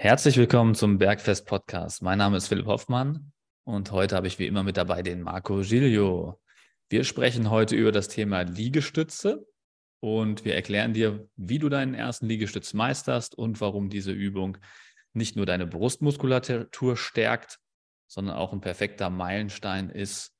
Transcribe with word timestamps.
Herzlich 0.00 0.36
willkommen 0.36 0.76
zum 0.76 0.98
Bergfest 0.98 1.44
Podcast. 1.44 2.02
Mein 2.02 2.18
Name 2.18 2.36
ist 2.36 2.46
Philipp 2.46 2.66
Hoffmann 2.66 3.32
und 3.64 3.90
heute 3.90 4.14
habe 4.14 4.28
ich 4.28 4.38
wie 4.38 4.46
immer 4.46 4.62
mit 4.62 4.76
dabei 4.76 5.02
den 5.02 5.22
Marco 5.22 5.56
Giglio. 5.62 6.40
Wir 6.88 7.02
sprechen 7.02 7.50
heute 7.50 7.74
über 7.74 7.90
das 7.90 8.06
Thema 8.06 8.42
Liegestütze 8.42 9.44
und 9.98 10.44
wir 10.44 10.54
erklären 10.54 10.92
dir, 10.92 11.28
wie 11.34 11.58
du 11.58 11.68
deinen 11.68 11.94
ersten 11.94 12.28
Liegestütz 12.28 12.74
meisterst 12.74 13.36
und 13.36 13.60
warum 13.60 13.90
diese 13.90 14.12
Übung 14.12 14.58
nicht 15.14 15.34
nur 15.34 15.46
deine 15.46 15.66
Brustmuskulatur 15.66 16.96
stärkt, 16.96 17.58
sondern 18.06 18.36
auch 18.36 18.52
ein 18.52 18.60
perfekter 18.60 19.10
Meilenstein 19.10 19.90
ist, 19.90 20.32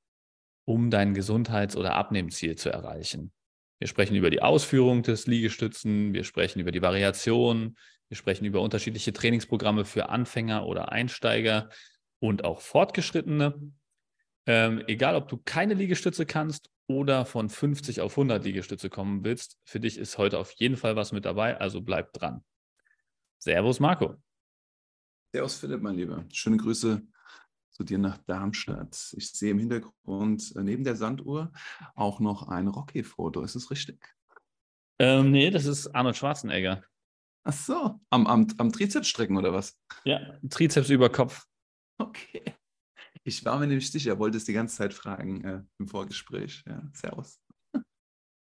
um 0.67 0.89
dein 0.89 1.15
Gesundheits- 1.15 1.77
oder 1.77 1.97
Abnehmziel 1.97 2.55
zu 2.55 2.71
erreichen. 2.71 3.33
Wir 3.81 3.89
sprechen 3.89 4.15
über 4.15 4.31
die 4.31 4.41
Ausführung 4.41 5.03
des 5.03 5.27
Liegestützen, 5.27 6.13
wir 6.15 6.23
sprechen 6.23 6.61
über 6.61 6.71
die 6.71 6.83
Variation, 6.83 7.77
wir 8.09 8.17
sprechen 8.17 8.45
über 8.45 8.61
unterschiedliche 8.63 9.13
Trainingsprogramme 9.13 9.85
für 9.85 10.09
Anfänger 10.09 10.67
oder 10.67 10.93
Einsteiger 10.93 11.69
und 12.21 12.45
auch 12.45 12.61
Fortgeschrittene. 12.61 13.73
Ähm, 14.47 14.83
egal, 14.87 15.15
ob 15.15 15.29
du 15.29 15.37
keine 15.37 15.75
Liegestütze 15.75 16.25
kannst 16.25 16.71
oder 16.87 17.27
von 17.27 17.51
50 17.51 18.01
auf 18.01 18.13
100 18.13 18.43
Liegestütze 18.45 18.89
kommen 18.89 19.25
willst, 19.25 19.59
für 19.65 19.79
dich 19.79 19.99
ist 19.99 20.17
heute 20.17 20.39
auf 20.39 20.53
jeden 20.53 20.77
Fall 20.77 20.97
was 20.97 21.13
mit 21.13 21.27
dabei, 21.27 21.59
also 21.59 21.83
bleib 21.83 22.15
dran. 22.15 22.43
Servus, 23.39 23.79
Marco. 23.79 24.17
Servus, 25.33 25.59
Philipp, 25.59 25.83
mein 25.83 25.97
Lieber. 25.97 26.25
Schöne 26.33 26.57
Grüße 26.57 27.03
zu 27.71 27.85
dir 27.85 27.99
nach 27.99 28.17
Darmstadt. 28.25 29.15
Ich 29.17 29.31
sehe 29.33 29.51
im 29.51 29.59
Hintergrund 29.59 30.57
äh, 30.57 30.63
neben 30.63 30.83
der 30.83 30.97
Sanduhr 30.97 31.53
auch 31.95 32.19
noch 32.19 32.49
ein 32.49 32.69
Rocky-Foto. 32.69 33.43
Ist 33.43 33.55
es 33.55 33.71
richtig? 33.71 34.03
Ähm, 34.99 35.31
nee, 35.31 35.51
das 35.51 35.67
ist 35.67 35.89
Arnold 35.95 36.17
Schwarzenegger. 36.17 36.83
Ach 37.49 37.55
so, 37.55 38.01
am, 38.11 38.27
am, 38.27 38.47
am 38.59 38.71
Trizeps 38.71 39.09
strecken 39.09 39.39
oder 39.39 39.55
was? 39.55 39.81
Ja, 40.05 40.21
Trizeps 40.51 40.91
über 40.91 41.09
Kopf. 41.09 41.47
Okay. 41.97 42.43
Ich 43.25 43.43
war 43.43 43.59
mir 43.59 43.67
nämlich 43.67 43.91
sicher, 43.91 44.19
wollte 44.19 44.37
es 44.37 44.45
die 44.45 44.53
ganze 44.53 44.77
Zeit 44.77 44.93
fragen 44.93 45.45
äh, 45.45 45.63
im 45.79 45.89
Vorgespräch. 45.89 46.63
Ja, 46.67 46.83
servus. 46.93 47.41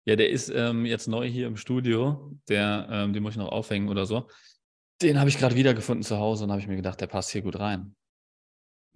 Ja, 0.06 0.14
der 0.14 0.30
ist 0.30 0.48
ähm, 0.48 0.86
jetzt 0.86 1.08
neu 1.08 1.28
hier 1.28 1.48
im 1.48 1.56
Studio. 1.56 2.38
Der, 2.48 2.86
ähm, 2.88 3.12
den 3.12 3.24
muss 3.24 3.32
ich 3.32 3.38
noch 3.38 3.50
aufhängen 3.50 3.88
oder 3.88 4.06
so. 4.06 4.28
Den 5.02 5.18
habe 5.18 5.28
ich 5.28 5.38
gerade 5.38 5.56
wiedergefunden 5.56 6.04
zu 6.04 6.18
Hause 6.18 6.44
und 6.44 6.50
habe 6.50 6.60
ich 6.60 6.68
mir 6.68 6.76
gedacht, 6.76 7.00
der 7.00 7.08
passt 7.08 7.30
hier 7.30 7.42
gut 7.42 7.58
rein. 7.58 7.96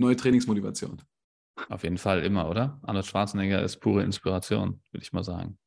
Neue 0.00 0.14
Trainingsmotivation. 0.14 1.02
Auf 1.70 1.82
jeden 1.82 1.98
Fall 1.98 2.22
immer, 2.22 2.48
oder? 2.48 2.78
Arnold 2.82 3.06
Schwarzenegger 3.06 3.62
ist 3.62 3.78
pure 3.78 4.04
Inspiration, 4.04 4.80
würde 4.92 5.02
ich 5.02 5.12
mal 5.12 5.24
sagen. 5.24 5.58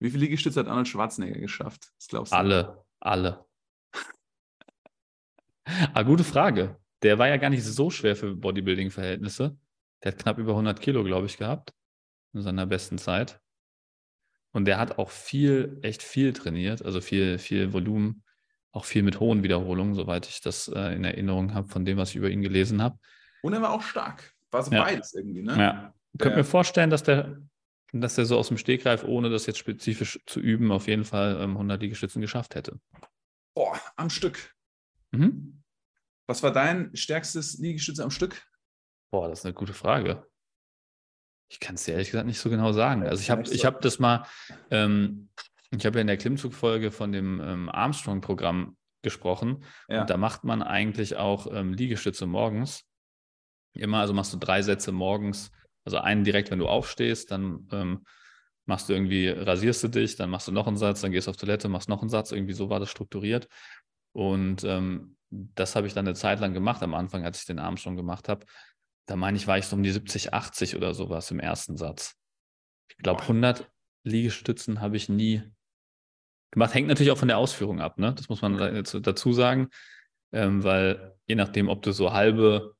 Wie 0.00 0.08
viele 0.08 0.24
Liegestütze 0.24 0.60
hat 0.60 0.68
Arnold 0.68 0.88
Schwarzenegger 0.88 1.38
geschafft? 1.38 1.92
Das 1.98 2.08
glaubst 2.08 2.32
du? 2.32 2.36
Alle, 2.36 2.82
alle. 3.00 3.44
Ah, 5.92 6.02
gute 6.02 6.24
Frage. 6.24 6.76
Der 7.02 7.18
war 7.18 7.28
ja 7.28 7.36
gar 7.36 7.50
nicht 7.50 7.64
so 7.64 7.90
schwer 7.90 8.16
für 8.16 8.34
Bodybuilding-Verhältnisse. 8.34 9.56
Der 10.02 10.12
hat 10.12 10.18
knapp 10.18 10.38
über 10.38 10.52
100 10.52 10.80
Kilo, 10.80 11.04
glaube 11.04 11.26
ich, 11.26 11.38
gehabt 11.38 11.72
in 12.32 12.42
seiner 12.42 12.66
besten 12.66 12.98
Zeit. 12.98 13.40
Und 14.52 14.66
der 14.66 14.78
hat 14.78 14.98
auch 14.98 15.10
viel, 15.10 15.78
echt 15.82 16.02
viel 16.02 16.32
trainiert, 16.32 16.84
also 16.84 17.00
viel, 17.00 17.38
viel 17.38 17.72
Volumen, 17.72 18.22
auch 18.70 18.84
viel 18.84 19.02
mit 19.02 19.18
hohen 19.20 19.42
Wiederholungen, 19.42 19.94
soweit 19.94 20.28
ich 20.28 20.40
das 20.40 20.68
äh, 20.68 20.94
in 20.94 21.04
Erinnerung 21.04 21.54
habe, 21.54 21.68
von 21.68 21.84
dem, 21.84 21.96
was 21.96 22.10
ich 22.10 22.16
über 22.16 22.30
ihn 22.30 22.42
gelesen 22.42 22.82
habe. 22.82 22.98
Und 23.42 23.52
er 23.52 23.62
war 23.62 23.72
auch 23.72 23.82
stark. 23.82 24.32
War 24.50 24.62
so 24.62 24.70
ja. 24.70 24.84
beides 24.84 25.12
irgendwie, 25.14 25.42
ne? 25.42 25.56
Ja. 25.58 25.94
Ich 26.12 26.20
könnte 26.20 26.38
mir 26.38 26.44
vorstellen, 26.44 26.90
dass 26.90 27.02
der, 27.02 27.38
dass 27.92 28.14
der 28.14 28.26
so 28.26 28.38
aus 28.38 28.48
dem 28.48 28.56
Stegreif, 28.56 29.02
ohne 29.02 29.28
das 29.30 29.46
jetzt 29.46 29.58
spezifisch 29.58 30.20
zu 30.26 30.38
üben, 30.38 30.70
auf 30.70 30.86
jeden 30.86 31.04
Fall 31.04 31.40
ähm, 31.40 31.52
100 31.52 31.82
Liegestützen 31.82 32.20
geschafft 32.20 32.54
hätte. 32.54 32.78
Boah, 33.54 33.80
am 33.96 34.10
Stück. 34.10 34.53
Mhm. 35.14 35.62
Was 36.26 36.42
war 36.42 36.52
dein 36.52 36.94
stärkstes 36.96 37.58
Liegestütze 37.58 38.02
am 38.02 38.10
Stück? 38.10 38.42
Boah, 39.10 39.28
das 39.28 39.40
ist 39.40 39.44
eine 39.44 39.54
gute 39.54 39.74
Frage. 39.74 40.26
Ich 41.48 41.60
kann 41.60 41.74
es 41.74 41.84
dir 41.84 41.92
ehrlich 41.92 42.10
gesagt 42.10 42.26
nicht 42.26 42.40
so 42.40 42.50
genau 42.50 42.72
sagen. 42.72 43.04
Also 43.04 43.20
ich 43.20 43.30
habe 43.30 43.42
ich 43.42 43.64
hab 43.64 43.80
das 43.82 43.98
mal, 43.98 44.26
ähm, 44.70 45.28
ich 45.70 45.84
habe 45.84 45.98
ja 45.98 46.00
in 46.00 46.06
der 46.06 46.16
Klimmzugfolge 46.16 46.90
von 46.90 47.12
dem 47.12 47.40
ähm, 47.40 47.68
Armstrong-Programm 47.68 48.76
gesprochen. 49.02 49.64
Ja. 49.88 50.00
Und 50.00 50.10
da 50.10 50.16
macht 50.16 50.44
man 50.44 50.62
eigentlich 50.62 51.16
auch 51.16 51.46
ähm, 51.52 51.74
Liegestütze 51.74 52.26
morgens. 52.26 52.84
Immer, 53.74 53.98
also 53.98 54.14
machst 54.14 54.32
du 54.32 54.38
drei 54.38 54.62
Sätze 54.62 54.92
morgens, 54.92 55.50
also 55.84 55.98
einen 55.98 56.24
direkt, 56.24 56.50
wenn 56.50 56.58
du 56.58 56.68
aufstehst, 56.68 57.30
dann 57.30 57.68
ähm, 57.72 58.04
machst 58.66 58.88
du 58.88 58.94
irgendwie, 58.94 59.28
rasierst 59.28 59.82
du 59.84 59.88
dich, 59.88 60.16
dann 60.16 60.30
machst 60.30 60.48
du 60.48 60.52
noch 60.52 60.66
einen 60.66 60.76
Satz, 60.76 61.02
dann 61.02 61.12
gehst 61.12 61.26
du 61.26 61.30
auf 61.30 61.36
Toilette, 61.36 61.68
machst 61.68 61.88
noch 61.88 62.00
einen 62.00 62.08
Satz, 62.08 62.32
irgendwie 62.32 62.54
so 62.54 62.70
war 62.70 62.80
das 62.80 62.90
strukturiert. 62.90 63.48
Und 64.14 64.64
ähm, 64.64 65.16
das 65.30 65.76
habe 65.76 65.86
ich 65.86 65.92
dann 65.92 66.06
eine 66.06 66.14
Zeit 66.14 66.40
lang 66.40 66.54
gemacht, 66.54 66.82
am 66.82 66.94
Anfang, 66.94 67.24
als 67.24 67.40
ich 67.40 67.46
den 67.46 67.58
Arm 67.58 67.76
schon 67.76 67.96
gemacht 67.96 68.28
habe. 68.28 68.46
Da 69.06 69.16
meine 69.16 69.36
ich, 69.36 69.46
war 69.46 69.58
ich 69.58 69.66
so 69.66 69.76
um 69.76 69.82
die 69.82 69.90
70, 69.90 70.32
80 70.32 70.76
oder 70.76 70.94
sowas 70.94 71.30
im 71.30 71.40
ersten 71.40 71.76
Satz. 71.76 72.16
Ich 72.88 72.96
glaube, 72.98 73.22
100 73.22 73.70
Liegestützen 74.04 74.80
habe 74.80 74.96
ich 74.96 75.08
nie 75.08 75.42
gemacht. 76.52 76.74
Hängt 76.74 76.88
natürlich 76.88 77.10
auch 77.10 77.18
von 77.18 77.28
der 77.28 77.38
Ausführung 77.38 77.80
ab, 77.80 77.98
ne? 77.98 78.14
Das 78.14 78.28
muss 78.28 78.40
man 78.40 78.56
dazu 78.56 79.32
sagen, 79.32 79.68
ähm, 80.32 80.62
weil 80.62 81.16
je 81.26 81.34
nachdem, 81.34 81.68
ob 81.68 81.82
du 81.82 81.92
so 81.92 82.12
halbe 82.12 82.76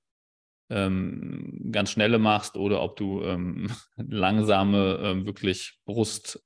ähm, 0.70 1.68
ganz 1.72 1.90
schnelle 1.90 2.18
machst 2.18 2.56
oder 2.56 2.80
ob 2.80 2.96
du 2.96 3.22
ähm, 3.22 3.70
langsame, 3.96 5.00
ähm, 5.02 5.26
wirklich 5.26 5.80
Brust 5.84 6.42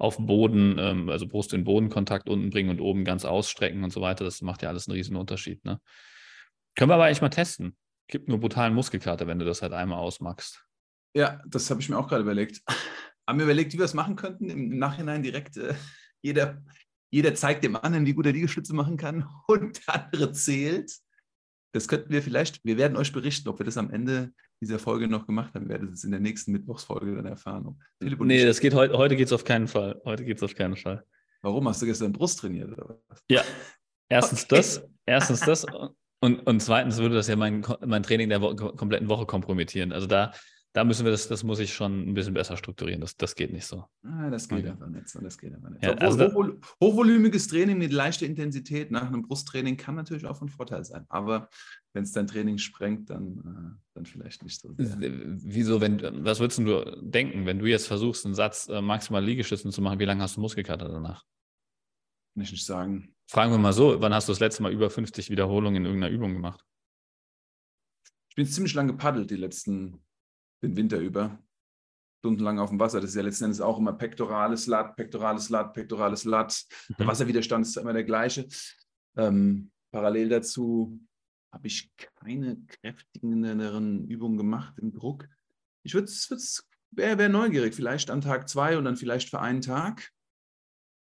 auf 0.00 0.16
Boden, 0.18 0.76
ähm, 0.78 1.08
also 1.10 1.26
Brust 1.26 1.52
in 1.52 1.64
Bodenkontakt 1.64 2.28
unten 2.28 2.50
bringen 2.50 2.70
und 2.70 2.80
oben 2.80 3.04
ganz 3.04 3.24
ausstrecken 3.24 3.84
und 3.84 3.92
so 3.92 4.00
weiter. 4.00 4.24
Das 4.24 4.40
macht 4.40 4.62
ja 4.62 4.70
alles 4.70 4.88
einen 4.88 4.96
riesen 4.96 5.14
Unterschied. 5.14 5.64
Ne? 5.64 5.80
Können 6.74 6.90
wir 6.90 6.94
aber 6.94 7.04
eigentlich 7.04 7.20
mal 7.20 7.28
testen. 7.28 7.76
Gibt 8.08 8.28
nur 8.28 8.40
brutalen 8.40 8.74
Muskelkater, 8.74 9.26
wenn 9.26 9.38
du 9.38 9.44
das 9.44 9.60
halt 9.60 9.72
einmal 9.72 9.98
ausmachst. 9.98 10.64
Ja, 11.14 11.42
das 11.46 11.68
habe 11.70 11.80
ich 11.80 11.88
mir 11.88 11.98
auch 11.98 12.08
gerade 12.08 12.22
überlegt. 12.22 12.62
Haben 13.28 13.38
wir 13.38 13.44
überlegt, 13.44 13.72
wie 13.74 13.78
wir 13.78 13.84
es 13.84 13.94
machen 13.94 14.16
könnten. 14.16 14.48
Im 14.48 14.78
Nachhinein 14.78 15.22
direkt 15.22 15.58
äh, 15.58 15.74
jeder, 16.22 16.62
jeder 17.10 17.34
zeigt 17.34 17.62
dem 17.62 17.76
anderen, 17.76 18.06
wie 18.06 18.14
gut 18.14 18.26
er 18.26 18.32
Liegestütze 18.32 18.74
machen 18.74 18.96
kann 18.96 19.28
und 19.48 19.86
der 19.86 20.04
andere 20.06 20.32
zählt. 20.32 20.92
Das 21.72 21.88
könnten 21.88 22.10
wir 22.10 22.22
vielleicht, 22.22 22.64
wir 22.64 22.78
werden 22.78 22.96
euch 22.96 23.12
berichten, 23.12 23.48
ob 23.48 23.60
wir 23.60 23.66
das 23.66 23.76
am 23.76 23.90
Ende 23.90 24.32
dieser 24.60 24.78
Folge 24.78 25.08
noch 25.08 25.26
gemacht 25.26 25.54
haben. 25.54 25.68
Wir 25.68 25.70
werden 25.70 25.92
es 25.92 26.04
in 26.04 26.10
der 26.10 26.20
nächsten 26.20 26.52
Mittwochsfolge 26.52 27.14
dann 27.16 27.26
erfahren. 27.26 27.78
Philipp 28.00 28.20
nee, 28.20 28.44
das 28.44 28.60
geht 28.60 28.74
heute, 28.74 28.96
heute 28.96 29.16
geht 29.16 29.26
es 29.26 29.32
auf 29.32 29.44
keinen 29.44 29.68
Fall. 29.68 30.00
Heute 30.04 30.24
geht 30.24 30.36
es 30.36 30.42
auf 30.42 30.54
keinen 30.54 30.76
Fall. 30.76 31.04
Warum? 31.42 31.66
Hast 31.68 31.80
du 31.80 31.86
gestern 31.86 32.12
Brust 32.12 32.40
trainiert 32.40 32.70
oder 32.72 33.00
was? 33.08 33.22
Ja, 33.30 33.42
erstens 34.08 34.44
okay. 34.44 34.56
das, 34.56 34.86
erstens 35.06 35.40
das 35.40 35.66
und, 36.22 36.40
und 36.46 36.60
zweitens 36.60 36.98
würde 36.98 37.14
das 37.14 37.28
ja 37.28 37.36
mein, 37.36 37.64
mein 37.86 38.02
Training 38.02 38.28
der 38.28 38.42
Wo 38.42 38.54
kompletten 38.54 39.08
Woche 39.08 39.24
kompromittieren. 39.24 39.92
Also 39.92 40.06
da, 40.06 40.32
da 40.72 40.84
müssen 40.84 41.04
wir 41.04 41.10
das, 41.10 41.26
das 41.26 41.42
muss 41.42 41.58
ich 41.58 41.74
schon 41.74 42.08
ein 42.08 42.14
bisschen 42.14 42.34
besser 42.34 42.56
strukturieren. 42.56 43.00
Das, 43.00 43.16
das 43.16 43.34
geht 43.34 43.52
nicht 43.52 43.66
so. 43.66 43.84
Ah, 44.04 44.30
das 44.30 44.48
geht 44.48 44.60
okay. 44.60 44.70
einfach 44.70 44.88
nicht 44.88 45.08
so. 45.08 45.20
Das 45.20 45.36
geht 45.36 45.52
einfach 45.52 45.70
nicht. 45.70 45.82
Ja, 45.82 45.94
also 45.94 46.26
hochvol 46.26 46.60
hochvolumiges 46.80 47.48
Training 47.48 47.78
mit 47.78 47.92
leichter 47.92 48.26
Intensität 48.26 48.92
nach 48.92 49.08
einem 49.08 49.22
Brusttraining 49.22 49.76
kann 49.76 49.96
natürlich 49.96 50.26
auch 50.26 50.36
von 50.36 50.48
Vorteil 50.48 50.84
sein. 50.84 51.06
Aber 51.08 51.48
wenn 51.92 52.04
es 52.04 52.12
dein 52.12 52.28
Training 52.28 52.58
sprengt, 52.58 53.10
dann, 53.10 53.38
äh, 53.38 53.80
dann 53.94 54.06
vielleicht 54.06 54.44
nicht 54.44 54.60
so. 54.60 54.72
Sehr. 54.78 54.96
Wieso, 55.00 55.80
wenn, 55.80 56.24
was 56.24 56.38
würdest 56.38 56.60
du 56.60 56.84
denken, 57.00 57.46
wenn 57.46 57.58
du 57.58 57.66
jetzt 57.66 57.88
versuchst, 57.88 58.24
einen 58.24 58.34
Satz 58.34 58.68
äh, 58.68 58.80
maximal 58.80 59.24
Liegestützen 59.24 59.72
zu 59.72 59.82
machen, 59.82 59.98
wie 59.98 60.04
lange 60.04 60.22
hast 60.22 60.36
du 60.36 60.40
Muskelkater 60.40 60.88
danach? 60.88 61.24
Kann 62.34 62.44
ich 62.44 62.52
nicht 62.52 62.64
sagen. 62.64 63.12
Fragen 63.28 63.50
wir 63.50 63.58
mal 63.58 63.72
so, 63.72 64.00
wann 64.00 64.14
hast 64.14 64.28
du 64.28 64.32
das 64.32 64.40
letzte 64.40 64.62
Mal 64.62 64.72
über 64.72 64.88
50 64.88 65.30
Wiederholungen 65.30 65.82
in 65.82 65.84
irgendeiner 65.84 66.14
Übung 66.14 66.32
gemacht? 66.32 66.64
Ich 68.28 68.36
bin 68.36 68.46
ziemlich 68.46 68.74
lange 68.74 68.92
gepaddelt, 68.92 69.32
die 69.32 69.36
letzten 69.36 70.00
den 70.62 70.76
Winter 70.76 70.98
über. 70.98 71.38
Stundenlang 72.20 72.58
auf 72.58 72.68
dem 72.70 72.78
Wasser. 72.78 73.00
Das 73.00 73.10
ist 73.10 73.16
ja 73.16 73.22
letzten 73.22 73.44
Endes 73.44 73.60
auch 73.60 73.78
immer 73.78 73.94
pektorales 73.94 74.66
Lat, 74.66 74.94
pektorales 74.96 75.48
Lat, 75.48 75.72
pektorales 75.72 76.24
Lat. 76.24 76.64
Mhm. 76.88 76.94
Der 76.98 77.06
Wasserwiderstand 77.06 77.66
ist 77.66 77.76
immer 77.76 77.94
der 77.94 78.04
gleiche. 78.04 78.46
Ähm, 79.16 79.70
parallel 79.90 80.28
dazu 80.28 81.00
habe 81.52 81.66
ich 81.66 81.90
keine 82.16 82.58
kräftigenderen 82.66 84.06
Übungen 84.06 84.36
gemacht 84.36 84.78
im 84.78 84.92
Druck. 84.92 85.28
Ich 85.82 85.94
würde 85.94 86.10
wäre 86.92 87.18
wär 87.18 87.28
neugierig, 87.28 87.74
vielleicht 87.74 88.10
an 88.10 88.20
Tag 88.20 88.48
zwei 88.48 88.76
und 88.76 88.84
dann 88.84 88.96
vielleicht 88.96 89.30
für 89.30 89.40
einen 89.40 89.62
Tag. 89.62 90.10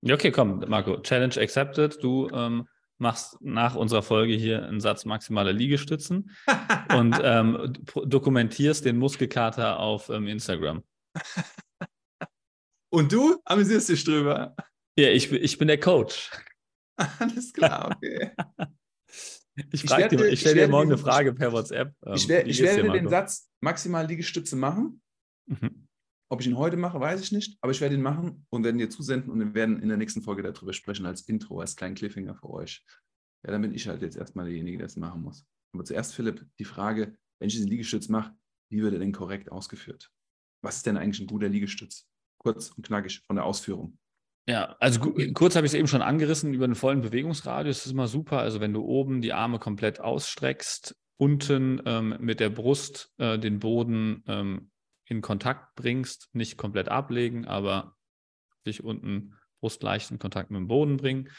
Okay, 0.04 0.32
komm, 0.32 0.60
Marco. 0.68 1.00
Challenge 1.02 1.36
accepted. 1.40 2.04
Du 2.04 2.30
ähm, 2.30 2.68
machst 3.02 3.36
nach 3.42 3.76
unserer 3.76 4.04
Folge 4.04 4.34
hier 4.34 4.66
einen 4.66 4.80
Satz 4.80 5.04
maximale 5.04 5.52
Liegestützen 5.52 6.32
und 6.96 7.20
ähm, 7.22 7.74
dokumentierst 8.06 8.86
den 8.86 8.98
Muskelkater 8.98 9.80
auf 9.80 10.10
ähm, 10.10 10.28
Instagram. 10.28 10.84
Und 12.94 13.14
du 13.14 13.40
amüsierst 13.46 13.88
dich 13.88 14.04
drüber? 14.04 14.54
Ja, 14.98 15.08
ich, 15.08 15.32
ich 15.32 15.58
bin 15.58 15.70
der 15.70 15.80
Coach. 15.80 16.30
Alles 16.98 17.54
klar, 17.54 17.96
okay. 17.96 18.32
ich, 19.72 19.86
ich, 19.86 19.92
dir, 19.92 20.26
ich 20.26 20.42
stelle 20.42 20.56
dir 20.56 20.68
morgen 20.68 20.90
eine 20.90 20.98
Frage 20.98 21.34
per 21.34 21.54
WhatsApp. 21.54 21.96
Ähm, 22.06 22.14
ich, 22.16 22.28
wär, 22.28 22.46
ich 22.46 22.62
werde 22.62 22.92
den 22.92 23.08
Satz 23.08 23.50
maximal 23.62 24.06
Liegestütze 24.06 24.58
machen. 24.58 25.02
Mhm. 25.46 25.88
Ob 26.32 26.40
ich 26.40 26.48
ihn 26.48 26.58
heute 26.58 26.78
mache, 26.78 26.98
weiß 26.98 27.22
ich 27.22 27.34
nicht, 27.34 27.58
aber 27.60 27.74
ich 27.74 27.82
werde 27.82 27.96
ihn 27.96 28.02
machen 28.02 28.46
und 28.50 28.64
werden 28.64 28.78
dir 28.78 28.90
zusenden 28.90 29.32
und 29.32 29.40
wir 29.40 29.54
werden 29.54 29.82
in 29.82 29.90
der 29.90 29.98
nächsten 29.98 30.22
Folge 30.22 30.42
darüber 30.42 30.72
sprechen 30.72 31.06
als 31.06 31.24
Intro, 31.24 31.60
als 31.60 31.76
kleinen 31.76 31.94
Cliffhanger 31.94 32.36
für 32.36 32.50
euch. 32.52 32.86
ja, 33.46 33.52
dann 33.52 33.62
bin 33.62 33.74
ich 33.74 33.86
halt 33.90 34.02
jetzt 34.02 34.16
erstmal 34.16 34.46
derjenige, 34.46 34.78
der 34.78 34.88
es 34.88 34.96
machen 34.96 35.24
muss. 35.24 35.46
Aber 35.74 35.84
zuerst, 35.84 36.16
Philipp, 36.16 36.46
die 36.58 36.64
Frage, 36.64 37.18
wenn 37.40 37.50
ich 37.50 37.56
diesen 37.56 37.68
Liegestütz 37.68 38.08
mache, 38.08 38.34
wie 38.72 38.82
wird 38.82 38.94
er 38.94 39.00
denn 39.00 39.12
korrekt 39.12 39.52
ausgeführt? 39.52 40.10
Was 40.64 40.78
ist 40.78 40.86
denn 40.86 40.96
eigentlich 40.96 41.20
ein 41.20 41.28
guter 41.28 41.50
Liegestütz? 41.50 42.08
Kurz 42.38 42.72
und 42.72 42.86
knackig 42.86 43.20
von 43.28 43.36
der 43.36 43.44
Ausführung. 43.44 43.98
Ja, 44.48 44.78
also 44.80 45.02
kurz 45.34 45.58
habe 45.58 45.66
ich 45.66 45.74
es 45.74 45.78
eben 45.78 45.90
schon 45.90 46.02
angerissen 46.02 46.54
über 46.54 46.66
den 46.66 46.76
vollen 46.76 47.02
Bewegungsradius. 47.02 47.80
Das 47.80 47.88
ist 47.88 47.92
immer 47.92 48.08
super. 48.08 48.40
Also 48.40 48.62
wenn 48.62 48.72
du 48.72 48.84
oben 48.84 49.22
die 49.22 49.34
Arme 49.34 49.60
komplett 49.60 50.00
ausstreckst, 50.00 50.96
unten 51.18 51.82
ähm, 51.86 52.16
mit 52.22 52.40
der 52.40 52.50
Brust 52.50 53.12
äh, 53.18 53.38
den 53.38 53.60
Boden 53.60 54.24
ähm, 54.28 54.71
in 55.12 55.22
Kontakt 55.22 55.76
bringst, 55.76 56.30
nicht 56.32 56.58
komplett 56.58 56.88
ablegen, 56.88 57.46
aber 57.46 57.98
dich 58.66 58.82
unten 58.82 59.38
brustleicht 59.60 60.10
in 60.10 60.20
Kontakt 60.20 60.52
mit 60.52 60.58
dem 60.58 60.70
Boden 60.70 60.96
bringen. 60.96 61.30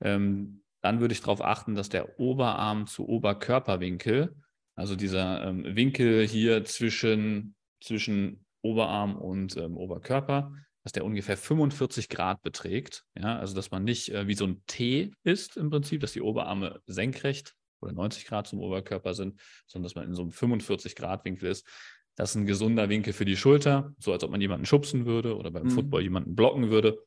Ähm, 0.00 0.64
dann 0.80 0.98
würde 0.98 1.12
ich 1.12 1.20
darauf 1.20 1.40
achten, 1.40 1.76
dass 1.76 1.88
der 1.88 2.18
Oberarm 2.18 2.88
zu 2.88 3.08
Oberkörperwinkel, 3.08 4.34
also 4.74 4.96
dieser 4.96 5.46
ähm, 5.46 5.76
Winkel 5.76 6.26
hier 6.26 6.64
zwischen, 6.64 7.54
zwischen 7.80 8.44
Oberarm 8.60 9.16
und 9.16 9.56
ähm, 9.56 9.76
Oberkörper, 9.76 10.52
dass 10.82 10.90
der 10.90 11.04
ungefähr 11.04 11.36
45 11.36 12.08
Grad 12.08 12.42
beträgt. 12.42 13.04
Ja, 13.14 13.38
also 13.38 13.54
dass 13.54 13.70
man 13.70 13.84
nicht 13.84 14.08
äh, 14.08 14.26
wie 14.26 14.34
so 14.34 14.46
ein 14.46 14.64
T 14.66 15.12
ist 15.22 15.56
im 15.56 15.70
Prinzip, 15.70 16.00
dass 16.00 16.12
die 16.12 16.22
Oberarme 16.22 16.80
senkrecht 16.86 17.54
oder 17.80 17.92
90 17.92 18.26
Grad 18.26 18.48
zum 18.48 18.58
Oberkörper 18.58 19.14
sind, 19.14 19.40
sondern 19.68 19.84
dass 19.84 19.94
man 19.94 20.06
in 20.06 20.14
so 20.14 20.22
einem 20.22 20.32
45 20.32 20.96
Grad 20.96 21.24
Winkel 21.24 21.48
ist. 21.50 21.64
Das 22.14 22.30
ist 22.30 22.36
ein 22.36 22.46
gesunder 22.46 22.88
Winkel 22.88 23.12
für 23.12 23.24
die 23.24 23.36
Schulter, 23.36 23.94
so 23.98 24.12
als 24.12 24.22
ob 24.22 24.30
man 24.30 24.40
jemanden 24.40 24.66
schubsen 24.66 25.06
würde 25.06 25.36
oder 25.36 25.50
beim 25.50 25.64
mhm. 25.64 25.70
Football 25.70 26.02
jemanden 26.02 26.34
blocken 26.34 26.70
würde. 26.70 26.98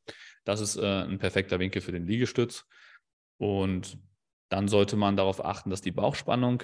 Das 0.45 0.61
ist 0.61 0.77
äh, 0.77 1.03
ein 1.03 1.19
perfekter 1.19 1.59
Winkel 1.59 1.81
für 1.81 1.91
den 1.91 2.07
Liegestütz. 2.07 2.65
Und 3.37 3.99
dann 4.49 4.67
sollte 4.67 4.95
man 4.95 5.17
darauf 5.17 5.43
achten, 5.43 5.69
dass 5.69 5.81
die 5.81 5.91
Bauchspannung 5.91 6.63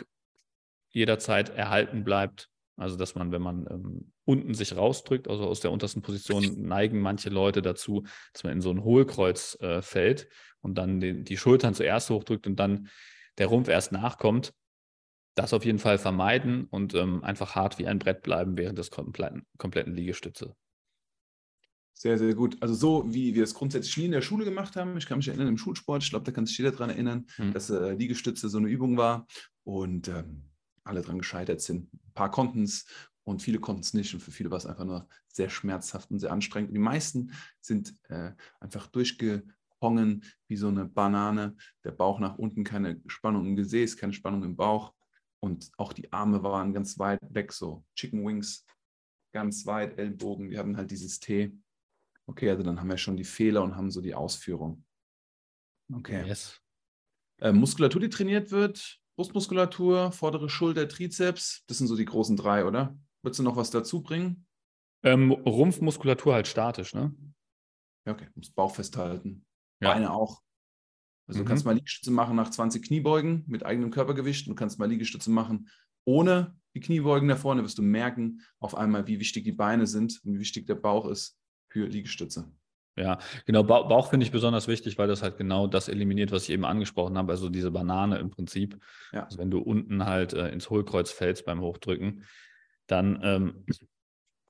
jederzeit 0.90 1.50
erhalten 1.50 2.04
bleibt. 2.04 2.50
Also, 2.78 2.96
dass 2.96 3.16
man, 3.16 3.32
wenn 3.32 3.42
man 3.42 3.68
ähm, 3.70 4.12
unten 4.26 4.54
sich 4.54 4.76
rausdrückt, 4.76 5.28
also 5.28 5.46
aus 5.46 5.60
der 5.60 5.72
untersten 5.72 6.02
Position, 6.02 6.64
neigen 6.64 7.00
manche 7.00 7.30
Leute 7.30 7.62
dazu, 7.62 8.06
dass 8.34 8.44
man 8.44 8.54
in 8.54 8.62
so 8.62 8.72
ein 8.72 8.84
Hohlkreuz 8.84 9.58
äh, 9.62 9.82
fällt 9.82 10.30
und 10.62 10.78
dann 10.78 11.00
den, 11.00 11.24
die 11.24 11.38
Schultern 11.38 11.74
zuerst 11.74 12.10
hochdrückt 12.10 12.48
und 12.48 12.56
dann 12.56 12.90
der 13.38 13.48
Rumpf 13.48 13.68
erst 13.68 13.92
nachkommt. 13.92 14.54
Das 15.36 15.54
auf 15.54 15.64
jeden 15.64 15.80
Fall 15.80 15.98
vermeiden 15.98 16.66
und 16.66 16.94
ähm, 16.94 17.24
einfach 17.24 17.56
hart 17.56 17.80
wie 17.80 17.88
ein 17.88 18.00
Brett 18.00 18.22
bleiben 18.22 18.58
während 18.58 18.78
des 18.78 18.92
kompletten, 18.92 19.46
kompletten 19.58 19.96
Liegestütze. 19.96 20.56
Sehr, 21.94 22.18
sehr 22.18 22.34
gut. 22.34 22.58
Also 22.62 22.74
so, 22.74 23.14
wie 23.14 23.36
wir 23.36 23.44
es 23.44 23.54
grundsätzlich 23.54 23.96
nie 23.98 24.06
in 24.06 24.12
der 24.12 24.24
Schule 24.24 24.44
gemacht 24.44 24.76
haben. 24.76 24.98
Ich 24.98 25.06
kann 25.06 25.20
mich 25.20 25.28
erinnern 25.28 25.48
im 25.48 25.58
Schulsport, 25.58 26.04
ich 26.04 26.10
glaube, 26.10 26.26
da 26.26 26.32
kann 26.32 26.48
sich 26.48 26.58
jeder 26.58 26.72
daran 26.72 26.90
erinnern, 26.90 27.28
hm. 27.36 27.54
dass 27.54 27.70
äh, 27.70 27.94
Liegestütze 27.94 28.50
so 28.50 28.58
eine 28.58 28.70
Übung 28.70 28.98
war 28.98 29.28
und 29.64 30.08
ähm, 30.08 30.50
alle 30.84 31.02
daran 31.02 31.20
gescheitert 31.20 31.62
sind. 31.62 31.94
Ein 31.94 32.14
paar 32.14 32.32
konnten 32.32 32.64
es 32.64 32.86
und 33.24 33.42
viele 33.42 33.60
konnten 33.60 33.82
es 33.82 33.94
nicht 33.94 34.14
und 34.14 34.20
für 34.20 34.32
viele 34.32 34.50
war 34.50 34.58
es 34.58 34.66
einfach 34.66 34.84
nur 34.84 35.08
sehr 35.28 35.50
schmerzhaft 35.50 36.10
und 36.12 36.20
sehr 36.20 36.32
anstrengend. 36.32 36.70
Und 36.70 36.76
die 36.76 36.82
meisten 36.82 37.32
sind 37.62 37.94
äh, 38.10 38.32
einfach 38.60 38.88
durchgehongen 38.88 40.24
wie 40.48 40.56
so 40.56 40.70
eine 40.70 40.86
Banane, 40.86 41.56
der 41.84 41.92
Bauch 41.92 42.20
nach 42.20 42.38
unten, 42.38 42.64
keine 42.64 43.00
Spannung 43.08 43.46
im 43.46 43.56
Gesäß, 43.56 43.96
keine 43.96 44.14
Spannung 44.14 44.44
im 44.44 44.56
Bauch 44.56 44.94
und 45.42 45.72
auch 45.78 45.94
die 45.94 46.12
Arme 46.14 46.44
waren 46.44 46.74
ganz 46.74 46.98
weit 47.00 47.20
weg, 47.22 47.52
so 47.52 47.84
Chicken 47.96 48.26
Wings, 48.26 48.66
ganz 49.34 49.66
weit, 49.66 49.98
Ellbogen, 49.98 50.50
die 50.50 50.58
hatten 50.58 50.78
halt 50.78 50.92
dieses 50.92 51.20
T. 51.20 51.52
Okay, 52.28 52.50
also 52.50 52.64
dann 52.64 52.80
haben 52.80 52.90
wir 52.90 52.98
schon 52.98 53.18
die 53.18 53.24
Fehler 53.24 53.64
und 53.64 53.76
haben 53.76 53.92
so 53.92 54.02
die 54.02 54.16
Ausführung. 54.16 54.86
Okay. 55.94 56.26
Yes. 56.26 56.62
Äh, 57.40 57.52
Muskulatur, 57.52 58.00
die 58.00 58.10
trainiert 58.10 58.52
wird, 58.52 59.00
Brustmuskulatur, 59.18 60.12
vordere 60.12 60.50
Schulter, 60.50 60.88
Trizeps, 60.88 61.64
das 61.68 61.80
sind 61.80 61.88
so 61.88 61.98
die 61.98 62.06
großen 62.06 62.38
drei, 62.38 62.66
oder? 62.66 62.98
Würdest 63.24 63.40
du 63.40 63.44
noch 63.44 63.56
was 63.56 63.72
dazu 63.72 64.02
bringen? 64.02 64.46
Ähm, 65.04 65.32
Rumpfmuskulatur 65.32 66.34
halt 66.34 66.48
statisch, 66.48 66.94
ne? 66.94 67.14
Ja, 68.06 68.14
okay. 68.14 68.28
Muss 68.36 68.52
Bauch 68.52 68.74
festhalten. 68.74 69.46
Ja. 69.82 69.94
Beine 69.94 70.14
auch. 70.14 70.42
Also 71.28 71.40
mhm. 71.40 71.44
du 71.44 71.50
kannst 71.50 71.66
mal 71.66 71.76
Liegestütze 71.76 72.12
machen 72.12 72.36
nach 72.36 72.50
20 72.50 72.84
Kniebeugen 72.84 73.44
mit 73.48 73.66
eigenem 73.66 73.92
Körpergewicht. 73.92 74.48
Du 74.48 74.56
kannst 74.56 74.80
mal 74.80 74.90
Liegestütze 74.90 75.32
machen 75.32 75.70
ohne 76.06 76.56
die 76.74 76.80
Kniebeugen 76.80 77.28
da 77.28 77.36
vorne. 77.36 77.64
Wirst 77.64 77.78
du 77.78 77.84
merken 77.84 78.42
auf 78.60 78.76
einmal, 78.76 79.08
wie 79.08 79.20
wichtig 79.20 79.44
die 79.44 79.52
Beine 79.52 79.88
sind 79.88 80.20
und 80.24 80.34
wie 80.34 80.40
wichtig 80.40 80.68
der 80.68 80.76
Bauch 80.76 81.08
ist 81.08 81.38
für 81.70 81.86
Liegestütze. 81.86 82.52
Ja, 82.98 83.20
genau. 83.46 83.64
Bauch, 83.64 83.88
Bauch 83.88 84.10
finde 84.10 84.26
ich 84.26 84.32
besonders 84.32 84.68
wichtig, 84.68 84.98
weil 84.98 85.08
das 85.08 85.22
halt 85.22 85.38
genau 85.38 85.68
das 85.68 85.88
eliminiert, 85.88 86.32
was 86.32 86.44
ich 86.44 86.50
eben 86.50 86.66
angesprochen 86.66 87.18
habe. 87.18 87.32
Also 87.32 87.50
diese 87.50 87.72
Banane 87.72 88.18
im 88.18 88.30
Prinzip. 88.30 88.80
Ja. 89.14 89.24
Also 89.26 89.38
wenn 89.38 89.50
du 89.50 89.60
unten 89.60 90.06
halt 90.06 90.34
äh, 90.34 90.50
ins 90.50 90.70
Hohlkreuz 90.70 91.12
fällst 91.12 91.46
beim 91.46 91.62
Hochdrücken, 91.62 92.26
dann 92.88 93.20
ähm, 93.24 93.66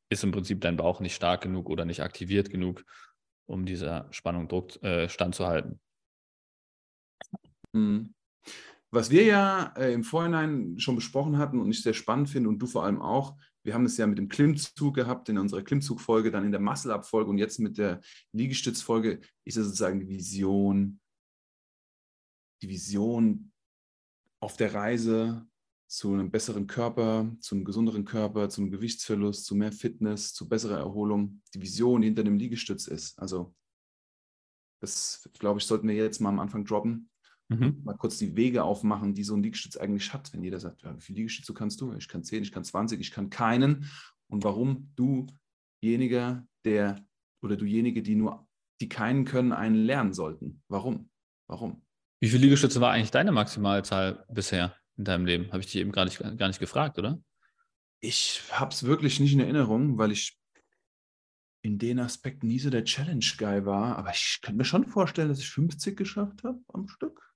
ist 0.10 0.24
im 0.24 0.32
Prinzip 0.32 0.62
dein 0.62 0.78
Bauch 0.78 1.00
nicht 1.00 1.16
stark 1.16 1.42
genug 1.42 1.70
oder 1.70 1.86
nicht 1.86 2.02
aktiviert 2.02 2.50
genug, 2.50 2.84
um 3.46 3.66
dieser 3.66 4.08
Spannung 4.12 4.48
Druck 4.48 4.82
äh, 4.84 5.08
standzuhalten. 5.08 5.80
Mhm. 7.74 8.14
Was 8.94 9.10
wir 9.10 9.24
ja 9.24 9.74
äh, 9.78 9.94
im 9.94 10.04
Vorhinein 10.04 10.78
schon 10.78 10.96
besprochen 10.96 11.38
hatten 11.38 11.60
und 11.60 11.72
ich 11.72 11.82
sehr 11.82 11.94
spannend 11.94 12.30
finde 12.30 12.50
und 12.50 12.60
du 12.60 12.68
vor 12.68 12.84
allem 12.84 13.02
auch, 13.02 13.38
wir 13.64 13.74
haben 13.74 13.86
es 13.86 13.96
ja 13.96 14.06
mit 14.06 14.18
dem 14.18 14.28
Klimmzug 14.28 14.96
gehabt 14.96 15.30
in 15.30 15.38
unserer 15.38 15.62
Klimmzugfolge, 15.62 16.30
dann 16.30 16.44
in 16.44 16.52
der 16.52 16.60
Muscle-Up-Folge 16.60 17.30
und 17.30 17.38
jetzt 17.38 17.60
mit 17.60 17.78
der 17.78 18.02
Liegestützfolge 18.34 19.22
ist 19.46 19.56
es 19.56 19.68
sozusagen 19.68 20.02
die 20.02 20.10
Vision, 20.10 21.00
die 22.62 22.70
Vision 22.70 23.54
auf 24.42 24.58
der 24.58 24.74
Reise 24.74 25.48
zu 25.88 26.14
einem 26.14 26.32
besseren 26.32 26.68
Körper, 26.68 27.32
zu 27.40 27.56
einem 27.56 27.64
gesunderen 27.64 28.04
Körper, 28.04 28.50
zu 28.50 28.62
einem 28.62 28.72
Gewichtsverlust, 28.72 29.46
zu 29.46 29.56
mehr 29.56 29.72
Fitness, 29.72 30.34
zu 30.34 30.50
besserer 30.50 30.80
Erholung, 30.80 31.42
die 31.54 31.62
Vision 31.62 32.02
hinter 32.02 32.24
dem 32.24 32.38
Liegestütz 32.38 32.88
ist. 32.88 33.18
Also 33.20 33.54
das, 34.82 35.30
glaube 35.38 35.60
ich, 35.60 35.66
sollten 35.66 35.88
wir 35.88 35.96
jetzt 35.96 36.20
mal 36.20 36.30
am 36.30 36.40
Anfang 36.40 36.66
droppen 36.66 37.11
mhm. 37.60 37.82
mal 37.84 37.98
kurz 37.98 38.18
die 38.18 38.36
Wege 38.36 38.64
aufmachen, 38.64 39.14
die 39.14 39.24
so 39.24 39.36
ein 39.36 39.44
Liegestütz 39.44 39.78
eigentlich 39.78 40.14
hat. 40.14 40.34
Wenn 40.34 40.44
jeder 40.44 40.60
sagt, 40.60 40.84
ja, 40.84 40.96
wie 40.96 41.02
viele 41.02 41.18
Liegestütze 41.18 41.54
kannst 41.54 41.82
du? 41.82 41.94
Ich 41.94 42.08
kann 42.08 42.24
10, 42.24 42.44
ich 42.44 42.52
kann 42.52 42.64
20, 42.64 43.00
ich 43.00 43.12
kann 43.12 43.30
keinen. 43.30 43.90
Und 44.28 44.44
warum 44.44 44.94
dujenige, 44.96 46.46
der 46.64 47.04
oder 47.42 47.58
dujenige, 47.58 48.02
die 48.02 48.16
nur, 48.16 48.48
die 48.80 48.90
keinen 48.90 49.26
können, 49.26 49.52
einen 49.52 49.76
lernen 49.76 50.14
sollten. 50.14 50.62
Warum? 50.68 51.10
Warum? 51.48 51.82
Wie 52.22 52.30
viele 52.30 52.44
Liegestütze 52.44 52.80
war 52.82 52.92
eigentlich 52.92 53.12
deine 53.12 53.32
Maximalzahl 53.32 54.26
bisher 54.30 54.76
in 54.98 55.06
deinem 55.06 55.26
Leben? 55.26 55.48
Habe 55.48 55.60
ich 55.60 55.66
dich 55.66 55.78
eben 55.78 55.92
gar 55.92 56.06
nicht, 56.06 56.20
gar 56.20 56.48
nicht 56.48 56.60
gefragt, 56.60 57.00
oder? 57.00 57.22
Ich 58.00 58.44
habe 58.52 58.72
es 58.72 58.84
wirklich 58.84 59.20
nicht 59.20 59.34
in 59.34 59.40
Erinnerung, 59.40 59.98
weil 59.98 60.12
ich 60.12 60.40
in 61.64 61.78
den 61.78 62.00
Aspekten 62.00 62.48
nie 62.48 62.60
so 62.60 62.70
der 62.70 62.86
Challenge-Guy 62.86 63.66
war. 63.66 63.98
Aber 63.98 64.12
ich 64.12 64.40
könnte 64.42 64.58
mir 64.58 64.66
schon 64.66 64.86
vorstellen, 64.86 65.30
dass 65.30 65.40
ich 65.40 65.50
50 65.50 65.98
geschafft 65.98 66.44
habe 66.44 66.60
am 66.74 66.88
Stück. 66.88 67.31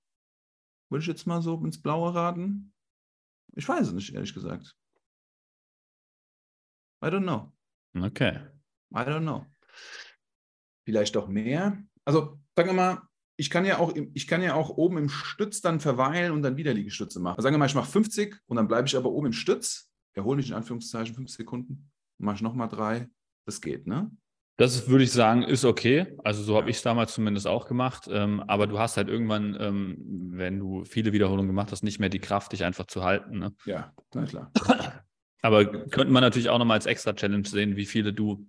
Würde 0.90 1.02
ich 1.02 1.08
jetzt 1.08 1.26
mal 1.26 1.42
so 1.42 1.62
ins 1.64 1.80
Blaue 1.80 2.14
raten? 2.14 2.72
Ich 3.54 3.68
weiß 3.68 3.88
es 3.88 3.92
nicht, 3.92 4.14
ehrlich 4.14 4.34
gesagt. 4.34 4.76
I 7.02 7.08
don't 7.08 7.22
know. 7.22 7.52
Okay. 7.94 8.40
I 8.92 8.98
don't 8.98 9.22
know. 9.22 9.46
Vielleicht 10.84 11.16
doch 11.16 11.28
mehr. 11.28 11.82
Also, 12.04 12.38
sagen 12.54 12.68
wir 12.68 12.74
mal, 12.74 13.02
ich 13.36 13.50
kann 13.50 13.64
ja 13.64 13.78
auch, 13.78 13.94
ich 14.14 14.26
kann 14.26 14.42
ja 14.42 14.54
auch 14.54 14.70
oben 14.70 14.98
im 14.98 15.08
Stütz 15.08 15.60
dann 15.60 15.80
verweilen 15.80 16.32
und 16.32 16.42
dann 16.42 16.56
wieder 16.56 16.72
Liegestütze 16.72 17.20
machen. 17.20 17.36
Also 17.36 17.44
sagen 17.44 17.54
wir 17.54 17.58
mal, 17.58 17.66
ich 17.66 17.74
mache 17.74 17.90
50 17.90 18.34
und 18.46 18.56
dann 18.56 18.68
bleibe 18.68 18.88
ich 18.88 18.96
aber 18.96 19.10
oben 19.10 19.26
im 19.26 19.32
Stütz, 19.32 19.90
erhole 20.14 20.36
mich 20.36 20.48
in 20.48 20.54
Anführungszeichen 20.54 21.14
fünf 21.14 21.30
Sekunden, 21.30 21.90
mache 22.18 22.36
ich 22.36 22.42
nochmal 22.42 22.68
drei. 22.68 23.10
Das 23.44 23.60
geht, 23.60 23.86
ne? 23.86 24.10
Das 24.58 24.88
würde 24.88 25.04
ich 25.04 25.12
sagen, 25.12 25.42
ist 25.42 25.66
okay. 25.66 26.16
Also 26.24 26.42
so 26.42 26.56
habe 26.56 26.70
ich 26.70 26.76
es 26.76 26.82
damals 26.82 27.12
zumindest 27.12 27.46
auch 27.46 27.66
gemacht. 27.66 28.08
Ähm, 28.10 28.40
aber 28.40 28.66
du 28.66 28.78
hast 28.78 28.96
halt 28.96 29.08
irgendwann, 29.08 29.56
ähm, 29.60 29.96
wenn 30.32 30.58
du 30.58 30.84
viele 30.84 31.12
Wiederholungen 31.12 31.48
gemacht 31.48 31.72
hast, 31.72 31.82
nicht 31.82 31.98
mehr 31.98 32.08
die 32.08 32.20
Kraft, 32.20 32.52
dich 32.52 32.64
einfach 32.64 32.86
zu 32.86 33.04
halten. 33.04 33.38
Ne? 33.38 33.54
Ja, 33.66 33.92
na 34.14 34.24
klar. 34.24 34.50
Aber 35.42 35.66
könnte 35.66 36.12
man 36.12 36.22
natürlich 36.22 36.48
auch 36.48 36.58
nochmal 36.58 36.78
als 36.78 36.86
extra 36.86 37.12
Challenge 37.12 37.46
sehen, 37.46 37.76
wie 37.76 37.84
viele 37.84 38.12
du 38.12 38.48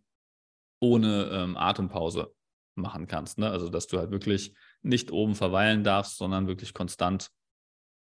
ohne 0.80 1.30
ähm, 1.32 1.58
Atempause 1.58 2.34
machen 2.76 3.08
kannst. 3.08 3.38
Ne? 3.38 3.50
Also 3.50 3.70
dass 3.70 3.88
du 3.88 3.98
halt 3.98 4.12
wirklich 4.12 4.56
nicht 4.82 5.12
oben 5.12 5.36
verweilen 5.36 5.84
darfst, 5.84 6.18
sondern 6.18 6.48
wirklich 6.48 6.74
konstant 6.74 7.30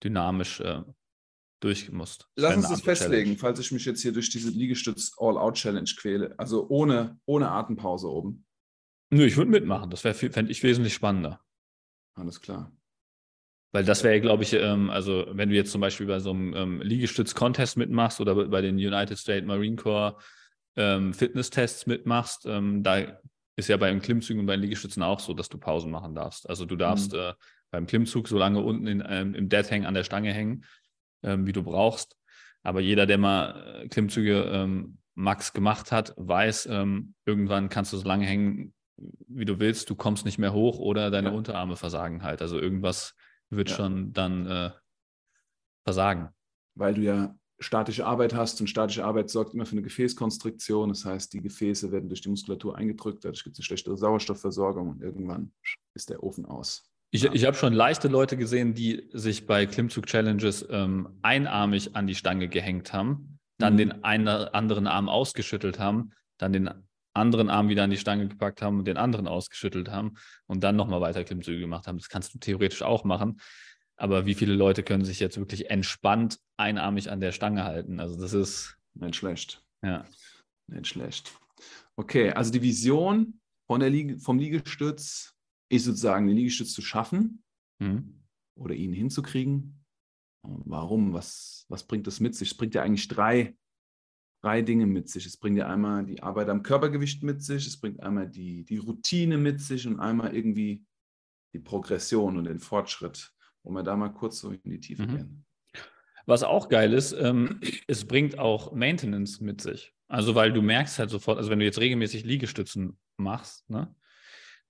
dynamisch 0.04 0.60
äh, 0.60 0.82
durchgemusst. 1.60 2.28
Lass 2.36 2.56
uns 2.56 2.68
das 2.68 2.82
festlegen, 2.82 3.24
Challenge. 3.24 3.38
falls 3.38 3.58
ich 3.58 3.72
mich 3.72 3.84
jetzt 3.84 4.02
hier 4.02 4.12
durch 4.12 4.30
diese 4.30 4.50
Liegestütz 4.50 5.12
All-Out-Challenge 5.18 5.90
quäle. 5.98 6.34
Also 6.38 6.68
ohne, 6.68 7.18
ohne 7.26 7.50
Atempause 7.50 8.08
oben. 8.08 8.44
Nö, 9.10 9.24
ich 9.24 9.36
würde 9.36 9.50
mitmachen. 9.50 9.90
Das 9.90 10.02
fände 10.02 10.50
ich 10.50 10.62
wesentlich 10.62 10.94
spannender. 10.94 11.40
Alles 12.14 12.40
klar. 12.40 12.72
Weil 13.72 13.84
das 13.84 14.02
wäre, 14.02 14.20
glaube 14.20 14.42
ich, 14.42 14.54
ähm, 14.54 14.90
also 14.90 15.26
wenn 15.30 15.50
du 15.50 15.54
jetzt 15.54 15.72
zum 15.72 15.80
Beispiel 15.80 16.06
bei 16.06 16.20
so 16.20 16.30
einem 16.30 16.54
ähm, 16.54 16.80
Liegestütz-Contest 16.80 17.76
mitmachst 17.76 18.20
oder 18.20 18.34
bei 18.48 18.60
den 18.60 18.76
United 18.76 19.18
States 19.18 19.46
Marine 19.46 19.76
Corps 19.76 20.18
ähm, 20.76 21.12
Fitness-Tests 21.12 21.86
mitmachst, 21.86 22.46
ähm, 22.46 22.82
da 22.82 23.20
ist 23.56 23.68
ja 23.68 23.76
bei 23.76 23.90
den 23.90 24.00
Klimmzügen 24.00 24.40
und 24.40 24.46
bei 24.46 24.56
den 24.56 24.62
Liegestützen 24.62 25.02
auch 25.02 25.20
so, 25.20 25.34
dass 25.34 25.48
du 25.48 25.58
Pausen 25.58 25.90
machen 25.90 26.14
darfst. 26.14 26.48
Also 26.48 26.64
du 26.64 26.76
darfst 26.76 27.12
mhm. 27.12 27.18
äh, 27.18 27.34
beim 27.70 27.86
Klimmzug 27.86 28.28
so 28.28 28.38
lange 28.38 28.62
unten 28.62 28.86
in, 28.86 29.04
ähm, 29.06 29.34
im 29.34 29.48
Dead 29.48 29.70
Hang 29.70 29.84
an 29.84 29.94
der 29.94 30.04
Stange 30.04 30.32
hängen, 30.32 30.64
ähm, 31.22 31.46
wie 31.46 31.52
du 31.52 31.62
brauchst. 31.62 32.16
Aber 32.62 32.80
jeder, 32.80 33.06
der 33.06 33.18
mal 33.18 33.82
äh, 33.82 33.88
Klimmzüge 33.88 34.42
ähm, 34.52 34.98
Max 35.14 35.52
gemacht 35.52 35.90
hat, 35.90 36.14
weiß, 36.16 36.66
ähm, 36.66 37.14
irgendwann 37.24 37.68
kannst 37.68 37.92
du 37.92 37.96
so 37.96 38.06
lange 38.06 38.26
hängen, 38.26 38.74
wie 38.96 39.44
du 39.44 39.58
willst, 39.58 39.90
du 39.90 39.94
kommst 39.94 40.24
nicht 40.24 40.38
mehr 40.38 40.52
hoch 40.52 40.78
oder 40.78 41.10
deine 41.10 41.28
ja. 41.28 41.34
Unterarme 41.34 41.76
versagen 41.76 42.22
halt. 42.22 42.42
Also 42.42 42.58
irgendwas 42.58 43.14
wird 43.50 43.70
ja. 43.70 43.76
schon 43.76 44.12
dann 44.12 44.46
äh, 44.46 44.70
versagen. 45.84 46.30
Weil 46.74 46.94
du 46.94 47.02
ja 47.02 47.34
statische 47.60 48.06
Arbeit 48.06 48.34
hast 48.34 48.60
und 48.60 48.68
statische 48.68 49.04
Arbeit 49.04 49.30
sorgt 49.30 49.54
immer 49.54 49.66
für 49.66 49.72
eine 49.72 49.82
Gefäßkonstriktion. 49.82 50.90
Das 50.90 51.04
heißt, 51.04 51.32
die 51.32 51.40
Gefäße 51.40 51.90
werden 51.90 52.08
durch 52.08 52.20
die 52.20 52.28
Muskulatur 52.28 52.76
eingedrückt, 52.76 53.24
dadurch 53.24 53.42
gibt 53.42 53.54
es 53.54 53.60
eine 53.60 53.64
schlechtere 53.64 53.96
Sauerstoffversorgung 53.96 54.88
und 54.90 55.02
irgendwann 55.02 55.52
ist 55.94 56.10
der 56.10 56.22
Ofen 56.22 56.44
aus. 56.44 56.88
Ich, 57.10 57.22
ja. 57.22 57.32
ich 57.32 57.44
habe 57.46 57.56
schon 57.56 57.72
leichte 57.72 58.08
Leute 58.08 58.36
gesehen, 58.36 58.74
die 58.74 59.08
sich 59.12 59.46
bei 59.46 59.66
Klimmzug-Challenges 59.66 60.66
ähm, 60.70 61.18
einarmig 61.22 61.96
an 61.96 62.06
die 62.06 62.14
Stange 62.14 62.48
gehängt 62.48 62.92
haben, 62.92 63.38
dann 63.58 63.74
mhm. 63.74 63.78
den 63.78 64.04
einen 64.04 64.28
anderen 64.28 64.86
Arm 64.86 65.08
ausgeschüttelt 65.08 65.78
haben, 65.78 66.12
dann 66.36 66.52
den 66.52 66.70
anderen 67.14 67.50
Arm 67.50 67.68
wieder 67.68 67.84
an 67.84 67.90
die 67.90 67.96
Stange 67.96 68.28
gepackt 68.28 68.62
haben 68.62 68.78
und 68.78 68.86
den 68.86 68.96
anderen 68.96 69.26
ausgeschüttelt 69.26 69.90
haben 69.90 70.14
und 70.46 70.62
dann 70.62 70.76
nochmal 70.76 71.00
weiter 71.00 71.24
Klimmzüge 71.24 71.60
gemacht 71.60 71.86
haben. 71.86 71.98
Das 71.98 72.08
kannst 72.08 72.34
du 72.34 72.38
theoretisch 72.38 72.82
auch 72.82 73.04
machen. 73.04 73.40
Aber 73.96 74.26
wie 74.26 74.34
viele 74.34 74.54
Leute 74.54 74.84
können 74.84 75.04
sich 75.04 75.18
jetzt 75.18 75.38
wirklich 75.38 75.70
entspannt 75.70 76.38
einarmig 76.56 77.10
an 77.10 77.20
der 77.20 77.32
Stange 77.32 77.64
halten? 77.64 77.98
Also 77.98 78.20
das 78.20 78.32
ist. 78.32 78.76
Nicht 78.94 79.16
schlecht. 79.16 79.62
Ja. 79.82 80.04
Nicht 80.68 80.86
schlecht. 80.86 81.32
Okay, 81.96 82.30
also 82.30 82.52
die 82.52 82.62
Vision 82.62 83.40
von 83.66 83.80
der 83.80 83.90
Liege, 83.90 84.18
vom 84.20 84.38
Liegestütz 84.38 85.34
ist 85.68 85.84
sozusagen, 85.84 86.26
den 86.26 86.36
Liegestütz 86.36 86.72
zu 86.72 86.82
schaffen 86.82 87.42
mhm. 87.78 88.22
oder 88.56 88.74
ihn 88.74 88.92
hinzukriegen. 88.92 89.84
Warum? 90.42 91.12
Was, 91.12 91.66
was 91.68 91.86
bringt 91.86 92.06
das 92.06 92.20
mit 92.20 92.34
sich? 92.34 92.50
Es 92.52 92.56
bringt 92.56 92.74
ja 92.74 92.82
eigentlich 92.82 93.08
drei, 93.08 93.56
drei 94.42 94.62
Dinge 94.62 94.86
mit 94.86 95.08
sich. 95.08 95.26
Es 95.26 95.36
bringt 95.36 95.58
ja 95.58 95.68
einmal 95.68 96.06
die 96.06 96.22
Arbeit 96.22 96.48
am 96.48 96.62
Körpergewicht 96.62 97.22
mit 97.22 97.42
sich, 97.42 97.66
es 97.66 97.78
bringt 97.78 98.00
einmal 98.00 98.28
die, 98.28 98.64
die 98.64 98.78
Routine 98.78 99.36
mit 99.36 99.60
sich 99.60 99.86
und 99.86 100.00
einmal 100.00 100.34
irgendwie 100.34 100.84
die 101.52 101.58
Progression 101.58 102.36
und 102.36 102.44
den 102.44 102.60
Fortschritt. 102.60 103.32
Wollen 103.62 103.76
wir 103.76 103.82
da 103.82 103.96
mal 103.96 104.10
kurz 104.10 104.38
so 104.38 104.50
in 104.50 104.70
die 104.70 104.80
Tiefe 104.80 105.02
mhm. 105.02 105.16
gehen? 105.16 105.44
Was 106.26 106.42
auch 106.42 106.68
geil 106.68 106.92
ist, 106.92 107.12
ähm, 107.12 107.60
es 107.86 108.04
bringt 108.04 108.38
auch 108.38 108.72
Maintenance 108.72 109.40
mit 109.40 109.62
sich. 109.62 109.94
Also, 110.08 110.34
weil 110.34 110.52
du 110.52 110.62
merkst 110.62 110.98
halt 110.98 111.10
sofort, 111.10 111.38
also 111.38 111.50
wenn 111.50 111.58
du 111.58 111.64
jetzt 111.64 111.80
regelmäßig 111.80 112.24
Liegestützen 112.24 112.98
machst, 113.16 113.68
ne, 113.68 113.94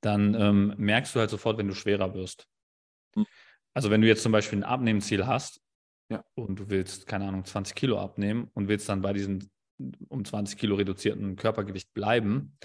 dann 0.01 0.35
ähm, 0.35 0.75
merkst 0.77 1.15
du 1.15 1.21
halt 1.21 1.31
sofort, 1.31 1.59
wenn 1.59 1.69
du 1.69 1.75
schwerer 1.75 2.15
wirst. 2.15 2.47
Mhm. 3.15 3.27
Also, 3.75 3.91
wenn 3.91 4.01
du 4.01 4.09
jetzt 4.09 4.23
zum 4.23 4.33
Beispiel 4.33 4.59
ein 4.59 4.65
Abnehmziel 4.65 5.27
hast 5.27 5.61
ja. 6.11 6.25
und 6.35 6.59
du 6.59 6.71
willst, 6.71 7.07
keine 7.07 7.27
Ahnung, 7.29 7.45
20 7.45 7.75
Kilo 7.75 8.01
abnehmen 8.01 8.51
und 8.55 8.69
willst 8.69 8.89
dann 8.89 9.03
bei 9.03 9.13
diesem 9.13 9.51
um 10.09 10.25
20 10.25 10.59
Kilo 10.59 10.75
reduzierten 10.75 11.37
Körpergewicht 11.37 11.95
bleiben, 11.95 12.57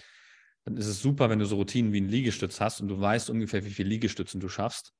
dann 0.65 0.77
ist 0.77 0.87
es 0.87 1.01
super, 1.01 1.29
wenn 1.29 1.39
du 1.39 1.45
so 1.45 1.57
Routinen 1.57 1.93
wie 1.93 2.01
ein 2.01 2.09
Liegestütz 2.09 2.59
hast 2.59 2.81
und 2.81 2.87
du 2.87 2.99
weißt 2.99 3.29
ungefähr, 3.29 3.63
wie 3.65 3.69
viele 3.69 3.89
Liegestützen 3.89 4.39
du 4.39 4.49
schaffst 4.49 4.93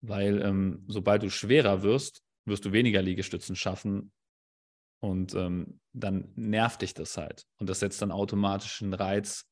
weil 0.00 0.42
ähm, 0.42 0.84
sobald 0.86 1.22
du 1.22 1.30
schwerer 1.30 1.82
wirst, 1.82 2.22
wirst 2.44 2.64
du 2.64 2.72
weniger 2.72 3.02
Liegestützen 3.02 3.56
schaffen 3.56 4.12
und 5.00 5.34
ähm, 5.34 5.80
dann 5.92 6.32
nervt 6.34 6.82
dich 6.82 6.94
das 6.94 7.16
halt. 7.16 7.44
Und 7.58 7.68
das 7.68 7.80
setzt 7.80 8.00
dann 8.02 8.12
automatisch 8.12 8.82
einen 8.82 8.94
Reiz, 8.94 9.46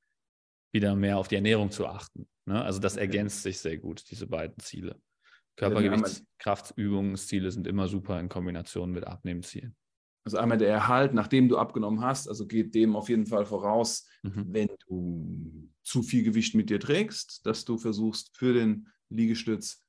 wieder 0.76 0.94
mehr 0.94 1.18
auf 1.18 1.28
die 1.28 1.36
Ernährung 1.36 1.70
zu 1.70 1.86
achten. 1.86 2.28
Ne? 2.44 2.62
Also 2.62 2.78
das 2.78 2.96
ergänzt 2.96 3.42
sich 3.42 3.58
sehr 3.58 3.78
gut, 3.78 4.04
diese 4.10 4.26
beiden 4.26 4.58
Ziele. 4.60 5.00
Körpergewichtskraftübungsziele 5.56 7.50
sind 7.50 7.66
immer 7.66 7.88
super 7.88 8.20
in 8.20 8.28
Kombination 8.28 8.90
mit 8.92 9.06
Abnehmzielen. 9.06 9.74
Also 10.24 10.38
einmal 10.38 10.58
der 10.58 10.68
Erhalt, 10.68 11.14
nachdem 11.14 11.48
du 11.48 11.56
abgenommen 11.56 12.02
hast, 12.02 12.28
also 12.28 12.46
geht 12.46 12.74
dem 12.74 12.94
auf 12.94 13.08
jeden 13.08 13.26
Fall 13.26 13.46
voraus, 13.46 14.06
mhm. 14.22 14.46
wenn 14.48 14.68
du 14.86 15.70
zu 15.82 16.02
viel 16.02 16.24
Gewicht 16.24 16.54
mit 16.54 16.68
dir 16.68 16.80
trägst, 16.80 17.46
dass 17.46 17.64
du 17.64 17.78
versuchst 17.78 18.36
für 18.36 18.52
den 18.52 18.88
Liegestütz 19.08 19.82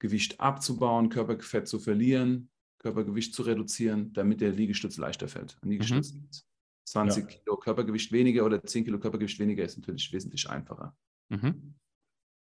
Gewicht 0.00 0.40
abzubauen, 0.40 1.10
Körperfett 1.10 1.68
zu 1.68 1.78
verlieren, 1.78 2.50
Körpergewicht 2.78 3.34
zu 3.34 3.42
reduzieren, 3.42 4.12
damit 4.14 4.40
der 4.40 4.50
Liegestütz 4.50 4.96
leichter 4.96 5.28
fällt. 5.28 5.58
Ein 5.62 5.70
Liegestütz 5.70 6.14
mhm. 6.14 6.28
20 6.84 7.24
ja. 7.24 7.38
Kilo 7.38 7.56
Körpergewicht 7.56 8.12
weniger 8.12 8.44
oder 8.44 8.62
10 8.62 8.84
Kilo 8.84 8.98
Körpergewicht 8.98 9.38
weniger 9.38 9.64
ist 9.64 9.78
natürlich 9.78 10.12
wesentlich 10.12 10.48
einfacher. 10.48 10.96
Mhm. 11.28 11.74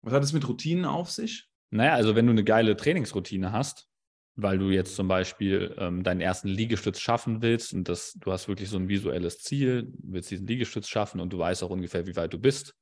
Was 0.02 0.12
hat 0.12 0.24
es 0.24 0.32
mit 0.32 0.48
Routinen 0.48 0.84
auf 0.84 1.10
sich? 1.10 1.48
Naja, 1.70 1.94
also 1.94 2.14
wenn 2.14 2.26
du 2.26 2.32
eine 2.32 2.44
geile 2.44 2.76
Trainingsroutine 2.76 3.52
hast, 3.52 3.88
weil 4.34 4.58
du 4.58 4.70
jetzt 4.70 4.96
zum 4.96 5.08
Beispiel 5.08 5.74
ähm, 5.78 6.02
deinen 6.02 6.20
ersten 6.20 6.48
Liegestütz 6.48 7.00
schaffen 7.00 7.42
willst 7.42 7.74
und 7.74 7.88
das, 7.88 8.14
du 8.14 8.32
hast 8.32 8.48
wirklich 8.48 8.70
so 8.70 8.78
ein 8.78 8.88
visuelles 8.88 9.38
Ziel, 9.40 9.92
willst 10.02 10.30
diesen 10.30 10.46
Liegestütz 10.46 10.88
schaffen 10.88 11.20
und 11.20 11.32
du 11.32 11.38
weißt 11.38 11.62
auch 11.62 11.70
ungefähr, 11.70 12.06
wie 12.06 12.16
weit 12.16 12.32
du 12.32 12.38
bist, 12.38 12.74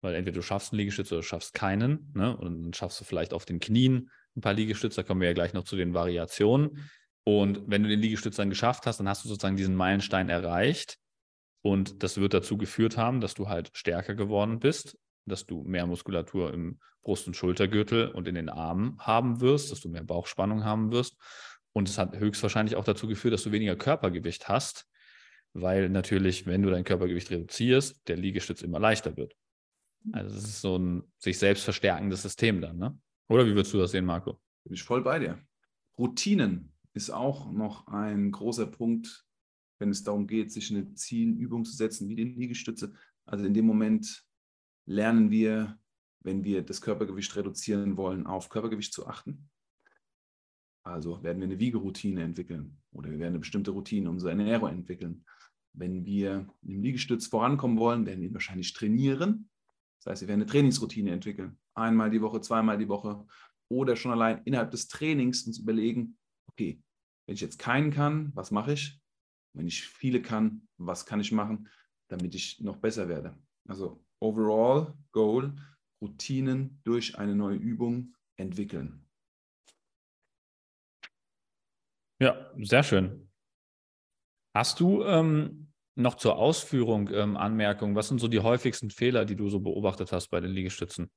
weil 0.00 0.14
entweder 0.14 0.36
du 0.36 0.42
schaffst 0.42 0.72
einen 0.72 0.78
Liegestütz 0.78 1.12
oder 1.12 1.20
du 1.20 1.26
schaffst 1.26 1.54
keinen. 1.54 2.10
Ne? 2.14 2.36
Und 2.36 2.62
dann 2.62 2.72
schaffst 2.72 3.00
du 3.00 3.04
vielleicht 3.04 3.34
auf 3.34 3.44
den 3.44 3.60
Knien 3.60 4.10
ein 4.36 4.40
paar 4.40 4.54
Liegestütze. 4.54 4.96
Da 4.96 5.02
kommen 5.02 5.20
wir 5.20 5.28
ja 5.28 5.34
gleich 5.34 5.52
noch 5.52 5.64
zu 5.64 5.76
den 5.76 5.92
Variationen. 5.92 6.90
Und 7.24 7.62
wenn 7.66 7.82
du 7.82 7.88
den 7.88 8.00
Liegestütz 8.00 8.36
dann 8.36 8.50
geschafft 8.50 8.86
hast, 8.86 8.98
dann 8.98 9.08
hast 9.08 9.24
du 9.24 9.28
sozusagen 9.28 9.56
diesen 9.56 9.74
Meilenstein 9.74 10.28
erreicht. 10.28 10.98
Und 11.62 12.02
das 12.02 12.16
wird 12.16 12.34
dazu 12.34 12.56
geführt 12.56 12.96
haben, 12.96 13.20
dass 13.20 13.34
du 13.34 13.48
halt 13.48 13.70
stärker 13.74 14.14
geworden 14.14 14.60
bist, 14.60 14.98
dass 15.26 15.46
du 15.46 15.62
mehr 15.62 15.86
Muskulatur 15.86 16.52
im 16.52 16.80
Brust- 17.02 17.26
und 17.26 17.34
Schultergürtel 17.34 18.08
und 18.08 18.28
in 18.28 18.34
den 18.34 18.48
Armen 18.48 18.98
haben 18.98 19.40
wirst, 19.40 19.70
dass 19.70 19.80
du 19.80 19.88
mehr 19.88 20.04
Bauchspannung 20.04 20.64
haben 20.64 20.92
wirst. 20.92 21.16
Und 21.72 21.88
es 21.88 21.98
hat 21.98 22.16
höchstwahrscheinlich 22.16 22.76
auch 22.76 22.84
dazu 22.84 23.06
geführt, 23.06 23.34
dass 23.34 23.42
du 23.42 23.52
weniger 23.52 23.76
Körpergewicht 23.76 24.48
hast, 24.48 24.86
weil 25.52 25.88
natürlich, 25.88 26.46
wenn 26.46 26.62
du 26.62 26.70
dein 26.70 26.84
Körpergewicht 26.84 27.30
reduzierst, 27.30 28.08
der 28.08 28.16
Liegestütz 28.16 28.62
immer 28.62 28.80
leichter 28.80 29.16
wird. 29.16 29.34
Also 30.12 30.36
es 30.36 30.44
ist 30.44 30.60
so 30.62 30.78
ein 30.78 31.12
sich 31.18 31.38
selbst 31.38 31.64
verstärkendes 31.64 32.22
System 32.22 32.60
dann, 32.60 32.78
ne? 32.78 32.98
Oder 33.28 33.46
wie 33.46 33.54
würdest 33.54 33.72
du 33.74 33.78
das 33.78 33.92
sehen, 33.92 34.06
Marco? 34.06 34.40
Bin 34.64 34.74
ich 34.74 34.82
voll 34.82 35.02
bei 35.02 35.18
dir. 35.18 35.38
Routinen 35.98 36.69
ist 36.92 37.10
auch 37.10 37.50
noch 37.50 37.86
ein 37.86 38.32
großer 38.32 38.66
Punkt, 38.66 39.26
wenn 39.78 39.90
es 39.90 40.02
darum 40.02 40.26
geht, 40.26 40.52
sich 40.52 40.70
eine 40.70 40.94
Zielübung 40.94 41.64
zu 41.64 41.74
setzen, 41.74 42.08
wie 42.08 42.16
die 42.16 42.24
Liegestütze. 42.24 42.92
Also 43.24 43.44
in 43.44 43.54
dem 43.54 43.66
Moment 43.66 44.26
lernen 44.86 45.30
wir, 45.30 45.78
wenn 46.20 46.44
wir 46.44 46.62
das 46.62 46.80
Körpergewicht 46.80 47.34
reduzieren 47.36 47.96
wollen, 47.96 48.26
auf 48.26 48.48
Körpergewicht 48.48 48.92
zu 48.92 49.06
achten. 49.06 49.48
Also 50.82 51.22
werden 51.22 51.38
wir 51.38 51.46
eine 51.46 51.58
Wiegeroutine 51.58 52.22
entwickeln 52.22 52.78
oder 52.92 53.10
wir 53.10 53.18
werden 53.18 53.32
eine 53.32 53.38
bestimmte 53.40 53.70
Routine 53.70 54.10
unserer 54.10 54.30
Ernährung 54.30 54.70
entwickeln. 54.70 55.24
Wenn 55.72 56.04
wir 56.04 56.48
im 56.62 56.82
Liegestütz 56.82 57.26
vorankommen 57.26 57.78
wollen, 57.78 58.06
werden 58.06 58.22
wir 58.22 58.32
wahrscheinlich 58.32 58.72
trainieren. 58.72 59.48
Das 59.98 60.12
heißt, 60.12 60.22
wir 60.22 60.28
werden 60.28 60.42
eine 60.42 60.50
Trainingsroutine 60.50 61.12
entwickeln. 61.12 61.58
Einmal 61.74 62.10
die 62.10 62.20
Woche, 62.20 62.40
zweimal 62.40 62.78
die 62.78 62.88
Woche. 62.88 63.24
Oder 63.68 63.94
schon 63.94 64.10
allein 64.10 64.42
innerhalb 64.44 64.72
des 64.72 64.88
Trainings 64.88 65.46
uns 65.46 65.58
überlegen, 65.58 66.18
okay, 66.52 66.82
wenn 67.26 67.34
ich 67.34 67.40
jetzt 67.40 67.58
keinen 67.58 67.90
kann, 67.90 68.32
was 68.34 68.50
mache 68.50 68.72
ich? 68.72 69.00
Wenn 69.54 69.66
ich 69.66 69.86
viele 69.86 70.22
kann, 70.22 70.68
was 70.76 71.06
kann 71.06 71.20
ich 71.20 71.32
machen, 71.32 71.68
damit 72.08 72.34
ich 72.34 72.60
noch 72.60 72.76
besser 72.76 73.08
werde? 73.08 73.38
Also 73.68 74.04
overall 74.20 74.94
Goal, 75.12 75.54
Routinen 76.00 76.80
durch 76.84 77.18
eine 77.18 77.34
neue 77.34 77.56
Übung 77.56 78.14
entwickeln. 78.36 79.06
Ja, 82.20 82.52
sehr 82.58 82.82
schön. 82.82 83.30
Hast 84.54 84.80
du 84.80 85.04
ähm, 85.04 85.70
noch 85.94 86.16
zur 86.16 86.36
Ausführung 86.36 87.08
ähm, 87.12 87.36
Anmerkungen. 87.36 87.94
Was 87.94 88.08
sind 88.08 88.18
so 88.18 88.28
die 88.28 88.40
häufigsten 88.40 88.90
Fehler, 88.90 89.24
die 89.24 89.36
du 89.36 89.48
so 89.48 89.60
beobachtet 89.60 90.12
hast 90.12 90.28
bei 90.28 90.40
den 90.40 90.50
Liegestützen? 90.50 91.10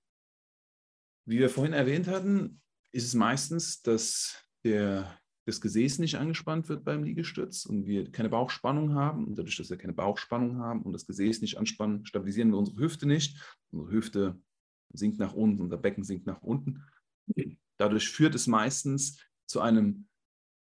Wie 1.25 1.39
wir 1.39 1.49
vorhin 1.49 1.73
erwähnt 1.73 2.07
hatten, 2.07 2.61
ist 2.91 3.05
es 3.05 3.13
meistens, 3.13 3.81
dass 3.81 4.45
der, 4.63 5.19
das 5.45 5.59
Gesäß 5.59 5.99
nicht 5.99 6.15
angespannt 6.15 6.69
wird 6.69 6.85
beim 6.85 7.03
Liegestütz 7.03 7.65
und 7.65 7.85
wir 7.85 8.11
keine 8.11 8.29
Bauchspannung 8.29 8.93
haben. 8.93 9.25
Und 9.25 9.37
dadurch, 9.37 9.57
dass 9.57 9.69
wir 9.69 9.77
keine 9.77 9.93
Bauchspannung 9.93 10.57
haben 10.57 10.81
und 10.83 10.93
das 10.93 11.05
Gesäß 11.05 11.41
nicht 11.41 11.57
anspannen, 11.57 12.05
stabilisieren 12.05 12.51
wir 12.51 12.57
unsere 12.57 12.77
Hüfte 12.77 13.07
nicht. 13.07 13.37
Unsere 13.71 13.91
Hüfte 13.91 14.41
sinkt 14.93 15.19
nach 15.19 15.33
unten, 15.33 15.61
unser 15.61 15.77
Becken 15.77 16.03
sinkt 16.03 16.27
nach 16.27 16.41
unten. 16.41 16.83
Dadurch 17.77 18.09
führt 18.09 18.35
es 18.35 18.47
meistens 18.47 19.19
zu 19.45 19.59
einem 19.59 20.07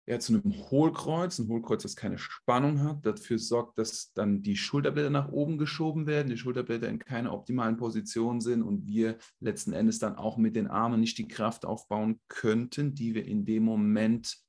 eher 0.07 0.21
zu 0.21 0.35
einem 0.35 0.53
Hohlkreuz, 0.71 1.39
ein 1.39 1.49
Hohlkreuz, 1.49 1.83
das 1.83 1.97
keine 1.97 2.19
Spannung 2.19 2.83
hat, 2.83 3.07
dafür 3.07 3.39
sorgt, 3.39 3.79
dass 3.79 4.13
dann 4.13 4.43
die 4.43 4.57
Schulterblätter 4.57 5.11
nach 5.11 5.31
oben 5.33 5.57
geschoben 5.57 6.07
werden, 6.07 6.29
die 6.29 6.37
Schulterblätter 6.37 6.89
in 6.89 6.99
keiner 6.99 7.33
optimalen 7.33 7.77
Position 7.77 8.41
sind 8.41 8.63
und 8.63 8.87
wir 8.87 9.17
letzten 9.41 9.73
Endes 9.73 9.99
dann 9.99 10.17
auch 10.17 10.37
mit 10.37 10.57
den 10.57 10.67
Armen 10.67 11.01
nicht 11.01 11.17
die 11.19 11.29
Kraft 11.29 11.65
aufbauen 11.65 12.21
könnten, 12.29 12.95
die 12.95 13.15
wir 13.15 13.25
in 13.25 13.47
dem 13.47 13.65
Moment 13.65 14.44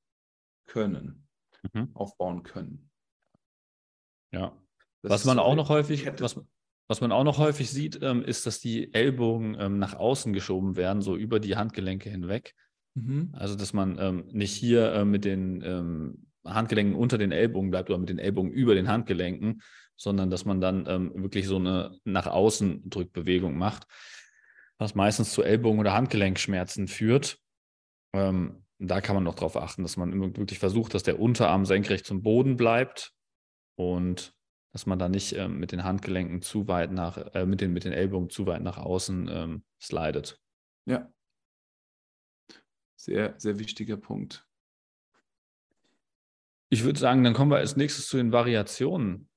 können, 0.66 1.28
mhm. 1.74 1.90
aufbauen 1.94 2.44
können. 2.44 2.90
Ja. 4.32 4.58
Das 5.02 5.12
was 5.12 5.26
man 5.26 5.38
so 5.38 5.44
auch 5.44 5.56
noch 5.56 5.70
häufig, 5.70 6.06
was, 6.20 6.40
Was 6.88 7.02
man 7.02 7.12
auch 7.12 7.24
noch 7.24 7.38
häufig 7.38 7.70
sieht, 7.70 8.00
ähm, 8.02 8.24
ist, 8.24 8.46
dass 8.46 8.60
die 8.60 8.94
Ellbogen 8.94 9.56
ähm, 9.60 9.80
nach 9.80 9.94
außen 9.96 10.34
geschoben 10.34 10.76
werden, 10.76 11.02
so 11.02 11.16
über 11.16 11.40
die 11.40 11.56
Handgelenke 11.56 12.10
hinweg. 12.10 12.56
Mhm. 12.96 13.30
Also, 13.34 13.56
dass 13.56 13.74
man 13.74 13.98
ähm, 14.00 14.26
nicht 14.32 14.54
hier 14.54 14.94
äh, 14.94 15.06
mit 15.06 15.26
den 15.26 15.62
ähm, 15.64 16.28
Handgelenken 16.46 16.96
unter 16.96 17.18
den 17.18 17.32
Ellbogen 17.32 17.72
bleibt 17.72 17.90
oder 17.90 18.00
mit 18.00 18.10
den 18.10 18.20
Ellbogen 18.20 18.52
über 18.52 18.76
den 18.76 18.88
Handgelenken, 18.88 19.62
sondern 19.98 20.30
dass 20.30 20.46
man 20.46 20.62
dann 20.62 20.86
ähm, 20.88 21.12
wirklich 21.16 21.48
so 21.48 21.58
eine 21.58 21.98
nach 22.04 22.28
außen 22.28 22.90
Drückbewegung 22.90 23.58
macht, 23.58 23.88
was 24.78 24.96
meistens 24.96 25.32
zu 25.32 25.44
Ellbogen- 25.44 25.80
oder 25.80 25.94
Handgelenkschmerzen 25.94 26.88
führt. 26.88 27.40
Ähm, 28.14 28.65
da 28.80 29.02
kann 29.02 29.16
man 29.16 29.24
noch 29.24 29.36
darauf 29.36 29.56
achten, 29.56 29.84
dass 29.84 29.98
man 29.98 30.36
wirklich 30.38 30.60
versucht, 30.60 30.94
dass 30.94 31.04
der 31.04 31.20
Unterarm 31.20 31.66
senkrecht 31.66 32.06
zum 32.06 32.22
Boden 32.24 32.58
bleibt 32.58 33.14
und 33.76 34.36
dass 34.74 34.86
man 34.86 35.00
da 35.00 35.08
nicht 35.08 35.34
ähm, 35.34 35.60
mit 35.60 35.72
den 35.72 35.86
Handgelenken 35.86 36.42
zu 36.42 36.68
weit 36.68 36.92
nach, 36.92 37.18
äh, 37.34 37.46
mit, 37.46 37.62
den, 37.62 37.72
mit 37.72 37.86
den 37.86 37.94
Ellbogen 37.94 38.30
zu 38.30 38.46
weit 38.46 38.62
nach 38.62 38.78
außen 38.78 39.30
ähm, 39.32 39.64
slidet. 39.82 40.42
Ja. 40.86 41.10
Sehr, 42.98 43.36
sehr 43.38 43.58
wichtiger 43.60 43.98
Punkt. 43.98 44.46
Ich 46.70 46.84
würde 46.84 47.00
sagen, 47.00 47.24
dann 47.24 47.34
kommen 47.34 47.52
wir 47.52 47.58
als 47.58 47.78
nächstes 47.78 48.08
zu 48.08 48.18
den 48.18 48.34
Variationen 48.34 49.30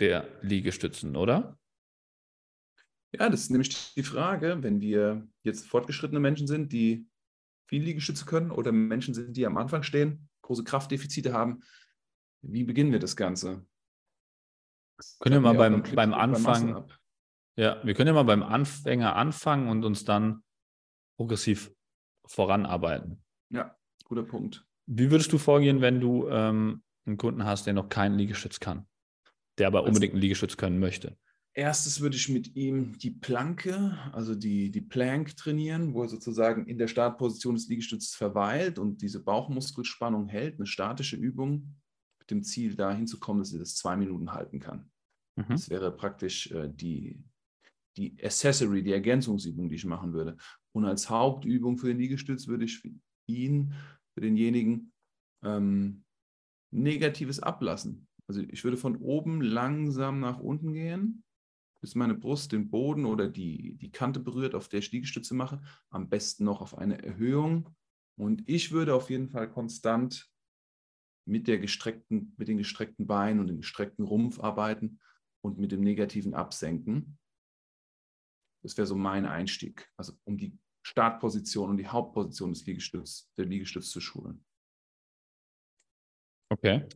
der 0.00 0.28
Liegestützen, 0.42 1.14
oder? 1.14 1.58
Ja, 3.12 3.28
das 3.30 3.42
ist 3.42 3.50
nämlich 3.50 3.94
die 3.94 4.02
Frage, 4.02 4.62
wenn 4.62 4.80
wir 4.80 5.28
jetzt 5.42 5.66
fortgeschrittene 5.68 6.20
Menschen 6.20 6.46
sind, 6.46 6.72
die 6.72 7.06
viel 7.68 7.82
Liegestütze 7.82 8.24
können 8.24 8.50
oder 8.50 8.72
Menschen 8.72 9.14
sind, 9.14 9.36
die 9.36 9.46
am 9.46 9.56
Anfang 9.56 9.82
stehen, 9.82 10.28
große 10.42 10.64
Kraftdefizite 10.64 11.32
haben, 11.32 11.60
wie 12.42 12.64
beginnen 12.64 12.92
wir 12.92 12.98
das 12.98 13.16
Ganze? 13.16 13.66
Können 15.20 15.36
wir 15.36 15.40
mal 15.40 15.54
beim, 15.54 15.82
beim 15.94 16.14
Anfang, 16.14 16.88
ja, 17.56 17.80
wir 17.84 17.94
können 17.94 18.08
ja 18.08 18.14
mal 18.14 18.24
beim 18.24 18.42
Anfänger 18.42 19.14
anfangen 19.14 19.68
und 19.68 19.84
uns 19.84 20.04
dann 20.04 20.42
progressiv 21.16 21.72
voranarbeiten. 22.26 23.22
Ja, 23.50 23.76
guter 24.04 24.24
Punkt. 24.24 24.64
Wie 24.86 25.10
würdest 25.10 25.32
du 25.32 25.38
vorgehen, 25.38 25.80
wenn 25.80 26.00
du 26.00 26.28
ähm, 26.28 26.82
einen 27.06 27.16
Kunden 27.16 27.44
hast, 27.44 27.66
der 27.66 27.74
noch 27.74 27.88
keinen 27.88 28.16
Liegestütz 28.16 28.58
kann, 28.60 28.88
der 29.58 29.66
aber 29.66 29.84
unbedingt 29.84 30.14
einen 30.14 30.22
Liegestütz 30.22 30.56
können 30.56 30.78
möchte? 30.78 31.16
Erstes 31.54 32.00
würde 32.00 32.16
ich 32.16 32.28
mit 32.28 32.54
ihm 32.54 32.96
die 32.98 33.10
Planke, 33.10 33.98
also 34.12 34.34
die, 34.34 34.70
die 34.70 34.80
Plank 34.80 35.36
trainieren, 35.36 35.92
wo 35.92 36.02
er 36.02 36.08
sozusagen 36.08 36.66
in 36.66 36.78
der 36.78 36.88
Startposition 36.88 37.56
des 37.56 37.68
Liegestützes 37.68 38.14
verweilt 38.14 38.78
und 38.78 39.02
diese 39.02 39.22
Bauchmuskelspannung 39.24 40.28
hält, 40.28 40.58
eine 40.58 40.66
statische 40.66 41.16
Übung 41.16 41.74
dem 42.30 42.42
Ziel, 42.42 42.74
dahin 42.74 43.06
zu 43.06 43.18
kommen, 43.18 43.40
dass 43.40 43.50
sie 43.50 43.58
das 43.58 43.74
zwei 43.74 43.96
Minuten 43.96 44.32
halten 44.32 44.60
kann. 44.60 44.90
Mhm. 45.36 45.46
Das 45.48 45.70
wäre 45.70 45.94
praktisch 45.94 46.50
äh, 46.50 46.68
die, 46.72 47.22
die 47.96 48.16
Accessory, 48.22 48.82
die 48.82 48.92
Ergänzungsübung, 48.92 49.68
die 49.68 49.76
ich 49.76 49.84
machen 49.84 50.12
würde. 50.12 50.36
Und 50.72 50.84
als 50.84 51.10
Hauptübung 51.10 51.78
für 51.78 51.88
den 51.88 51.98
Liegestütz 51.98 52.46
würde 52.46 52.64
ich 52.64 52.78
für 52.78 52.90
ihn, 53.26 53.74
für 54.14 54.20
denjenigen, 54.20 54.92
ähm, 55.44 56.04
Negatives 56.70 57.40
ablassen. 57.40 58.06
Also 58.28 58.42
ich 58.42 58.62
würde 58.62 58.76
von 58.76 58.96
oben 58.96 59.40
langsam 59.40 60.20
nach 60.20 60.38
unten 60.38 60.74
gehen, 60.74 61.24
bis 61.80 61.94
meine 61.94 62.14
Brust 62.14 62.52
den 62.52 62.70
Boden 62.70 63.04
oder 63.04 63.28
die, 63.28 63.74
die 63.74 63.90
Kante 63.90 64.20
berührt, 64.20 64.54
auf 64.54 64.68
der 64.68 64.80
ich 64.80 64.92
Liegestütze 64.92 65.34
mache. 65.34 65.60
Am 65.90 66.08
besten 66.08 66.44
noch 66.44 66.60
auf 66.60 66.76
eine 66.76 67.02
Erhöhung. 67.02 67.74
Und 68.16 68.48
ich 68.48 68.72
würde 68.72 68.94
auf 68.94 69.10
jeden 69.10 69.28
Fall 69.28 69.48
konstant 69.50 70.28
mit, 71.24 71.46
der 71.46 71.58
gestreckten, 71.58 72.34
mit 72.36 72.48
den 72.48 72.58
gestreckten 72.58 73.06
Beinen 73.06 73.38
und 73.38 73.46
dem 73.46 73.58
gestreckten 73.58 74.04
Rumpf 74.04 74.40
arbeiten 74.40 74.98
und 75.40 75.58
mit 75.58 75.72
dem 75.72 75.82
negativen 75.82 76.34
Absenken. 76.34 77.18
Das 78.62 78.76
wäre 78.76 78.86
so 78.86 78.96
mein 78.96 79.24
Einstieg, 79.24 79.88
also 79.96 80.14
um 80.24 80.36
die 80.36 80.58
Startposition 80.84 81.70
und 81.70 81.76
die 81.76 81.86
Hauptposition 81.86 82.52
des 82.52 82.66
Liegestütz, 82.66 83.30
der 83.36 83.44
Liegestütz 83.44 83.90
zu 83.90 84.00
schulen. 84.00 84.44
Okay. 86.50 86.88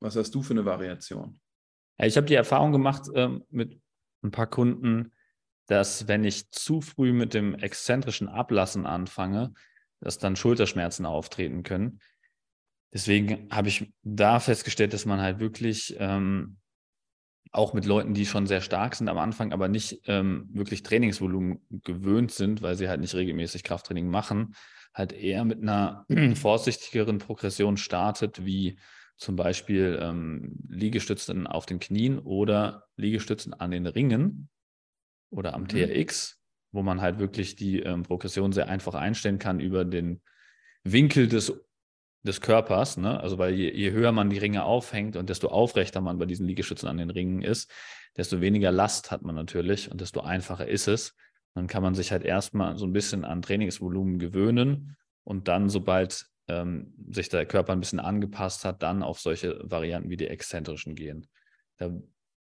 Was 0.00 0.16
hast 0.16 0.34
du 0.34 0.42
für 0.42 0.54
eine 0.54 0.64
Variation? 0.64 1.40
Ja, 1.98 2.06
ich 2.06 2.16
habe 2.16 2.26
die 2.26 2.34
Erfahrung 2.34 2.72
gemacht 2.72 3.08
ähm, 3.14 3.44
mit 3.50 3.80
ein 4.24 4.30
paar 4.30 4.46
Kunden, 4.46 5.12
dass 5.66 6.08
wenn 6.08 6.24
ich 6.24 6.50
zu 6.50 6.80
früh 6.80 7.12
mit 7.12 7.34
dem 7.34 7.54
exzentrischen 7.54 8.28
Ablassen 8.28 8.86
anfange, 8.86 9.54
dass 10.00 10.18
dann 10.18 10.36
Schulterschmerzen 10.36 11.06
auftreten 11.06 11.62
können. 11.62 12.00
Deswegen 12.92 13.48
habe 13.50 13.68
ich 13.68 13.92
da 14.02 14.40
festgestellt, 14.40 14.92
dass 14.92 15.06
man 15.06 15.20
halt 15.20 15.40
wirklich 15.40 15.96
ähm, 15.98 16.58
auch 17.50 17.72
mit 17.72 17.86
Leuten, 17.86 18.14
die 18.14 18.26
schon 18.26 18.46
sehr 18.46 18.60
stark 18.60 18.94
sind 18.94 19.08
am 19.08 19.18
Anfang, 19.18 19.52
aber 19.52 19.68
nicht 19.68 20.02
ähm, 20.06 20.48
wirklich 20.52 20.82
Trainingsvolumen 20.82 21.60
gewöhnt 21.84 22.32
sind, 22.32 22.62
weil 22.62 22.76
sie 22.76 22.88
halt 22.88 23.00
nicht 23.00 23.14
regelmäßig 23.14 23.62
Krafttraining 23.62 24.08
machen, 24.08 24.54
halt 24.92 25.12
eher 25.12 25.44
mit 25.44 25.62
einer 25.62 26.04
vorsichtigeren 26.34 27.18
Progression 27.18 27.76
startet, 27.76 28.44
wie 28.44 28.78
zum 29.16 29.36
Beispiel 29.36 29.98
ähm, 30.00 30.56
Liegestützen 30.68 31.46
auf 31.46 31.66
den 31.66 31.78
Knien 31.78 32.18
oder 32.18 32.86
Liegestützen 32.96 33.54
an 33.54 33.70
den 33.70 33.86
Ringen 33.86 34.48
oder 35.30 35.54
am 35.54 35.62
mhm. 35.62 35.68
TRX, 35.68 36.40
wo 36.72 36.82
man 36.82 37.00
halt 37.00 37.18
wirklich 37.18 37.56
die 37.56 37.80
ähm, 37.80 38.02
Progression 38.02 38.52
sehr 38.52 38.68
einfach 38.68 38.94
einstellen 38.94 39.38
kann 39.38 39.60
über 39.60 39.84
den 39.84 40.20
Winkel 40.82 41.28
des 41.28 41.52
des 42.24 42.40
Körpers, 42.40 42.96
ne? 42.96 43.20
also 43.20 43.36
weil 43.38 43.54
je, 43.54 43.70
je, 43.70 43.90
höher 43.90 44.10
man 44.10 44.30
die 44.30 44.38
Ringe 44.38 44.64
aufhängt 44.64 45.16
und 45.16 45.28
desto 45.28 45.48
aufrechter 45.48 46.00
man 46.00 46.18
bei 46.18 46.24
diesen 46.24 46.46
Liegestützen 46.46 46.88
an 46.88 46.96
den 46.96 47.10
Ringen 47.10 47.42
ist, 47.42 47.70
desto 48.16 48.40
weniger 48.40 48.72
Last 48.72 49.10
hat 49.10 49.22
man 49.22 49.34
natürlich 49.34 49.90
und 49.90 50.00
desto 50.00 50.20
einfacher 50.20 50.66
ist 50.66 50.88
es. 50.88 51.14
Dann 51.54 51.66
kann 51.66 51.82
man 51.82 51.94
sich 51.94 52.12
halt 52.12 52.24
erstmal 52.24 52.78
so 52.78 52.86
ein 52.86 52.92
bisschen 52.92 53.24
an 53.24 53.42
Trainingsvolumen 53.42 54.18
gewöhnen 54.18 54.96
und 55.22 55.48
dann, 55.48 55.68
sobald 55.68 56.26
ähm, 56.48 56.94
sich 57.10 57.28
der 57.28 57.46
Körper 57.46 57.72
ein 57.72 57.80
bisschen 57.80 58.00
angepasst 58.00 58.64
hat, 58.64 58.82
dann 58.82 59.02
auf 59.02 59.20
solche 59.20 59.58
Varianten 59.62 60.10
wie 60.10 60.16
die 60.16 60.28
exzentrischen 60.28 60.94
gehen. 60.94 61.26
Da 61.78 61.90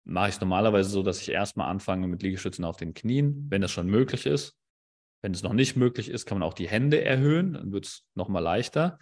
mache 0.04 0.30
ich 0.30 0.40
normalerweise 0.40 0.90
so, 0.90 1.04
dass 1.04 1.22
ich 1.22 1.30
erstmal 1.30 1.70
anfange 1.70 2.08
mit 2.08 2.22
Liegestützen 2.22 2.66
auf 2.66 2.78
den 2.78 2.94
Knien, 2.94 3.48
wenn 3.50 3.62
das 3.62 3.72
schon 3.72 3.88
möglich 3.88 4.26
ist. 4.26 4.56
Wenn 5.22 5.34
es 5.34 5.44
noch 5.44 5.54
nicht 5.54 5.76
möglich 5.76 6.10
ist, 6.10 6.26
kann 6.26 6.40
man 6.40 6.48
auch 6.48 6.54
die 6.54 6.68
Hände 6.68 7.04
erhöhen, 7.04 7.54
dann 7.54 7.72
wird 7.72 7.86
es 7.86 8.06
nochmal 8.14 8.44
leichter. 8.44 9.00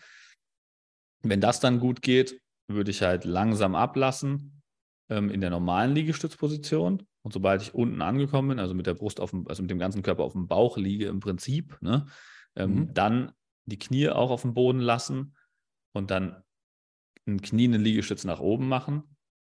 Wenn 1.21 1.41
das 1.41 1.59
dann 1.59 1.79
gut 1.79 2.01
geht, 2.01 2.39
würde 2.67 2.91
ich 2.91 3.01
halt 3.01 3.25
langsam 3.25 3.75
ablassen 3.75 4.61
ähm, 5.09 5.29
in 5.29 5.41
der 5.41 5.49
normalen 5.49 5.93
Liegestützposition. 5.93 7.05
Und 7.23 7.33
sobald 7.33 7.61
ich 7.61 7.73
unten 7.73 8.01
angekommen 8.01 8.49
bin, 8.49 8.59
also 8.59 8.73
mit 8.73 8.87
der 8.87 8.93
Brust 8.93 9.19
auf 9.19 9.31
dem, 9.31 9.47
also 9.47 9.63
mit 9.63 9.71
dem 9.71 9.79
ganzen 9.79 10.03
Körper 10.03 10.23
auf 10.23 10.33
dem 10.33 10.47
Bauch 10.47 10.77
liege 10.77 11.07
im 11.07 11.19
Prinzip, 11.19 11.77
ne, 11.81 12.05
ähm, 12.55 12.75
mhm. 12.75 12.93
dann 12.93 13.31
die 13.65 13.79
Knie 13.79 14.09
auch 14.09 14.31
auf 14.31 14.41
dem 14.41 14.53
Boden 14.53 14.79
lassen 14.79 15.35
und 15.93 16.11
dann 16.11 16.43
ein 17.25 17.41
Knie 17.41 17.65
einen 17.65 17.81
Liegestütz 17.81 18.23
nach 18.23 18.39
oben 18.39 18.67
machen. 18.67 19.03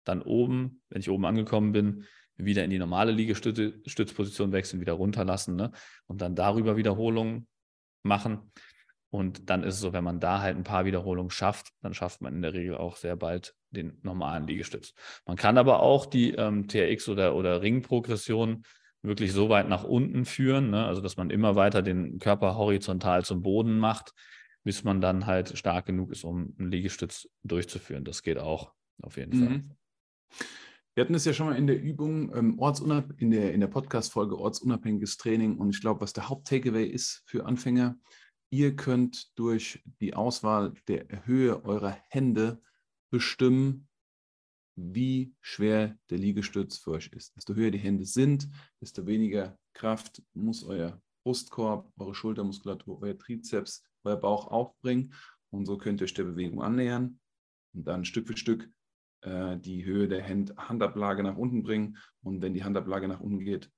Dann 0.04 0.22
oben, 0.22 0.82
wenn 0.88 1.00
ich 1.00 1.10
oben 1.10 1.26
angekommen 1.26 1.72
bin, 1.72 2.04
wieder 2.36 2.64
in 2.64 2.70
die 2.70 2.78
normale 2.78 3.12
Liegestützposition 3.12 4.52
wechseln, 4.52 4.80
wieder 4.80 4.92
runterlassen 4.94 5.56
ne? 5.56 5.72
und 6.06 6.20
dann 6.20 6.34
darüber 6.34 6.76
Wiederholungen 6.76 7.48
machen. 8.02 8.52
Und 9.10 9.48
dann 9.48 9.64
ist 9.64 9.74
es 9.74 9.80
so, 9.80 9.92
wenn 9.92 10.04
man 10.04 10.20
da 10.20 10.40
halt 10.40 10.56
ein 10.56 10.64
paar 10.64 10.84
Wiederholungen 10.84 11.30
schafft, 11.30 11.72
dann 11.80 11.94
schafft 11.94 12.20
man 12.20 12.34
in 12.34 12.42
der 12.42 12.52
Regel 12.52 12.76
auch 12.76 12.96
sehr 12.96 13.16
bald 13.16 13.54
den 13.70 13.98
normalen 14.02 14.46
Liegestütz. 14.46 14.92
Man 15.26 15.36
kann 15.36 15.58
aber 15.58 15.80
auch 15.80 16.06
die 16.06 16.32
ähm, 16.32 16.68
TRX 16.68 17.08
oder, 17.08 17.34
oder 17.34 17.62
Ringprogression 17.62 18.64
wirklich 19.02 19.32
so 19.32 19.48
weit 19.48 19.68
nach 19.68 19.84
unten 19.84 20.24
führen, 20.24 20.70
ne? 20.70 20.84
also 20.84 21.00
dass 21.00 21.16
man 21.16 21.30
immer 21.30 21.54
weiter 21.54 21.82
den 21.82 22.18
Körper 22.18 22.56
horizontal 22.56 23.24
zum 23.24 23.42
Boden 23.42 23.78
macht, 23.78 24.12
bis 24.64 24.84
man 24.84 25.00
dann 25.00 25.26
halt 25.26 25.56
stark 25.56 25.86
genug 25.86 26.10
ist, 26.10 26.24
um 26.24 26.54
einen 26.58 26.70
Liegestütz 26.70 27.28
durchzuführen. 27.44 28.04
Das 28.04 28.22
geht 28.22 28.38
auch 28.38 28.72
auf 29.02 29.16
jeden 29.16 29.38
mhm. 29.38 29.46
Fall. 29.46 29.64
Wir 30.94 31.04
hatten 31.04 31.14
es 31.14 31.24
ja 31.24 31.32
schon 31.32 31.46
mal 31.46 31.56
in 31.56 31.68
der 31.68 31.80
Übung, 31.80 32.34
ähm, 32.34 32.60
in 33.18 33.30
der, 33.30 33.54
in 33.54 33.60
der 33.60 33.68
Podcast-Folge 33.68 34.36
ortsunabhängiges 34.36 35.16
Training. 35.16 35.56
Und 35.56 35.70
ich 35.70 35.80
glaube, 35.80 36.00
was 36.00 36.12
der 36.12 36.28
Haupt-Takeaway 36.28 36.84
ist 36.86 37.22
für 37.26 37.46
Anfänger, 37.46 37.96
Ihr 38.50 38.76
könnt 38.76 39.38
durch 39.38 39.82
die 40.00 40.14
Auswahl 40.14 40.72
der 40.86 41.26
Höhe 41.26 41.64
eurer 41.64 41.96
Hände 42.08 42.62
bestimmen, 43.10 43.87
wie 44.78 45.34
schwer 45.40 45.98
der 46.08 46.18
Liegestütz 46.18 46.78
für 46.78 46.92
euch 46.92 47.08
ist. 47.08 47.34
Desto 47.36 47.54
höher 47.54 47.70
die 47.70 47.78
Hände 47.78 48.04
sind, 48.04 48.48
desto 48.80 49.06
weniger 49.06 49.58
Kraft 49.74 50.22
muss 50.34 50.62
euer 50.64 51.00
Brustkorb, 51.24 51.92
eure 51.98 52.14
Schultermuskulatur, 52.14 53.02
euer 53.02 53.18
Trizeps, 53.18 53.82
euer 54.04 54.16
Bauch 54.16 54.46
aufbringen. 54.46 55.12
Und 55.50 55.66
so 55.66 55.78
könnt 55.78 56.00
ihr 56.00 56.04
euch 56.04 56.14
der 56.14 56.24
Bewegung 56.24 56.62
annähern 56.62 57.18
und 57.74 57.86
dann 57.86 58.04
Stück 58.04 58.28
für 58.28 58.36
Stück 58.36 58.70
äh, 59.22 59.58
die 59.58 59.84
Höhe 59.84 60.08
der 60.08 60.26
Hand 60.26 60.56
Handablage 60.56 61.22
nach 61.22 61.36
unten 61.36 61.62
bringen. 61.62 61.98
Und 62.22 62.40
wenn 62.40 62.54
die 62.54 62.62
Handablage 62.62 63.08
nach 63.08 63.20
unten 63.20 63.40
geht, 63.40 63.70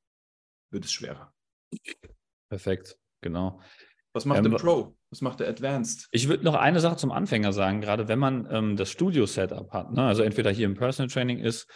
wird 0.71 0.85
es 0.85 0.93
schwerer. 0.93 1.33
Perfekt, 2.51 2.99
genau. 3.23 3.61
Was 4.13 4.27
macht 4.27 4.45
ähm, 4.45 4.51
der 4.51 4.59
Pro? 4.59 4.97
Was 5.11 5.23
macht 5.23 5.41
der 5.41 5.49
Advanced? 5.49 6.09
Ich 6.13 6.29
würde 6.29 6.45
noch 6.45 6.55
eine 6.55 6.79
Sache 6.79 6.97
zum 6.97 7.11
Anfänger 7.11 7.53
sagen, 7.53 7.81
gerade 7.81 8.07
wenn 8.07 8.19
man 8.19 8.47
ähm, 8.51 8.77
das 8.77 8.91
Studio-Setup 8.91 9.73
hat, 9.73 9.93
ne? 9.93 10.05
also 10.05 10.23
entweder 10.23 10.51
hier 10.51 10.67
im 10.67 10.77
Personal 10.77 11.11
Training 11.11 11.41
ist, 11.41 11.69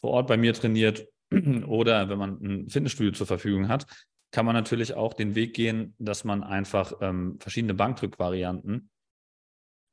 vor 0.00 0.10
Ort 0.10 0.26
bei 0.26 0.36
mir 0.36 0.52
trainiert 0.52 1.06
oder 1.66 2.08
wenn 2.08 2.18
man 2.18 2.40
ein 2.42 2.68
Fitnessstudio 2.68 3.12
zur 3.12 3.28
Verfügung 3.28 3.68
hat, 3.68 3.86
kann 4.32 4.46
man 4.46 4.54
natürlich 4.54 4.94
auch 4.94 5.14
den 5.14 5.36
Weg 5.36 5.54
gehen, 5.54 5.94
dass 5.98 6.24
man 6.24 6.42
einfach 6.42 6.94
ähm, 7.00 7.38
verschiedene 7.38 7.74
Bankdrückvarianten 7.74 8.90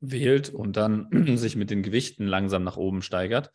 wählt 0.00 0.48
und 0.50 0.76
dann 0.76 1.36
sich 1.36 1.54
mit 1.54 1.70
den 1.70 1.84
Gewichten 1.84 2.26
langsam 2.26 2.64
nach 2.64 2.76
oben 2.76 3.02
steigert. 3.02 3.52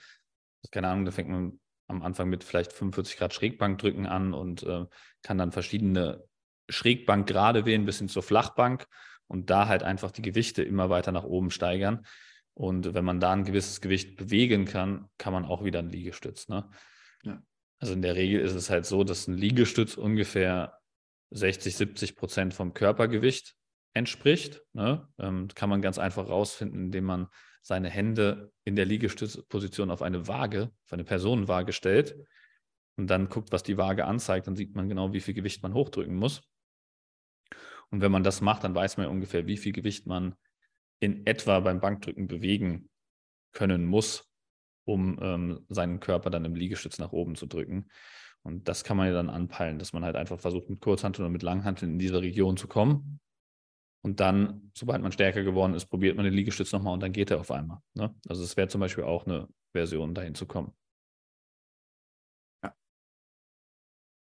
Keine 0.72 0.88
Ahnung, 0.88 1.06
da 1.06 1.12
fängt 1.12 1.30
man 1.30 1.60
am 1.88 2.04
Anfang 2.04 2.30
mit 2.30 2.44
vielleicht 2.44 2.72
45 2.72 3.18
Grad 3.18 3.34
Schrägbankdrücken 3.34 4.06
an 4.06 4.34
und 4.34 4.64
äh, 4.64 4.86
kann 5.24 5.38
dann 5.38 5.52
verschiedene 5.52 6.24
Schrägbank 6.70 7.28
gerade 7.28 7.66
wählen 7.66 7.86
bis 7.86 8.00
hin 8.00 8.08
zur 8.08 8.24
Flachbank 8.24 8.88
und 9.28 9.50
da 9.50 9.68
halt 9.68 9.84
einfach 9.84 10.12
die 10.12 10.22
Gewichte 10.22 10.64
immer 10.64 10.90
weiter 10.90 11.12
nach 11.12 11.24
oben 11.24 11.52
steigern. 11.52 12.06
Und 12.54 12.94
wenn 12.94 13.06
man 13.06 13.20
da 13.20 13.34
ein 13.34 13.44
gewisses 13.44 13.82
Gewicht 13.82 14.16
bewegen 14.16 14.66
kann, 14.66 15.10
kann 15.18 15.34
man 15.34 15.46
auch 15.46 15.64
wieder 15.64 15.80
einen 15.80 15.90
Liegestütz. 15.90 16.48
Ne? 16.48 16.70
Ja. 17.24 17.42
Also 17.80 17.94
in 17.94 18.02
der 18.02 18.16
Regel 18.16 18.40
ist 18.42 18.54
es 18.54 18.70
halt 18.70 18.86
so, 18.86 19.04
dass 19.04 19.28
ein 19.28 19.38
Liegestütz 19.38 19.98
ungefähr 19.98 20.80
60, 21.32 21.76
70 21.76 22.16
Prozent 22.16 22.54
vom 22.54 22.74
Körpergewicht 22.74 23.56
entspricht. 23.94 24.62
Ne? 24.74 25.08
Ähm, 25.20 25.50
kann 25.54 25.70
man 25.70 25.82
ganz 25.82 25.98
einfach 25.98 26.30
rausfinden, 26.30 26.86
indem 26.86 27.04
man 27.06 27.28
seine 27.62 27.90
Hände 27.90 28.52
in 28.64 28.76
der 28.76 28.86
Liegestützposition 28.86 29.90
auf 29.90 30.02
eine 30.02 30.28
Waage, 30.28 30.72
auf 30.86 30.94
eine 30.94 31.04
Personenwaage 31.04 31.74
stellt 31.74 32.16
und 32.96 33.08
dann 33.08 33.28
guckt, 33.28 33.52
was 33.52 33.64
die 33.64 33.78
Waage 33.78 34.06
anzeigt, 34.06 34.48
dann 34.48 34.56
sieht 34.56 34.76
man 34.76 34.88
genau, 34.88 35.14
wie 35.14 35.20
viel 35.20 35.34
Gewicht 35.34 35.64
man 35.64 35.74
hochdrücken 35.74 36.16
muss. 36.16 36.44
Und 37.92 38.02
wenn 38.02 38.12
man 38.12 38.24
das 38.24 38.42
macht, 38.42 38.64
dann 38.64 38.76
weiß 38.76 38.98
man 38.98 39.08
ungefähr, 39.08 39.48
wie 39.48 39.58
viel 39.58 39.72
Gewicht 39.72 40.08
man 40.08 40.36
in 41.00 41.26
etwa 41.26 41.60
beim 41.60 41.80
Bankdrücken 41.80 42.28
bewegen 42.28 42.90
können 43.52 43.86
muss, 43.86 44.30
um 44.86 45.18
ähm, 45.22 45.66
seinen 45.70 46.00
Körper 46.00 46.30
dann 46.30 46.46
im 46.46 46.56
Liegestütz 46.56 47.00
nach 47.00 47.12
oben 47.12 47.36
zu 47.36 47.46
drücken. 47.46 47.90
Und 48.44 48.68
das 48.68 48.84
kann 48.84 48.98
man 48.98 49.08
ja 49.08 49.14
dann 49.14 49.30
anpeilen, 49.30 49.80
dass 49.80 49.92
man 49.94 50.04
halt 50.04 50.16
einfach 50.16 50.40
versucht, 50.40 50.70
mit 50.70 50.80
Kurzhanteln 50.80 51.26
und 51.26 51.32
mit 51.32 51.42
Langhanteln 51.42 51.94
in 51.94 52.00
diese 52.00 52.22
Region 52.22 52.58
zu 52.58 52.68
kommen. 52.68 53.20
Und 54.04 54.20
dann, 54.20 54.72
sobald 54.76 55.02
man 55.02 55.12
stärker 55.12 55.42
geworden 55.42 55.74
ist, 55.74 55.88
probiert 55.88 56.16
man 56.16 56.26
den 56.26 56.34
Liegestütz 56.36 56.72
nochmal 56.72 56.94
und 56.94 57.00
dann 57.00 57.12
geht 57.12 57.32
er 57.32 57.40
auf 57.40 57.50
einmal. 57.50 57.80
Ne? 57.96 58.14
Also 58.28 58.44
es 58.44 58.56
wäre 58.56 58.68
zum 58.68 58.82
Beispiel 58.82 59.04
auch 59.04 59.26
eine 59.26 59.48
Version, 59.74 60.14
dahin 60.14 60.36
zu 60.36 60.46
kommen. 60.46 60.76
Ja. 62.64 62.76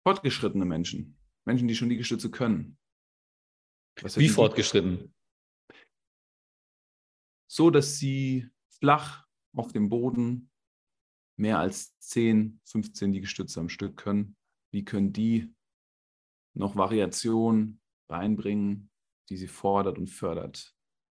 Fortgeschrittene 0.05 0.65
Menschen, 0.65 1.17
Menschen, 1.45 1.67
die 1.67 1.73
schon 1.73 1.89
Liegestütze 1.89 2.29
können. 2.29 2.77
Wie 4.01 4.29
fortgeschritten? 4.29 5.13
So, 7.47 7.69
dass 7.69 7.97
sie 7.97 8.49
flach 8.79 9.25
auf 9.56 9.71
dem 9.71 9.89
Boden 9.89 10.49
mehr 11.38 11.60
als 11.60 11.97
10, 11.99 12.60
15 12.65 13.13
Liegestütze 13.13 13.60
am 13.60 13.69
Stück 13.69 13.97
können. 13.97 14.36
Wie 14.71 14.84
können 14.84 15.13
die 15.13 15.53
noch 16.56 16.75
Variation 16.75 17.79
reinbringen, 18.10 18.89
die 19.29 19.38
sie 19.38 19.47
fordert 19.47 19.97
und 19.97 20.08
fördert, 20.08 20.75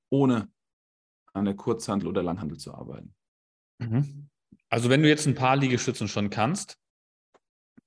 ohne 0.10 0.52
an 1.34 1.46
der 1.46 1.56
Kurzhandel 1.56 2.08
oder 2.08 2.24
Langhandel 2.24 2.58
zu 2.58 2.74
arbeiten? 2.74 3.16
Mhm. 3.80 4.30
Also 4.70 4.90
wenn 4.90 5.04
du 5.04 5.10
jetzt 5.10 5.28
ein 5.28 5.36
paar 5.36 5.56
Liegestützen 5.56 6.08
schon 6.08 6.30
kannst 6.30 6.80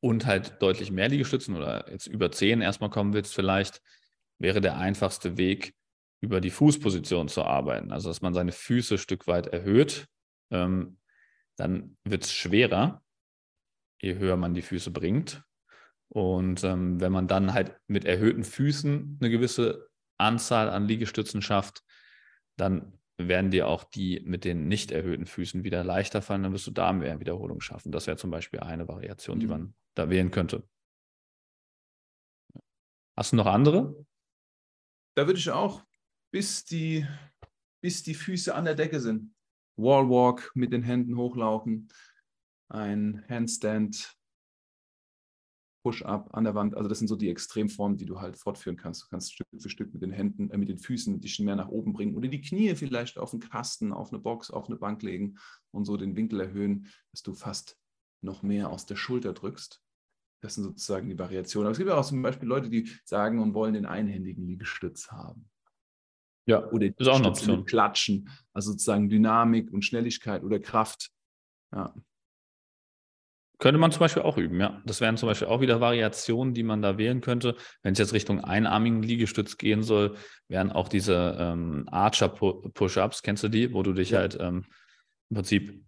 und 0.00 0.26
halt 0.26 0.60
deutlich 0.62 0.90
mehr 0.90 1.08
Liegestützen 1.08 1.56
oder 1.56 1.90
jetzt 1.90 2.06
über 2.06 2.30
10 2.30 2.60
erstmal 2.60 2.90
kommen 2.90 3.12
willst, 3.12 3.34
vielleicht 3.34 3.82
wäre 4.38 4.60
der 4.60 4.76
einfachste 4.76 5.36
Weg, 5.36 5.74
über 6.20 6.40
die 6.40 6.50
Fußposition 6.50 7.28
zu 7.28 7.44
arbeiten. 7.44 7.92
Also 7.92 8.08
dass 8.08 8.22
man 8.22 8.34
seine 8.34 8.52
Füße 8.52 8.94
ein 8.94 8.98
Stück 8.98 9.26
weit 9.26 9.46
erhöht. 9.48 10.08
Ähm, 10.50 10.98
dann 11.56 11.96
wird 12.04 12.24
es 12.24 12.32
schwerer, 12.32 13.02
je 14.00 14.16
höher 14.16 14.36
man 14.36 14.54
die 14.54 14.62
Füße 14.62 14.90
bringt. 14.90 15.42
Und 16.08 16.62
ähm, 16.64 17.00
wenn 17.00 17.12
man 17.12 17.28
dann 17.28 17.52
halt 17.52 17.76
mit 17.86 18.04
erhöhten 18.04 18.44
Füßen 18.44 19.18
eine 19.20 19.30
gewisse 19.30 19.88
Anzahl 20.18 20.70
an 20.70 20.86
Liegestützen 20.86 21.42
schafft, 21.42 21.82
dann 22.56 22.98
werden 23.18 23.50
dir 23.50 23.66
auch 23.66 23.84
die 23.84 24.20
mit 24.20 24.44
den 24.44 24.68
nicht 24.68 24.90
erhöhten 24.90 25.26
Füßen 25.26 25.64
wieder 25.64 25.82
leichter 25.82 26.22
fallen, 26.22 26.42
dann 26.42 26.52
wirst 26.52 26.66
du 26.66 26.70
da 26.70 26.92
mehr 26.92 27.18
Wiederholung 27.18 27.60
schaffen. 27.60 27.90
Das 27.90 28.06
wäre 28.06 28.16
zum 28.16 28.30
Beispiel 28.30 28.60
eine 28.60 28.88
Variation, 28.88 29.40
die 29.40 29.46
mhm. 29.46 29.52
man 29.52 29.74
da 29.94 30.10
wählen 30.10 30.30
könnte. 30.30 30.62
Hast 33.16 33.32
du 33.32 33.36
noch 33.36 33.46
andere? 33.46 33.94
Da 35.16 35.26
würde 35.26 35.38
ich 35.38 35.50
auch, 35.50 35.82
bis 36.30 36.64
die, 36.64 37.06
bis 37.82 38.02
die 38.02 38.14
Füße 38.14 38.54
an 38.54 38.66
der 38.66 38.74
Decke 38.74 39.00
sind. 39.00 39.34
Wallwalk 39.76 40.52
mit 40.54 40.72
den 40.72 40.82
Händen 40.82 41.16
hochlaufen, 41.16 41.88
ein 42.68 43.24
Handstand, 43.28 44.14
Push-up 45.82 46.34
an 46.34 46.44
der 46.44 46.54
Wand. 46.54 46.76
Also 46.76 46.88
das 46.88 46.98
sind 46.98 47.06
so 47.06 47.16
die 47.16 47.30
Extremformen, 47.30 47.96
die 47.96 48.06
du 48.06 48.20
halt 48.20 48.36
fortführen 48.36 48.76
kannst. 48.76 49.04
Du 49.04 49.06
kannst 49.08 49.32
Stück 49.32 49.46
für 49.56 49.70
Stück 49.70 49.92
mit 49.92 50.02
den 50.02 50.10
Händen, 50.10 50.50
äh, 50.50 50.58
mit 50.58 50.68
den 50.68 50.78
Füßen 50.78 51.20
dich 51.20 51.38
mehr 51.38 51.56
nach 51.56 51.68
oben 51.68 51.92
bringen 51.92 52.16
oder 52.16 52.28
die 52.28 52.40
Knie 52.40 52.74
vielleicht 52.74 53.18
auf 53.18 53.32
einen 53.32 53.40
Kasten, 53.40 53.92
auf 53.92 54.12
eine 54.12 54.18
Box, 54.18 54.50
auf 54.50 54.66
eine 54.66 54.76
Bank 54.76 55.02
legen 55.02 55.38
und 55.70 55.84
so 55.84 55.96
den 55.96 56.16
Winkel 56.16 56.40
erhöhen, 56.40 56.92
dass 57.12 57.22
du 57.22 57.34
fast 57.34 57.78
noch 58.20 58.42
mehr 58.42 58.70
aus 58.70 58.84
der 58.84 58.96
Schulter 58.96 59.32
drückst. 59.32 59.80
Das 60.42 60.54
sind 60.54 60.64
sozusagen 60.64 61.08
die 61.08 61.18
Variationen. 61.18 61.66
Aber 61.66 61.72
es 61.72 61.78
gibt 61.78 61.90
ja 61.90 61.96
auch 61.96 62.04
zum 62.04 62.22
Beispiel 62.22 62.48
Leute, 62.48 62.68
die 62.68 62.90
sagen 63.04 63.40
und 63.40 63.54
wollen 63.54 63.74
den 63.74 63.86
einhändigen 63.86 64.46
Liegestütz 64.46 65.10
haben. 65.10 65.48
Ja, 66.46 66.64
oder 66.70 66.86
ist 66.86 67.08
auch 67.08 67.16
eine 67.16 67.28
Option. 67.28 67.64
Klatschen, 67.64 68.28
also 68.52 68.72
sozusagen 68.72 69.08
Dynamik 69.08 69.72
und 69.72 69.84
Schnelligkeit 69.84 70.44
oder 70.44 70.60
Kraft. 70.60 71.10
Ja. 71.74 71.92
Könnte 73.58 73.78
man 73.78 73.90
zum 73.90 74.00
Beispiel 74.00 74.22
auch 74.22 74.36
üben, 74.36 74.60
ja. 74.60 74.82
Das 74.84 75.00
wären 75.00 75.16
zum 75.16 75.28
Beispiel 75.28 75.48
auch 75.48 75.60
wieder 75.60 75.80
Variationen, 75.80 76.52
die 76.52 76.62
man 76.62 76.82
da 76.82 76.98
wählen 76.98 77.22
könnte. 77.22 77.56
Wenn 77.82 77.94
es 77.94 77.98
jetzt 77.98 78.12
Richtung 78.12 78.44
einarmigen 78.44 79.02
Liegestütz 79.02 79.56
gehen 79.56 79.82
soll, 79.82 80.16
wären 80.46 80.70
auch 80.70 80.88
diese 80.88 81.36
ähm, 81.38 81.88
Archer-Push-Ups, 81.90 83.22
kennst 83.22 83.42
du 83.42 83.48
die, 83.48 83.72
wo 83.72 83.82
du 83.82 83.94
dich 83.94 84.10
ja. 84.10 84.18
halt 84.18 84.36
ähm, 84.38 84.66
im 85.30 85.36
Prinzip 85.36 85.82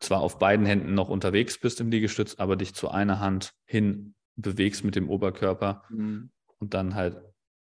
zwar 0.00 0.20
auf 0.20 0.38
beiden 0.38 0.66
Händen 0.66 0.94
noch 0.94 1.08
unterwegs 1.08 1.58
bist 1.58 1.80
im 1.80 1.90
Liegestütz, 1.90 2.36
aber 2.36 2.56
dich 2.56 2.74
zu 2.74 2.90
einer 2.90 3.20
Hand 3.20 3.54
hin 3.64 4.14
bewegst 4.36 4.84
mit 4.84 4.96
dem 4.96 5.10
Oberkörper 5.10 5.82
mhm. 5.90 6.30
und 6.58 6.74
dann 6.74 6.94
halt 6.94 7.20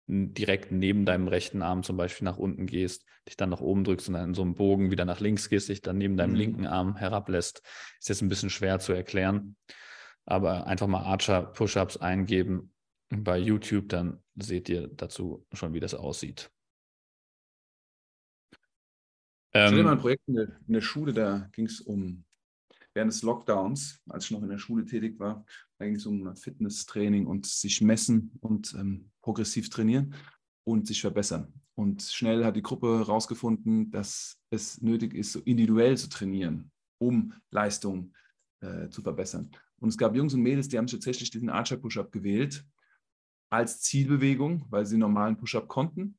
direkt 0.08 0.72
neben 0.72 1.06
deinem 1.06 1.28
rechten 1.28 1.62
Arm 1.62 1.84
zum 1.84 1.96
Beispiel 1.96 2.26
nach 2.26 2.38
unten 2.38 2.66
gehst, 2.66 3.06
dich 3.28 3.38
dann 3.38 3.50
nach 3.50 3.62
oben 3.62 3.84
drückst 3.84 4.10
und 4.10 4.16
dann 4.16 4.30
in 4.30 4.34
so 4.34 4.42
einem 4.42 4.56
Bogen 4.56 4.92
wieder 4.92 5.06
nach 5.06 5.22
links 5.22 5.50
gehst, 5.50 5.70
dich 5.70 5.82
dann 5.82 5.98
neben 5.98 6.18
deinem 6.18 6.32
mhm. 6.32 6.38
linken 6.38 6.68
Arm 6.68 6.98
herablässt. 6.98 7.62
Ist 8.00 8.10
jetzt 8.10 8.22
ein 8.22 8.30
bisschen 8.30 8.50
schwer 8.50 8.80
zu 8.80 8.94
erklären, 8.94 9.56
aber 10.26 10.68
einfach 10.68 10.88
mal 10.88 11.04
Archer 11.04 11.44
Push-Ups 11.44 11.98
eingeben 11.98 12.74
bei 13.10 13.38
YouTube, 13.38 13.90
dann 13.90 14.22
seht 14.36 14.70
ihr 14.70 14.88
dazu 14.88 15.46
schon, 15.54 15.74
wie 15.74 15.80
das 15.80 15.94
aussieht. 15.94 16.50
Ich 19.56 19.62
hatte 19.62 19.78
ähm, 19.78 19.86
mal 19.86 19.92
ein 19.92 20.00
Projekt 20.00 20.28
in 20.28 20.34
der, 20.34 20.48
in 20.68 20.74
der 20.74 20.82
Schule, 20.82 21.14
da 21.14 21.48
ging 21.52 21.68
es 21.68 21.80
um, 21.80 22.26
während 22.96 23.14
des 23.14 23.22
Lockdowns, 23.22 24.02
als 24.10 24.26
ich 24.26 24.32
noch 24.32 24.42
in 24.42 24.50
der 24.50 24.58
Schule 24.58 24.84
tätig 24.84 25.20
war, 25.20 25.46
da 25.78 25.86
ging 25.86 25.96
es 25.96 26.08
um 26.08 26.36
Fitnesstraining 26.36 27.28
und 27.28 27.46
sich 27.46 27.82
messen 27.82 28.32
und 28.42 28.74
ähm, 28.74 29.12
progressiv 29.22 29.70
trainieren 29.70 30.16
und 30.64 30.88
sich 30.88 31.02
verbessern. 31.02 31.54
Und 31.76 32.02
schnell 32.02 32.44
hat 32.46 32.56
die 32.56 32.64
Gruppe 32.64 33.00
herausgefunden, 33.00 33.92
dass 33.92 34.40
es 34.50 34.82
nötig 34.82 35.14
ist, 35.14 35.34
so 35.34 35.40
individuell 35.42 35.98
zu 35.98 36.10
trainieren, 36.10 36.72
um 37.00 37.34
Leistung 37.52 38.14
äh, 38.62 38.90
zu 38.90 39.02
verbessern. 39.02 39.52
Und 39.80 39.90
es 39.90 39.98
gab 39.98 40.16
Jungs 40.16 40.34
und 40.34 40.42
Mädels, 40.42 40.68
die 40.68 40.78
haben 40.78 40.88
tatsächlich 40.88 41.30
diesen 41.30 41.50
Archer 41.50 41.78
Push-Up 41.78 42.12
gewählt 42.12 42.66
als 43.52 43.82
Zielbewegung, 43.82 44.66
weil 44.70 44.86
sie 44.86 44.98
normalen 44.98 45.38
Push-Up 45.38 45.68
konnten. 45.68 46.18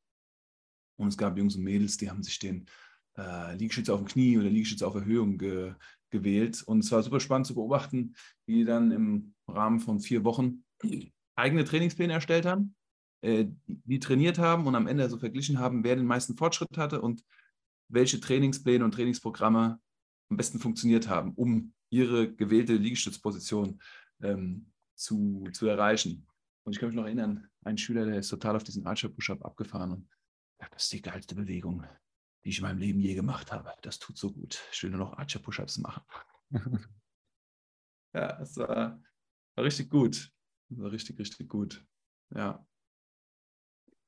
Und 0.96 1.08
es 1.08 1.16
gab 1.16 1.36
Jungs 1.36 1.56
und 1.56 1.64
Mädels, 1.64 1.96
die 1.96 2.08
haben 2.08 2.22
sich 2.22 2.38
den 2.38 2.66
äh, 3.16 3.56
Liegestütze 3.56 3.92
auf 3.92 4.00
dem 4.00 4.08
Knie 4.08 4.38
oder 4.38 4.48
Liegestütze 4.48 4.86
auf 4.86 4.94
Erhöhung 4.94 5.38
ge, 5.38 5.74
gewählt. 6.10 6.62
Und 6.62 6.80
es 6.84 6.92
war 6.92 7.02
super 7.02 7.20
spannend 7.20 7.46
zu 7.46 7.54
beobachten, 7.54 8.14
wie 8.46 8.56
die 8.56 8.64
dann 8.64 8.90
im 8.92 9.34
Rahmen 9.48 9.80
von 9.80 10.00
vier 10.00 10.24
Wochen 10.24 10.64
eigene 11.36 11.64
Trainingspläne 11.64 12.12
erstellt 12.12 12.46
haben, 12.46 12.74
äh, 13.22 13.46
die 13.66 14.00
trainiert 14.00 14.38
haben 14.38 14.66
und 14.66 14.74
am 14.74 14.86
Ende 14.86 15.08
so 15.08 15.18
verglichen 15.18 15.58
haben, 15.58 15.84
wer 15.84 15.96
den 15.96 16.06
meisten 16.06 16.36
Fortschritt 16.36 16.76
hatte 16.76 17.00
und 17.00 17.24
welche 17.88 18.20
Trainingspläne 18.20 18.84
und 18.84 18.92
Trainingsprogramme 18.92 19.80
am 20.30 20.36
besten 20.36 20.58
funktioniert 20.58 21.08
haben, 21.08 21.32
um 21.34 21.72
ihre 21.90 22.32
gewählte 22.32 22.74
Liegestützposition 22.74 23.80
ähm, 24.22 24.66
zu, 24.94 25.48
zu 25.52 25.66
erreichen. 25.66 26.26
Und 26.64 26.72
ich 26.72 26.80
kann 26.80 26.88
mich 26.88 26.96
noch 26.96 27.04
erinnern, 27.04 27.48
ein 27.62 27.76
Schüler, 27.76 28.06
der 28.06 28.18
ist 28.18 28.28
total 28.28 28.56
auf 28.56 28.64
diesen 28.64 28.86
Archer 28.86 29.08
Push-Up 29.08 29.44
abgefahren 29.44 29.92
und 29.92 30.08
das 30.58 30.84
ist 30.84 30.92
die 30.92 31.02
geilste 31.02 31.34
Bewegung 31.34 31.84
die 32.44 32.50
ich 32.50 32.58
in 32.58 32.64
meinem 32.64 32.78
Leben 32.78 33.00
je 33.00 33.14
gemacht 33.14 33.52
habe. 33.52 33.72
Das 33.82 33.98
tut 33.98 34.18
so 34.18 34.30
gut. 34.30 34.62
Ich 34.72 34.82
will 34.82 34.90
nur 34.90 35.00
noch 35.00 35.14
Archer 35.14 35.38
Push-Ups 35.38 35.78
machen. 35.78 36.02
ja, 38.14 38.38
es 38.40 38.56
war, 38.56 39.00
war 39.56 39.64
richtig 39.64 39.88
gut. 39.90 40.30
Das 40.68 40.78
war 40.78 40.92
richtig, 40.92 41.18
richtig 41.18 41.48
gut. 41.48 41.84
Ja. 42.34 42.66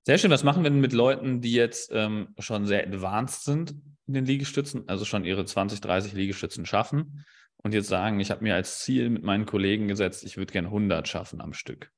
Sehr 0.05 0.19
schön. 0.19 0.31
Was 0.31 0.45
machen 0.45 0.63
wir 0.63 0.71
denn 0.71 0.81
mit 0.81 0.93
Leuten, 0.93 1.41
die 1.41 1.53
jetzt 1.53 1.91
ähm, 1.93 2.35
schon 2.39 2.67
sehr 2.67 2.87
advanced 2.87 3.45
sind 3.45 3.75
in 4.07 4.15
den 4.15 4.27
Liegestützen, 4.27 4.89
also 4.89 5.05
schon 5.05 5.25
ihre 5.25 5.45
20, 5.45 5.81
30 5.81 6.13
Liegestützen 6.13 6.67
schaffen 6.67 7.25
und 7.57 7.75
jetzt 7.75 7.89
sagen, 7.89 8.21
ich 8.21 8.31
habe 8.31 8.45
mir 8.45 8.55
als 8.55 8.81
Ziel 8.81 9.11
mit 9.11 9.25
meinen 9.25 9.47
Kollegen 9.47 9.89
gesetzt, 9.89 10.25
ich 10.25 10.37
würde 10.37 10.53
gerne 10.53 10.69
100 10.69 11.09
schaffen 11.09 11.41
am 11.41 11.53
Stück. 11.53 11.91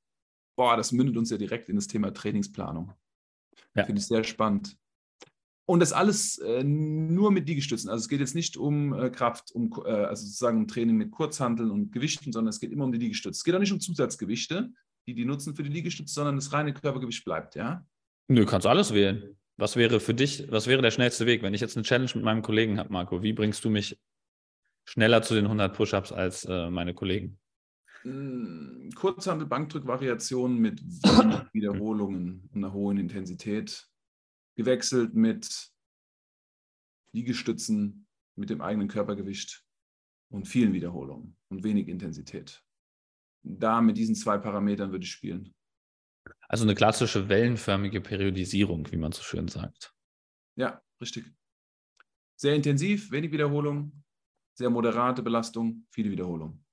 Boah, 0.56 0.76
das 0.76 0.92
mündet 0.92 1.16
uns 1.16 1.30
ja 1.30 1.36
direkt 1.36 1.68
in 1.68 1.76
das 1.76 1.86
Thema 1.86 2.12
Trainingsplanung. 2.12 2.94
Ja. 3.74 3.84
Finde 3.84 4.00
ich 4.00 4.06
sehr 4.06 4.24
spannend. 4.24 4.78
Und 5.68 5.80
das 5.80 5.92
alles 5.92 6.38
äh, 6.38 6.64
nur 6.64 7.30
mit 7.30 7.46
Liegestützen. 7.46 7.90
Also 7.90 8.00
es 8.00 8.08
geht 8.08 8.20
jetzt 8.20 8.34
nicht 8.34 8.56
um 8.56 8.94
äh, 8.94 9.10
Kraft, 9.10 9.52
um 9.52 9.70
äh, 9.84 9.90
also 9.90 10.24
sozusagen 10.24 10.56
um 10.56 10.66
Training 10.66 10.96
mit 10.96 11.10
Kurzhanteln 11.10 11.70
und 11.70 11.92
Gewichten, 11.92 12.32
sondern 12.32 12.48
es 12.48 12.58
geht 12.58 12.72
immer 12.72 12.86
um 12.86 12.92
die 12.92 12.98
Liegestütze. 12.98 13.36
Es 13.36 13.44
geht 13.44 13.54
auch 13.54 13.58
nicht 13.58 13.72
um 13.72 13.78
Zusatzgewichte, 13.78 14.70
die 15.06 15.14
die 15.14 15.26
nutzen 15.26 15.54
für 15.54 15.62
die 15.62 15.68
Liegestütze, 15.68 16.14
sondern 16.14 16.36
das 16.36 16.54
reine 16.54 16.72
Körpergewicht 16.72 17.22
bleibt, 17.22 17.54
ja? 17.54 17.84
Nö, 18.28 18.46
kannst 18.46 18.66
alles 18.66 18.94
wählen. 18.94 19.36
Was 19.58 19.76
wäre 19.76 20.00
für 20.00 20.14
dich, 20.14 20.50
was 20.50 20.68
wäre 20.68 20.80
der 20.80 20.90
schnellste 20.90 21.26
Weg? 21.26 21.42
Wenn 21.42 21.52
ich 21.52 21.60
jetzt 21.60 21.76
eine 21.76 21.84
Challenge 21.84 22.12
mit 22.14 22.24
meinem 22.24 22.40
Kollegen 22.40 22.78
habe, 22.78 22.90
Marco, 22.90 23.22
wie 23.22 23.34
bringst 23.34 23.62
du 23.62 23.68
mich 23.68 23.98
schneller 24.86 25.20
zu 25.20 25.34
den 25.34 25.44
100 25.44 25.76
Push-Ups 25.76 26.12
als 26.12 26.46
äh, 26.46 26.70
meine 26.70 26.94
Kollegen? 26.94 27.38
Hm, 28.04 28.88
Kurzhandel-Bankdrück-Variationen 28.94 30.56
mit 30.56 30.82
Wiederholungen 31.52 32.48
und 32.54 32.64
einer 32.64 32.72
hohen 32.72 32.96
Intensität 32.96 33.86
gewechselt 34.58 35.14
mit 35.14 35.70
Liegestützen 37.12 38.08
mit 38.34 38.50
dem 38.50 38.60
eigenen 38.60 38.88
Körpergewicht 38.88 39.64
und 40.30 40.46
vielen 40.46 40.72
Wiederholungen 40.72 41.36
und 41.48 41.62
wenig 41.62 41.88
Intensität. 41.88 42.62
Da 43.44 43.80
mit 43.80 43.96
diesen 43.96 44.16
zwei 44.16 44.36
Parametern 44.36 44.90
würde 44.90 45.04
ich 45.04 45.12
spielen. 45.12 45.54
Also 46.48 46.64
eine 46.64 46.74
klassische 46.74 47.28
wellenförmige 47.28 48.00
Periodisierung, 48.00 48.90
wie 48.90 48.96
man 48.96 49.12
so 49.12 49.22
schön 49.22 49.46
sagt. 49.46 49.94
Ja, 50.56 50.82
richtig. 51.00 51.32
Sehr 52.36 52.54
intensiv, 52.54 53.12
wenig 53.12 53.30
Wiederholung, 53.30 54.04
sehr 54.54 54.70
moderate 54.70 55.22
Belastung, 55.22 55.86
viele 55.90 56.10
Wiederholungen. 56.10 56.64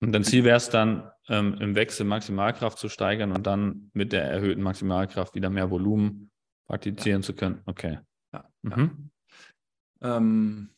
Und 0.00 0.12
dein 0.12 0.24
Ziel 0.24 0.44
wäre 0.44 0.56
es 0.56 0.70
dann, 0.70 1.10
ähm, 1.28 1.54
im 1.60 1.74
Wechsel 1.74 2.06
Maximalkraft 2.06 2.78
zu 2.78 2.88
steigern 2.88 3.32
und 3.32 3.46
dann 3.46 3.90
mit 3.92 4.12
der 4.12 4.24
erhöhten 4.24 4.62
Maximalkraft 4.62 5.34
wieder 5.34 5.50
mehr 5.50 5.70
Volumen 5.70 6.30
praktizieren 6.66 7.22
ja. 7.22 7.26
zu 7.26 7.34
können. 7.34 7.62
Okay. 7.66 7.98
Ja. 8.32 8.48
Mhm. 8.62 9.10
Ähm, 10.02 10.70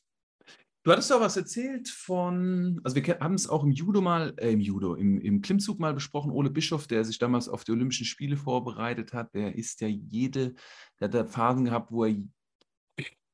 du 0.84 0.92
hattest 0.92 1.12
auch 1.12 1.20
was 1.20 1.36
erzählt 1.36 1.88
von, 1.88 2.80
also 2.84 2.96
wir 2.96 3.18
haben 3.20 3.34
es 3.34 3.48
auch 3.48 3.64
im 3.64 3.72
Judo 3.72 4.00
mal, 4.00 4.34
äh, 4.38 4.52
im 4.52 4.60
Judo, 4.60 4.94
im, 4.94 5.20
im 5.20 5.42
Klimmzug 5.42 5.78
mal 5.78 5.94
besprochen. 5.94 6.30
Ole 6.30 6.50
Bischof, 6.50 6.86
der 6.86 7.04
sich 7.04 7.18
damals 7.18 7.48
auf 7.48 7.64
die 7.64 7.72
Olympischen 7.72 8.06
Spiele 8.06 8.36
vorbereitet 8.36 9.12
hat, 9.12 9.34
der 9.34 9.56
ist 9.56 9.80
ja 9.80 9.88
jede, 9.88 10.54
der 11.00 11.08
hat 11.08 11.14
da 11.14 11.24
Phasen 11.24 11.64
gehabt, 11.64 11.90
wo 11.90 12.04
er 12.04 12.16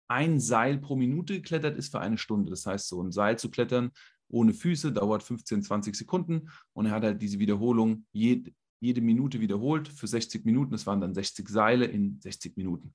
ein 0.07 0.39
Seil 0.39 0.79
pro 0.79 0.97
Minute 0.97 1.35
geklettert 1.35 1.77
ist 1.77 1.91
für 1.91 2.01
eine 2.01 2.19
Stunde. 2.19 2.51
Das 2.51 2.67
heißt, 2.67 2.89
so 2.89 3.03
ein 3.03 3.11
Seil 3.11 3.39
zu 3.39 3.51
klettern 3.51 3.91
ohne 4.29 4.53
Füße 4.53 4.93
dauert 4.93 5.23
15, 5.23 5.63
20 5.63 5.95
Sekunden 5.95 6.51
und 6.73 6.87
er 6.87 6.93
hat 6.93 7.05
halt 7.05 7.23
diese 7.23 7.39
Wiederholung 7.39 8.07
jede, 8.13 8.53
jede 8.85 9.01
Minute 9.01 9.41
wiederholt 9.41 9.89
für 9.89 10.07
60 10.07 10.45
Minuten. 10.45 10.73
Das 10.73 10.87
waren 10.87 11.01
dann 11.01 11.15
60 11.15 11.49
Seile 11.49 11.87
in 11.87 12.21
60 12.21 12.57
Minuten. 12.57 12.95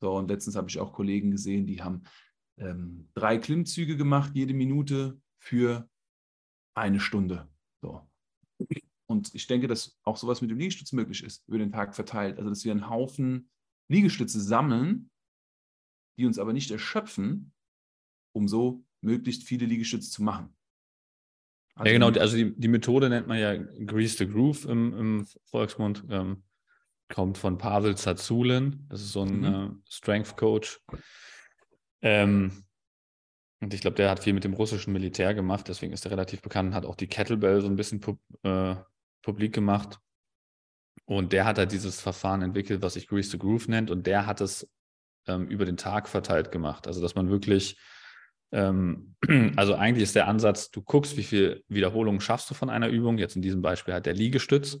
So, 0.00 0.16
und 0.16 0.28
letztens 0.28 0.56
habe 0.56 0.68
ich 0.70 0.78
auch 0.78 0.92
Kollegen 0.92 1.30
gesehen, 1.30 1.66
die 1.66 1.82
haben 1.82 2.04
ähm, 2.58 3.08
drei 3.14 3.36
Klimmzüge 3.38 3.96
gemacht, 3.96 4.32
jede 4.34 4.54
Minute 4.54 5.20
für 5.38 5.88
eine 6.74 7.00
Stunde. 7.00 7.48
So. 7.82 8.08
Und 9.06 9.34
ich 9.34 9.46
denke, 9.46 9.68
dass 9.68 9.98
auch 10.04 10.16
sowas 10.16 10.40
mit 10.40 10.50
dem 10.50 10.58
Liegestütz 10.58 10.92
möglich 10.92 11.22
ist, 11.22 11.46
über 11.48 11.58
den 11.58 11.72
Tag 11.72 11.94
verteilt. 11.94 12.38
Also, 12.38 12.48
dass 12.48 12.64
wir 12.64 12.72
einen 12.72 12.88
Haufen 12.88 13.50
Liegestütze 13.90 14.40
sammeln, 14.40 15.10
die 16.18 16.26
uns 16.26 16.38
aber 16.38 16.52
nicht 16.52 16.70
erschöpfen, 16.70 17.52
um 18.34 18.48
so 18.48 18.84
möglichst 19.02 19.42
viele 19.42 19.66
Liegestütze 19.66 20.10
zu 20.10 20.22
machen. 20.22 20.54
Also 21.80 21.92
ja, 21.94 21.98
genau. 21.98 22.20
Also 22.20 22.36
die, 22.36 22.54
die 22.54 22.68
Methode 22.68 23.08
nennt 23.08 23.26
man 23.26 23.38
ja 23.38 23.56
Grease 23.56 24.18
the 24.18 24.28
Groove 24.28 24.66
im, 24.66 24.98
im 24.98 25.26
Volksmund. 25.46 26.04
Ähm, 26.10 26.42
kommt 27.08 27.38
von 27.38 27.56
Pavel 27.56 27.96
Zazulin. 27.96 28.86
Das 28.90 29.00
ist 29.00 29.12
so 29.12 29.22
ein 29.22 29.38
mhm. 29.38 29.44
äh, 29.44 29.70
Strength 29.90 30.36
Coach. 30.36 30.78
Ähm, 32.02 32.64
und 33.60 33.72
ich 33.72 33.80
glaube, 33.80 33.96
der 33.96 34.10
hat 34.10 34.22
viel 34.22 34.34
mit 34.34 34.44
dem 34.44 34.52
russischen 34.52 34.92
Militär 34.92 35.32
gemacht, 35.34 35.68
deswegen 35.68 35.92
ist 35.92 36.04
er 36.04 36.10
relativ 36.10 36.40
bekannt, 36.40 36.74
hat 36.74 36.86
auch 36.86 36.96
die 36.96 37.08
Kettlebell 37.08 37.60
so 37.60 37.66
ein 37.66 37.76
bisschen 37.76 38.00
pub, 38.00 38.18
äh, 38.42 38.74
publik 39.22 39.54
gemacht. 39.54 39.98
Und 41.06 41.32
der 41.32 41.46
hat 41.46 41.56
halt 41.56 41.72
dieses 41.72 42.00
Verfahren 42.00 42.42
entwickelt, 42.42 42.82
was 42.82 42.94
sich 42.94 43.08
Grease 43.08 43.30
the 43.30 43.38
Groove 43.38 43.68
nennt. 43.68 43.90
Und 43.90 44.06
der 44.06 44.26
hat 44.26 44.42
es 44.42 44.68
ähm, 45.26 45.46
über 45.48 45.64
den 45.64 45.78
Tag 45.78 46.08
verteilt 46.08 46.52
gemacht. 46.52 46.86
Also, 46.86 47.00
dass 47.00 47.14
man 47.14 47.30
wirklich 47.30 47.78
ähm, 48.52 49.14
also 49.56 49.74
eigentlich 49.74 50.04
ist 50.04 50.16
der 50.16 50.28
Ansatz, 50.28 50.70
du 50.70 50.82
guckst, 50.82 51.16
wie 51.16 51.22
viel 51.22 51.64
Wiederholungen 51.68 52.20
schaffst 52.20 52.50
du 52.50 52.54
von 52.54 52.70
einer 52.70 52.88
Übung. 52.88 53.18
Jetzt 53.18 53.36
in 53.36 53.42
diesem 53.42 53.62
Beispiel 53.62 53.94
halt 53.94 54.06
der 54.06 54.14
Liegestütz. 54.14 54.80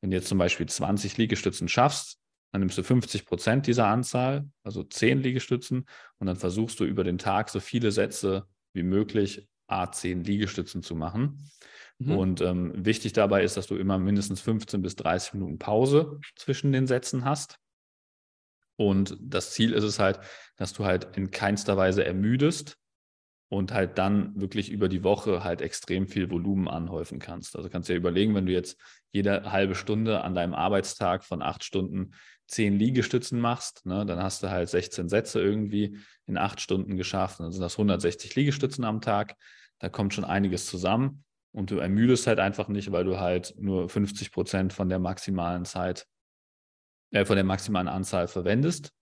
Wenn 0.00 0.10
du 0.10 0.16
jetzt 0.16 0.28
zum 0.28 0.38
Beispiel 0.38 0.66
20 0.66 1.16
Liegestützen 1.16 1.68
schaffst, 1.68 2.18
dann 2.50 2.60
nimmst 2.60 2.76
du 2.76 2.82
50 2.82 3.24
Prozent 3.24 3.66
dieser 3.66 3.86
Anzahl, 3.86 4.46
also 4.62 4.82
10 4.82 5.22
Liegestützen, 5.22 5.86
und 6.18 6.26
dann 6.26 6.36
versuchst 6.36 6.78
du 6.80 6.84
über 6.84 7.02
den 7.02 7.18
Tag 7.18 7.48
so 7.48 7.60
viele 7.60 7.92
Sätze 7.92 8.46
wie 8.74 8.82
möglich 8.82 9.48
A10 9.68 10.24
Liegestützen 10.24 10.82
zu 10.82 10.94
machen. 10.94 11.50
Mhm. 11.98 12.16
Und 12.16 12.40
ähm, 12.40 12.72
wichtig 12.84 13.12
dabei 13.12 13.42
ist, 13.42 13.56
dass 13.56 13.68
du 13.68 13.76
immer 13.76 13.98
mindestens 13.98 14.40
15 14.40 14.82
bis 14.82 14.96
30 14.96 15.34
Minuten 15.34 15.58
Pause 15.58 16.20
zwischen 16.36 16.72
den 16.72 16.86
Sätzen 16.86 17.24
hast. 17.24 17.58
Und 18.76 19.16
das 19.20 19.52
Ziel 19.52 19.72
ist 19.72 19.84
es 19.84 19.98
halt, 19.98 20.20
dass 20.56 20.72
du 20.72 20.84
halt 20.84 21.16
in 21.16 21.30
keinster 21.30 21.76
Weise 21.76 22.04
ermüdest, 22.04 22.76
und 23.52 23.74
halt 23.74 23.98
dann 23.98 24.32
wirklich 24.40 24.70
über 24.70 24.88
die 24.88 25.04
Woche 25.04 25.44
halt 25.44 25.60
extrem 25.60 26.06
viel 26.08 26.30
Volumen 26.30 26.68
anhäufen 26.68 27.18
kannst. 27.18 27.54
Also 27.54 27.68
kannst 27.68 27.86
du 27.86 27.92
ja 27.92 27.98
überlegen, 27.98 28.34
wenn 28.34 28.46
du 28.46 28.52
jetzt 28.52 28.80
jede 29.10 29.52
halbe 29.52 29.74
Stunde 29.74 30.22
an 30.22 30.34
deinem 30.34 30.54
Arbeitstag 30.54 31.22
von 31.22 31.42
acht 31.42 31.62
Stunden 31.62 32.12
zehn 32.46 32.78
Liegestützen 32.78 33.38
machst, 33.38 33.84
ne, 33.84 34.06
dann 34.06 34.22
hast 34.22 34.42
du 34.42 34.48
halt 34.48 34.70
16 34.70 35.10
Sätze 35.10 35.38
irgendwie 35.42 35.98
in 36.24 36.38
acht 36.38 36.62
Stunden 36.62 36.96
geschafft. 36.96 37.40
Dann 37.40 37.52
sind 37.52 37.60
das 37.60 37.74
160 37.74 38.34
Liegestützen 38.36 38.84
am 38.84 39.02
Tag. 39.02 39.36
Da 39.80 39.90
kommt 39.90 40.14
schon 40.14 40.24
einiges 40.24 40.64
zusammen 40.64 41.22
und 41.52 41.70
du 41.70 41.76
ermüdest 41.76 42.26
halt 42.26 42.40
einfach 42.40 42.68
nicht, 42.68 42.90
weil 42.90 43.04
du 43.04 43.20
halt 43.20 43.54
nur 43.58 43.90
50 43.90 44.32
Prozent 44.32 44.72
von 44.72 44.88
der 44.88 44.98
maximalen 44.98 45.66
Zeit, 45.66 46.06
äh, 47.10 47.26
von 47.26 47.36
der 47.36 47.44
maximalen 47.44 47.88
Anzahl 47.88 48.28
verwendest. 48.28 48.94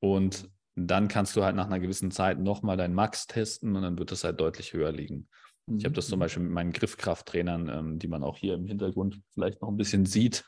Und 0.00 0.48
dann 0.76 1.08
kannst 1.08 1.34
du 1.36 1.42
halt 1.42 1.56
nach 1.56 1.66
einer 1.66 1.80
gewissen 1.80 2.10
Zeit 2.10 2.38
nochmal 2.38 2.76
deinen 2.76 2.94
Max 2.94 3.26
testen 3.26 3.74
und 3.74 3.82
dann 3.82 3.98
wird 3.98 4.12
es 4.12 4.24
halt 4.24 4.40
deutlich 4.40 4.72
höher 4.72 4.92
liegen. 4.92 5.28
Ich 5.68 5.84
habe 5.84 5.94
das 5.94 6.06
zum 6.06 6.18
mhm. 6.18 6.20
Beispiel 6.20 6.42
mit 6.44 6.52
meinen 6.52 6.72
Griffkrafttrainern, 6.72 7.68
ähm, 7.68 7.98
die 7.98 8.06
man 8.06 8.22
auch 8.22 8.36
hier 8.36 8.54
im 8.54 8.66
Hintergrund 8.66 9.20
vielleicht 9.32 9.60
noch 9.62 9.68
ein 9.68 9.76
bisschen 9.76 10.06
sieht. 10.06 10.44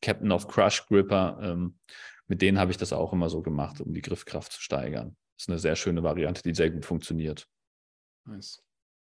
Captain 0.00 0.32
of 0.32 0.48
Crush 0.48 0.86
Gripper, 0.86 1.38
ähm, 1.42 1.78
mit 2.28 2.40
denen 2.40 2.58
habe 2.58 2.70
ich 2.70 2.78
das 2.78 2.92
auch 2.92 3.12
immer 3.12 3.28
so 3.28 3.42
gemacht, 3.42 3.80
um 3.80 3.92
die 3.92 4.00
Griffkraft 4.00 4.52
zu 4.52 4.62
steigern. 4.62 5.16
Das 5.36 5.44
ist 5.44 5.48
eine 5.50 5.58
sehr 5.58 5.76
schöne 5.76 6.02
Variante, 6.02 6.42
die 6.42 6.54
sehr 6.54 6.70
gut 6.70 6.86
funktioniert. 6.86 7.46
Nice. 8.24 8.62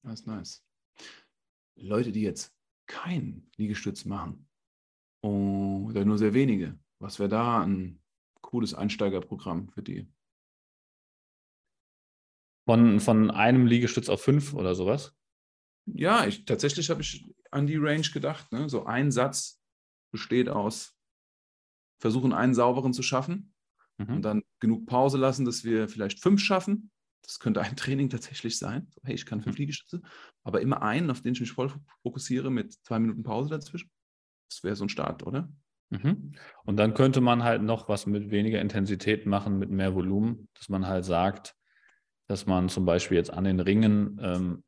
Nice, 0.03 0.25
nice. 0.25 0.65
Leute, 1.75 2.11
die 2.11 2.21
jetzt 2.21 2.53
kein 2.87 3.49
Liegestütz 3.55 4.03
machen, 4.03 4.47
oder 5.21 6.05
nur 6.05 6.17
sehr 6.17 6.33
wenige, 6.33 6.77
was 6.99 7.19
wäre 7.19 7.29
da 7.29 7.61
ein 7.61 8.01
cooles 8.41 8.73
Einsteigerprogramm 8.73 9.69
für 9.69 9.83
die? 9.83 10.07
Von, 12.67 12.99
von 12.99 13.31
einem 13.31 13.65
Liegestütz 13.65 14.09
auf 14.09 14.21
fünf 14.21 14.53
oder 14.53 14.75
sowas? 14.75 15.15
Ja, 15.85 16.25
ich, 16.25 16.45
tatsächlich 16.45 16.89
habe 16.89 17.01
ich 17.01 17.33
an 17.49 17.65
die 17.65 17.77
Range 17.77 18.07
gedacht. 18.13 18.51
Ne? 18.51 18.69
So 18.69 18.85
ein 18.85 19.09
Satz 19.09 19.61
besteht 20.11 20.49
aus 20.49 20.97
versuchen, 21.99 22.33
einen 22.33 22.53
sauberen 22.53 22.93
zu 22.93 23.01
schaffen 23.01 23.53
mhm. 23.97 24.15
und 24.17 24.21
dann 24.21 24.43
genug 24.59 24.85
Pause 24.85 25.17
lassen, 25.17 25.45
dass 25.45 25.63
wir 25.63 25.89
vielleicht 25.89 26.19
fünf 26.19 26.41
schaffen. 26.41 26.91
Das 27.23 27.39
könnte 27.39 27.61
ein 27.61 27.75
Training 27.77 28.09
tatsächlich 28.09 28.57
sein. 28.57 28.87
So, 28.89 29.01
hey, 29.03 29.15
ich 29.15 29.25
kann 29.25 29.41
fünf 29.41 29.55
mhm. 29.55 29.61
Liegestütze, 29.61 30.01
aber 30.43 30.61
immer 30.61 30.81
einen, 30.81 31.09
auf 31.09 31.21
den 31.21 31.33
ich 31.33 31.39
mich 31.39 31.51
voll 31.51 31.71
fokussiere 32.03 32.51
mit 32.51 32.73
zwei 32.73 32.99
Minuten 32.99 33.23
Pause 33.23 33.49
dazwischen. 33.49 33.89
Das 34.49 34.63
wäre 34.63 34.75
so 34.75 34.85
ein 34.85 34.89
Start, 34.89 35.23
oder? 35.23 35.49
Mhm. 35.89 36.33
Und 36.65 36.77
dann 36.77 36.93
könnte 36.93 37.21
man 37.21 37.43
halt 37.43 37.63
noch 37.63 37.89
was 37.89 38.05
mit 38.05 38.29
weniger 38.29 38.61
Intensität 38.61 39.25
machen, 39.25 39.57
mit 39.57 39.69
mehr 39.69 39.95
Volumen, 39.95 40.49
dass 40.53 40.69
man 40.69 40.85
halt 40.85 41.05
sagt, 41.05 41.56
dass 42.27 42.45
man 42.45 42.69
zum 42.69 42.85
Beispiel 42.85 43.17
jetzt 43.17 43.31
an 43.31 43.45
den 43.45 43.59
Ringen 43.59 44.19
ähm, 44.21 44.63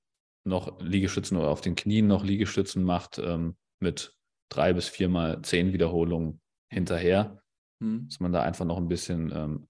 noch 0.45 0.79
Liegestützen 0.81 1.37
oder 1.37 1.49
auf 1.49 1.61
den 1.61 1.75
Knien 1.75 2.07
noch 2.07 2.23
Liegestützen 2.23 2.83
macht 2.83 3.19
ähm, 3.19 3.57
mit 3.79 4.15
drei 4.49 4.73
bis 4.73 4.87
viermal 4.87 5.41
zehn 5.41 5.73
Wiederholungen 5.73 6.41
hinterher, 6.71 7.41
mhm. 7.79 8.07
dass 8.07 8.19
man 8.19 8.31
da 8.31 8.41
einfach 8.43 8.65
noch 8.65 8.77
ein 8.77 8.87
bisschen 8.87 9.31
ähm, 9.35 9.67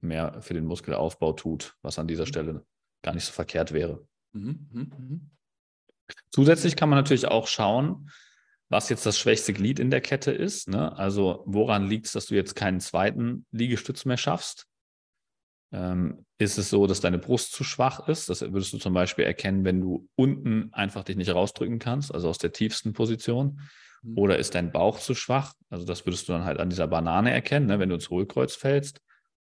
mehr 0.00 0.40
für 0.42 0.54
den 0.54 0.66
Muskelaufbau 0.66 1.32
tut, 1.32 1.76
was 1.82 1.98
an 1.98 2.06
dieser 2.06 2.24
mhm. 2.24 2.28
Stelle 2.28 2.66
gar 3.02 3.14
nicht 3.14 3.24
so 3.24 3.32
verkehrt 3.32 3.72
wäre. 3.72 4.06
Mhm. 4.32 4.68
mhm. 4.70 4.92
Mhm. 4.98 5.30
Zusätzlich 6.30 6.76
kann 6.76 6.88
man 6.90 6.98
natürlich 6.98 7.26
auch 7.26 7.46
schauen, 7.46 8.10
was 8.68 8.88
jetzt 8.88 9.06
das 9.06 9.18
schwächste 9.18 9.52
Glied 9.52 9.78
in 9.78 9.90
der 9.90 10.00
Kette 10.00 10.30
ist. 10.30 10.68
Ne? 10.68 10.96
Also 10.96 11.42
woran 11.46 11.86
liegt 11.86 12.06
es, 12.06 12.12
dass 12.12 12.26
du 12.26 12.34
jetzt 12.34 12.54
keinen 12.54 12.80
zweiten 12.80 13.46
Liegestütz 13.50 14.04
mehr 14.04 14.16
schaffst? 14.16 14.66
ähm, 15.72 16.24
ist 16.42 16.58
es 16.58 16.70
so, 16.70 16.86
dass 16.86 17.00
deine 17.00 17.18
Brust 17.18 17.52
zu 17.52 17.64
schwach 17.64 18.08
ist. 18.08 18.28
Das 18.28 18.42
würdest 18.42 18.72
du 18.72 18.78
zum 18.78 18.94
Beispiel 18.94 19.24
erkennen, 19.24 19.64
wenn 19.64 19.80
du 19.80 20.08
unten 20.14 20.72
einfach 20.72 21.04
dich 21.04 21.16
nicht 21.16 21.34
rausdrücken 21.34 21.78
kannst, 21.78 22.14
also 22.14 22.28
aus 22.28 22.38
der 22.38 22.52
tiefsten 22.52 22.92
Position. 22.92 23.60
Mhm. 24.02 24.18
Oder 24.18 24.38
ist 24.38 24.54
dein 24.54 24.72
Bauch 24.72 24.98
zu 24.98 25.14
schwach? 25.14 25.54
Also 25.70 25.84
das 25.84 26.06
würdest 26.06 26.28
du 26.28 26.32
dann 26.32 26.44
halt 26.44 26.58
an 26.58 26.70
dieser 26.70 26.88
Banane 26.88 27.32
erkennen, 27.32 27.66
ne, 27.66 27.78
wenn 27.78 27.88
du 27.88 27.94
ins 27.94 28.10
Hohlkreuz 28.10 28.54
fällst. 28.54 29.00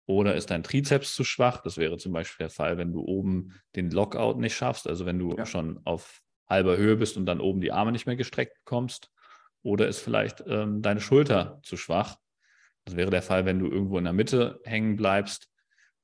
Oder 0.05 0.35
ist 0.35 0.51
dein 0.51 0.63
Trizeps 0.63 1.15
zu 1.15 1.23
schwach? 1.23 1.61
Das 1.63 1.77
wäre 1.77 1.97
zum 1.97 2.11
Beispiel 2.11 2.45
der 2.45 2.49
Fall, 2.49 2.77
wenn 2.77 2.91
du 2.91 3.01
oben 3.01 3.53
den 3.75 3.89
Lockout 3.89 4.39
nicht 4.39 4.55
schaffst, 4.55 4.87
also 4.87 5.05
wenn 5.05 5.17
du 5.17 5.35
ja. 5.37 5.45
schon 5.45 5.79
auf 5.85 6.21
halber 6.49 6.77
Höhe 6.77 6.97
bist 6.97 7.15
und 7.17 7.25
dann 7.25 7.39
oben 7.39 7.61
die 7.61 7.71
Arme 7.71 7.91
nicht 7.91 8.05
mehr 8.05 8.17
gestreckt 8.17 8.57
bekommst. 8.65 9.09
Oder 9.61 9.87
ist 9.87 9.99
vielleicht 9.99 10.43
ähm, 10.45 10.81
deine 10.81 10.99
Schulter 10.99 11.59
zu 11.63 11.77
schwach? 11.77 12.17
Das 12.83 12.97
wäre 12.97 13.09
der 13.09 13.21
Fall, 13.21 13.45
wenn 13.45 13.59
du 13.59 13.69
irgendwo 13.69 13.97
in 13.97 14.03
der 14.03 14.11
Mitte 14.11 14.59
hängen 14.65 14.97
bleibst. 14.97 15.47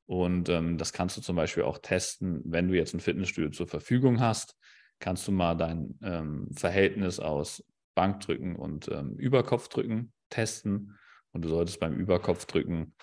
Und 0.09 0.49
ähm, 0.49 0.79
das 0.79 0.91
kannst 0.91 1.17
du 1.17 1.21
zum 1.21 1.35
Beispiel 1.35 1.61
auch 1.61 1.77
testen, 1.77 2.41
wenn 2.43 2.67
du 2.67 2.75
jetzt 2.75 2.95
ein 2.95 2.99
Fitnessstudio 2.99 3.51
zur 3.51 3.67
Verfügung 3.67 4.19
hast. 4.19 4.55
Kannst 4.97 5.27
du 5.27 5.31
mal 5.31 5.53
dein 5.53 5.99
ähm, 6.01 6.47
Verhältnis 6.51 7.19
aus 7.19 7.63
Bankdrücken 7.93 8.55
und 8.55 8.87
ähm, 8.87 9.13
Überkopfdrücken 9.17 10.11
testen. 10.31 10.97
Und 11.31 11.45
du 11.45 11.49
solltest 11.49 11.79
beim 11.79 11.93
Überkopfdrücken 11.93 12.95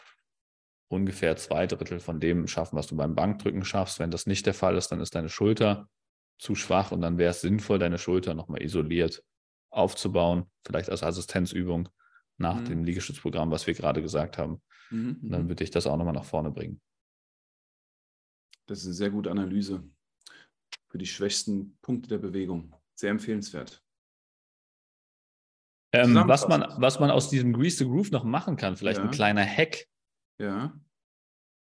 ungefähr 0.88 1.36
zwei 1.36 1.68
Drittel 1.68 2.00
von 2.00 2.18
dem 2.18 2.48
schaffen, 2.48 2.76
was 2.76 2.88
du 2.88 2.96
beim 2.96 3.14
Bankdrücken 3.14 3.64
schaffst. 3.64 4.00
Wenn 4.00 4.10
das 4.10 4.26
nicht 4.26 4.44
der 4.44 4.54
Fall 4.54 4.76
ist, 4.76 4.88
dann 4.88 5.00
ist 5.00 5.14
deine 5.14 5.28
Schulter 5.28 5.88
zu 6.40 6.56
schwach 6.56 6.90
und 6.90 7.02
dann 7.02 7.18
wäre 7.18 7.30
es 7.30 7.40
sinnvoll, 7.40 7.78
deine 7.78 7.98
Schulter 7.98 8.34
nochmal 8.34 8.62
isoliert 8.64 9.22
aufzubauen, 9.70 10.46
vielleicht 10.66 10.90
als 10.90 11.04
Assistenzübung 11.04 11.88
nach 12.36 12.58
mhm. 12.62 12.64
dem 12.64 12.84
Liegestützprogramm, 12.84 13.52
was 13.52 13.68
wir 13.68 13.74
gerade 13.74 14.02
gesagt 14.02 14.38
haben. 14.38 14.60
Mhm. 14.90 15.20
Und 15.22 15.30
dann 15.30 15.44
mhm. 15.44 15.48
würde 15.50 15.62
ich 15.62 15.70
das 15.70 15.86
auch 15.86 15.96
nochmal 15.96 16.12
nach 16.12 16.24
vorne 16.24 16.50
bringen. 16.50 16.80
Das 18.66 18.80
ist 18.80 18.86
eine 18.86 18.94
sehr 18.94 19.10
gute 19.10 19.30
Analyse 19.30 19.82
für 20.88 20.98
die 20.98 21.06
schwächsten 21.06 21.76
Punkte 21.82 22.08
der 22.08 22.18
Bewegung. 22.18 22.74
Sehr 22.94 23.10
empfehlenswert. 23.10 23.82
Ähm, 25.92 26.14
was, 26.26 26.48
man, 26.48 26.66
was 26.78 27.00
man 27.00 27.10
aus 27.10 27.30
diesem 27.30 27.52
Grease 27.52 27.78
the 27.78 27.84
Groove 27.84 28.10
noch 28.10 28.24
machen 28.24 28.56
kann, 28.56 28.76
vielleicht 28.76 28.98
ja. 28.98 29.04
ein 29.04 29.10
kleiner 29.10 29.44
Hack. 29.44 29.86
Ja. 30.38 30.78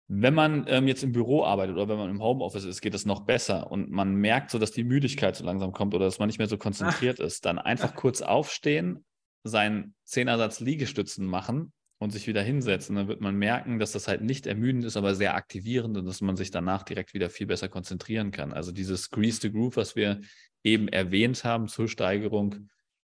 Wenn 0.08 0.34
man 0.34 0.66
ähm, 0.68 0.88
jetzt 0.88 1.04
im 1.04 1.12
Büro 1.12 1.44
arbeitet 1.44 1.76
oder 1.76 1.88
wenn 1.88 1.98
man 1.98 2.10
im 2.10 2.22
Homeoffice 2.22 2.66
ist, 2.66 2.82
geht 2.82 2.94
es 2.94 3.06
noch 3.06 3.22
besser 3.22 3.72
und 3.72 3.90
man 3.90 4.16
merkt 4.16 4.52
so, 4.52 4.60
dass 4.60 4.72
die 4.72 4.84
Müdigkeit 4.84 5.36
so 5.36 5.44
langsam 5.44 5.72
kommt 5.72 5.94
oder 5.94 6.06
dass 6.06 6.20
man 6.20 6.28
nicht 6.28 6.40
mehr 6.40 6.48
so 6.48 6.58
konzentriert 6.58 7.20
Ach. 7.20 7.26
ist, 7.26 7.46
dann 7.46 7.58
einfach 7.58 7.96
kurz 7.96 8.22
aufstehen, 8.22 9.06
seinen 9.44 9.96
Zehnersatz 10.04 10.60
Liegestützen 10.60 11.26
machen 11.26 11.74
und 12.04 12.12
sich 12.12 12.28
wieder 12.28 12.42
hinsetzen. 12.42 12.96
Dann 12.96 13.08
wird 13.08 13.22
man 13.22 13.36
merken, 13.36 13.80
dass 13.80 13.94
das 13.94 14.08
halt 14.08 14.22
nicht 14.22 14.46
ermüdend 14.46 14.84
ist, 14.84 14.98
aber 14.98 15.16
sehr 15.16 15.36
aktivierend 15.36 15.98
und 15.98 16.06
dass 16.06 16.22
man 16.22 16.36
sich 16.36 16.52
danach 16.52 16.84
direkt 16.84 17.14
wieder 17.14 17.30
viel 17.30 17.48
besser 17.48 17.70
konzentrieren 17.70 18.32
kann. 18.32 18.54
Also 18.54 18.72
dieses 18.72 19.10
Grease 19.10 19.40
the 19.42 19.52
Groove, 19.52 19.78
was 19.78 19.96
wir 19.96 20.22
eben 20.64 20.88
erwähnt 20.88 21.44
haben 21.44 21.68
zur 21.68 21.88
Steigerung 21.88 22.70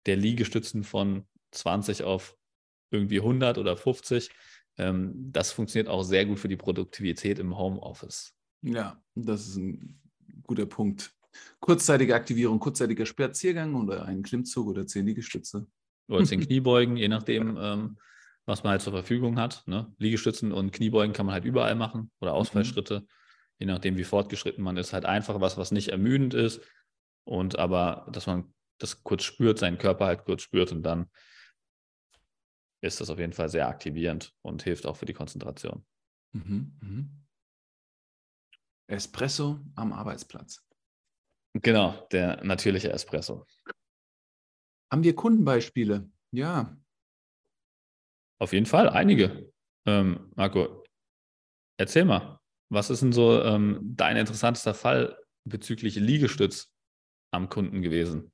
der 0.06 0.16
Liegestützen 0.16 0.84
von 0.84 1.26
20 1.52 2.04
auf 2.04 2.38
irgendwie 2.92 3.20
100 3.20 3.58
oder 3.58 3.76
50, 3.76 4.30
ähm, 4.78 5.14
das 5.32 5.52
funktioniert 5.52 5.90
auch 5.90 6.04
sehr 6.04 6.26
gut 6.26 6.40
für 6.40 6.48
die 6.48 6.58
Produktivität 6.58 7.40
im 7.40 7.58
Homeoffice. 7.58 8.34
Ja, 8.62 9.02
das 9.16 9.48
ist 9.48 9.58
ein 9.58 10.00
guter 10.44 10.66
Punkt. 10.66 11.14
Kurzzeitige 11.60 12.16
Aktivierung, 12.16 12.60
kurzzeitiger 12.60 13.06
Spaziergang 13.06 13.76
oder 13.76 14.06
ein 14.06 14.24
Klimmzug 14.24 14.68
oder 14.68 14.88
zehn 14.88 15.06
Liegestütze. 15.06 15.68
Oder 16.08 16.24
zehn 16.24 16.40
Kniebeugen, 16.48 16.98
je 16.98 17.08
nachdem, 17.08 17.58
ähm, 17.60 17.98
was 18.46 18.64
man 18.64 18.72
halt 18.72 18.82
zur 18.82 18.94
Verfügung 18.94 19.40
hat. 19.40 19.64
Ne? 19.68 19.94
Liegestützen 19.98 20.52
und 20.52 20.72
Kniebeugen 20.72 21.14
kann 21.14 21.26
man 21.26 21.34
halt 21.34 21.46
überall 21.46 21.76
machen 21.76 22.12
oder 22.20 22.32
mhm. 22.32 22.38
Ausfallschritte, 22.38 23.02
mhm. 23.02 23.08
je 23.60 23.66
nachdem, 23.66 23.98
wie 23.98 24.04
fortgeschritten 24.04 24.64
man 24.64 24.78
ist. 24.78 24.94
Halt 24.94 25.06
einfach 25.06 25.42
was, 25.42 25.58
was 25.58 25.72
nicht 25.72 25.90
ermüdend 25.90 26.34
ist 26.34 26.62
und 27.24 27.58
aber, 27.58 28.08
dass 28.12 28.28
man 28.28 28.54
das 28.78 29.04
kurz 29.04 29.24
spürt, 29.24 29.58
seinen 29.58 29.78
Körper 29.78 30.06
halt 30.06 30.26
kurz 30.26 30.42
spürt 30.42 30.72
und 30.72 30.84
dann 30.84 31.10
ist 32.82 33.02
das 33.02 33.10
auf 33.10 33.18
jeden 33.18 33.34
Fall 33.34 33.50
sehr 33.50 33.68
aktivierend 33.68 34.34
und 34.42 34.64
hilft 34.64 34.86
auch 34.86 34.98
für 34.98 35.06
die 35.06 35.14
Konzentration. 35.14 35.86
Mhm, 36.34 36.78
mhm. 36.82 37.26
Espresso 38.88 39.60
am 39.76 39.94
Arbeitsplatz. 39.94 40.62
Genau, 41.54 42.08
der 42.12 42.44
natürliche 42.44 42.92
Espresso. 42.92 43.46
Haben 44.92 45.04
wir 45.04 45.16
Kundenbeispiele? 45.16 46.10
Ja. 46.32 46.78
Auf 48.40 48.54
jeden 48.54 48.66
Fall, 48.66 48.90
einige. 48.90 49.52
Ähm, 49.86 50.32
Marco, 50.36 50.84
erzähl 51.78 52.06
mal, 52.06 52.40
was 52.70 52.90
ist 52.90 53.02
denn 53.02 53.14
so 53.14 53.42
ähm, 53.42 53.80
dein 53.84 54.18
interessantester 54.18 54.74
Fall 54.74 55.18
bezüglich 55.46 55.96
Liegestütz 55.96 56.74
am 57.32 57.50
Kunden 57.50 57.82
gewesen? 57.82 58.32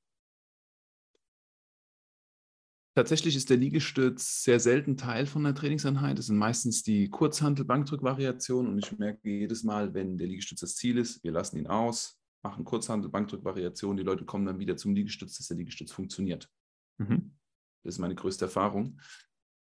Tatsächlich 2.93 3.37
ist 3.37 3.49
der 3.49 3.55
Liegestütz 3.55 4.43
sehr 4.43 4.59
selten 4.59 4.97
Teil 4.97 5.25
von 5.25 5.43
der 5.43 5.55
Trainingseinheit. 5.55 6.19
Es 6.19 6.25
sind 6.25 6.37
meistens 6.37 6.83
die 6.83 7.09
Kurzhantel-Bankdrück-Variationen 7.09 8.73
und 8.73 8.79
ich 8.79 8.97
merke 8.97 9.29
jedes 9.29 9.63
Mal, 9.63 9.93
wenn 9.93 10.17
der 10.17 10.27
Liegestütz 10.27 10.59
das 10.59 10.75
Ziel 10.75 10.97
ist, 10.97 11.23
wir 11.23 11.31
lassen 11.31 11.57
ihn 11.57 11.67
aus, 11.67 12.19
machen 12.43 12.65
Kurzhantel-Bankdrück-Variationen, 12.65 13.95
die 13.95 14.03
Leute 14.03 14.25
kommen 14.25 14.45
dann 14.45 14.59
wieder 14.59 14.75
zum 14.75 14.93
Liegestütz, 14.93 15.37
dass 15.37 15.47
der 15.47 15.57
Liegestütz 15.57 15.93
funktioniert. 15.93 16.49
Mhm. 16.97 17.31
Das 17.83 17.95
ist 17.95 17.99
meine 17.99 18.15
größte 18.15 18.45
Erfahrung. 18.45 18.99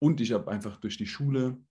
Und 0.02 0.22
ich 0.22 0.32
habe 0.32 0.50
einfach 0.50 0.80
durch 0.80 0.98
die 0.98 1.08
Schule, 1.08 1.62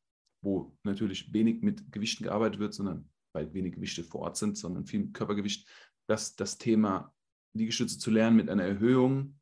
wo 0.43 0.77
natürlich 0.83 1.33
wenig 1.33 1.63
mit 1.63 1.91
Gewichten 1.93 2.25
gearbeitet 2.25 2.61
wird, 2.61 2.75
sondern 2.75 3.11
weil 3.35 3.53
wenig 3.55 3.75
Gewichte 3.75 4.05
vor 4.05 4.23
Ort 4.23 4.37
sind, 4.37 4.57
sondern 4.57 4.87
viel 4.87 5.11
Körpergewicht, 5.11 5.69
dass 6.07 6.37
das 6.37 6.59
Thema 6.59 7.15
Liegestütze 7.55 7.99
zu 7.99 8.11
lernen 8.11 8.37
mit 8.37 8.49
einer 8.49 8.65
Erhöhung 8.65 9.39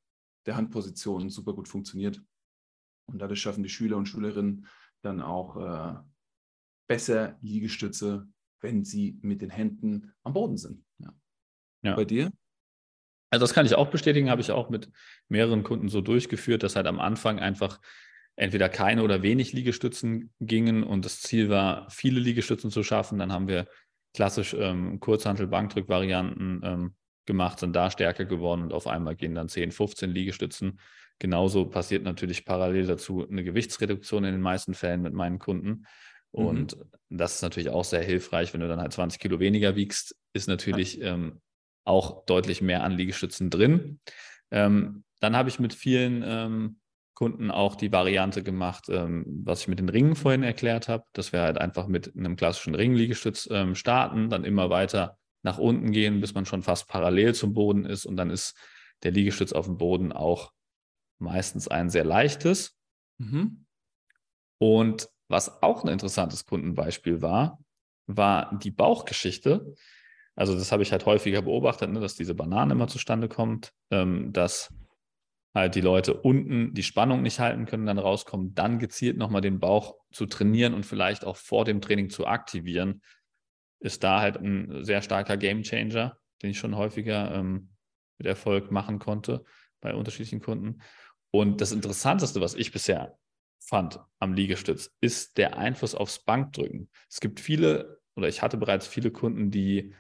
der 0.47 0.57
Handposition 0.57 1.29
super 1.31 1.53
gut 1.55 1.69
funktioniert. 1.69 2.23
Und 3.09 3.21
dadurch 3.21 3.41
schaffen 3.41 3.63
die 3.63 3.69
Schüler 3.69 3.97
und 3.97 4.07
Schülerinnen 4.07 4.67
dann 5.03 5.21
auch 5.21 5.57
äh, 5.57 6.01
besser 6.89 7.39
Liegestütze, 7.41 8.29
wenn 8.61 8.85
sie 8.85 9.19
mit 9.23 9.43
den 9.43 9.51
Händen 9.51 10.13
am 10.23 10.33
Boden 10.33 10.57
sind. 10.57 10.85
Ja. 10.99 11.15
ja. 11.83 11.97
Bei 11.97 12.05
dir? 12.05 12.33
Also 13.31 13.45
das 13.45 13.55
kann 13.55 13.67
ich 13.67 13.75
auch 13.75 13.91
bestätigen, 13.91 14.31
habe 14.31 14.41
ich 14.41 14.51
auch 14.51 14.71
mit 14.71 14.91
mehreren 15.29 15.63
Kunden 15.63 15.89
so 15.89 16.01
durchgeführt, 16.01 16.63
dass 16.63 16.77
halt 16.77 16.87
am 16.87 17.01
Anfang 17.01 17.39
einfach 17.39 17.81
entweder 18.37 18.69
keine 18.69 19.03
oder 19.03 19.23
wenig 19.23 19.53
Liegestützen 19.53 20.31
gingen 20.41 20.83
und 20.83 21.05
das 21.05 21.21
Ziel 21.21 21.49
war, 21.49 21.89
viele 21.91 22.21
Liegestützen 22.21 22.71
zu 22.71 22.83
schaffen. 22.83 23.19
Dann 23.19 23.33
haben 23.33 23.49
wir 23.49 23.67
klassisch 24.15 24.55
ähm, 24.55 25.01
Kurzhantel-Bankdrück-Varianten 25.01 26.61
ähm, 26.63 26.95
gemacht, 27.25 27.59
sind 27.59 27.75
da 27.75 27.91
stärker 27.91 28.25
geworden 28.25 28.63
und 28.63 28.73
auf 28.73 28.87
einmal 28.87 29.17
gehen 29.17 29.35
dann 29.35 29.49
10, 29.49 29.73
15 29.73 30.11
Liegestützen. 30.11 30.79
Genauso 31.19 31.65
passiert 31.65 32.05
natürlich 32.05 32.45
parallel 32.45 32.87
dazu 32.87 33.27
eine 33.29 33.43
Gewichtsreduktion 33.43 34.25
in 34.25 34.33
den 34.33 34.41
meisten 34.41 34.75
Fällen 34.75 35.03
mit 35.03 35.15
meinen 35.15 35.39
Kunden. 35.39 35.87
Und 36.31 36.77
mhm. 36.77 37.17
das 37.19 37.37
ist 37.37 37.43
natürlich 37.43 37.71
auch 37.71 37.85
sehr 37.85 38.03
hilfreich, 38.03 38.53
wenn 38.53 38.61
du 38.61 38.69
dann 38.69 38.81
halt 38.81 38.93
20 38.93 39.19
Kilo 39.19 39.41
weniger 39.41 39.77
wiegst, 39.77 40.15
ist 40.35 40.49
natürlich 40.49 41.01
ähm, 41.01 41.41
auch 41.85 42.27
deutlich 42.27 42.61
mehr 42.61 42.85
an 42.85 42.93
Liegestützen 42.93 43.49
drin. 43.49 44.01
Ähm, 44.51 45.05
dann 45.21 45.35
habe 45.35 45.49
ich 45.49 45.59
mit 45.59 45.73
vielen 45.73 46.23
ähm, 46.27 46.79
Kunden 47.17 47.51
auch 47.51 47.77
die 47.77 47.91
Variante 47.91 48.43
gemacht, 48.43 48.89
ähm, 48.91 49.25
was 49.45 49.63
ich 49.63 49.69
mit 49.69 49.79
den 49.79 49.89
Ringen 49.89 50.15
vorhin 50.15 50.43
erklärt 50.43 50.87
habe, 50.87 51.05
dass 51.15 51.33
wir 51.33 51.41
halt 51.41 51.59
einfach 51.59 51.87
mit 51.87 52.15
einem 52.15 52.37
klassischen 52.37 52.75
Ringliegestütz 52.75 53.49
ähm, 53.51 53.75
starten, 53.75 54.29
dann 54.29 54.45
immer 54.45 54.69
weiter 54.69 55.17
nach 55.43 55.57
unten 55.57 55.93
gehen, 55.93 56.21
bis 56.21 56.35
man 56.35 56.45
schon 56.45 56.63
fast 56.63 56.89
parallel 56.89 57.35
zum 57.35 57.55
Boden 57.55 57.87
ist. 57.87 58.05
Und 58.05 58.19
dann 58.19 58.29
ist 58.29 58.55
der 59.03 59.13
Liegestütz 59.13 59.53
auf 59.53 59.65
dem 59.65 59.79
Boden 59.79 60.13
auch 60.13 60.53
meistens 61.19 61.69
ein 61.69 61.89
sehr 61.89 62.05
leichtes. 62.05 62.77
Mhm. 63.17 63.65
Und 64.59 65.09
was 65.29 65.63
auch 65.63 65.85
ein 65.85 65.89
interessantes 65.89 66.45
Kundenbeispiel 66.45 67.23
war, 67.23 67.59
war 68.07 68.59
die 68.59 68.71
Bauchgeschichte. 68.71 69.75
Also 70.35 70.55
das 70.55 70.71
habe 70.71 70.83
ich 70.83 70.93
halt 70.93 71.07
häufiger 71.07 71.41
beobachtet, 71.41 71.91
ne, 71.91 72.01
dass 72.01 72.15
diese 72.15 72.35
Banane 72.35 72.73
immer 72.73 72.89
zustande 72.89 73.27
kommt, 73.27 73.73
ähm, 73.91 74.35
dass 74.35 74.71
halt 75.57 75.75
die 75.75 75.81
Leute 75.81 76.15
unten 76.15 76.75
die 76.75 76.83
Spannung 76.83 77.23
nicht 77.23 77.41
halten 77.41 77.65
können, 77.65 77.87
dann 77.87 77.99
rauskommen, 77.99 78.55
dann 78.55 78.79
gezielt 78.79 79.17
nochmal 79.17 79.41
den 79.41 79.59
Bauch 79.59 79.97
zu 80.13 80.27
trainieren 80.27 80.75
und 80.75 80.85
vielleicht 80.85 81.25
auch 81.25 81.37
vor 81.37 81.65
dem 81.65 81.81
Training 81.81 82.11
zu 82.11 82.27
aktivieren, 82.27 83.01
ist 83.81 84.05
da 84.05 84.21
halt 84.21 84.37
ein 84.37 84.85
sehr 84.85 85.01
starker 85.01 85.39
Gamechanger, 85.39 86.19
den 86.43 86.51
ich 86.51 86.59
schon 86.59 86.77
häufiger 86.77 87.35
ähm, 87.35 87.71
mit 88.19 88.27
Erfolg 88.27 88.71
machen 88.71 88.99
konnte 88.99 89.45
bei 89.81 89.95
unterschiedlichen 89.95 90.41
Kunden. 90.41 90.83
Und 91.31 91.61
das 91.63 91.73
Interessanteste, 91.73 92.41
was 92.43 92.55
ich 92.55 92.71
bisher 92.71 93.19
fand 93.59 93.99
am 94.19 94.35
Liegestütz, 94.35 94.95
ist 95.01 95.39
der 95.39 95.57
Einfluss 95.57 95.95
aufs 95.95 96.23
Bankdrücken. 96.23 96.91
Es 97.09 97.21
gibt 97.21 97.41
viele, 97.41 98.01
oder 98.15 98.29
ich 98.29 98.43
hatte 98.43 98.59
bereits 98.59 98.87
viele 98.87 99.11
Kunden, 99.11 99.51
die 99.51 99.95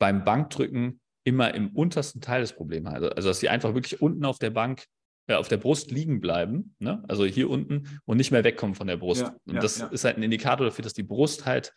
beim 0.00 0.24
Bankdrücken 0.24 1.00
immer 1.28 1.54
im 1.54 1.68
untersten 1.68 2.20
Teil 2.20 2.40
des 2.40 2.54
Problems 2.54 2.88
haben. 2.88 3.04
Also, 3.04 3.28
dass 3.28 3.40
sie 3.40 3.50
einfach 3.50 3.74
wirklich 3.74 4.00
unten 4.00 4.24
auf 4.24 4.38
der 4.38 4.50
Bank, 4.50 4.86
äh, 5.26 5.34
auf 5.34 5.48
der 5.48 5.58
Brust 5.58 5.90
liegen 5.90 6.20
bleiben, 6.20 6.74
ne? 6.78 7.04
also 7.06 7.26
hier 7.26 7.50
unten 7.50 8.00
und 8.06 8.16
nicht 8.16 8.30
mehr 8.30 8.44
wegkommen 8.44 8.74
von 8.74 8.86
der 8.86 8.96
Brust. 8.96 9.22
Ja, 9.22 9.36
und 9.46 9.54
ja, 9.54 9.60
das 9.60 9.78
ja. 9.78 9.86
ist 9.88 10.04
halt 10.04 10.16
ein 10.16 10.22
Indikator 10.22 10.66
dafür, 10.66 10.82
dass 10.82 10.94
die 10.94 11.02
Brust 11.02 11.44
halt 11.44 11.74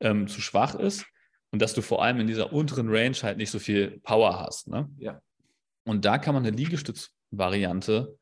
ähm, 0.00 0.26
zu 0.26 0.40
schwach 0.40 0.74
ist 0.74 1.06
und 1.52 1.62
dass 1.62 1.72
du 1.72 1.82
vor 1.82 2.02
allem 2.02 2.18
in 2.18 2.26
dieser 2.26 2.52
unteren 2.52 2.88
Range 2.88 3.16
halt 3.22 3.38
nicht 3.38 3.50
so 3.50 3.60
viel 3.60 4.00
Power 4.00 4.40
hast. 4.40 4.66
Ne? 4.66 4.88
Ja. 4.98 5.20
Und 5.84 6.04
da 6.04 6.18
kann 6.18 6.34
man 6.34 6.44
eine 6.44 6.56
Liegestützvariante 6.56 8.18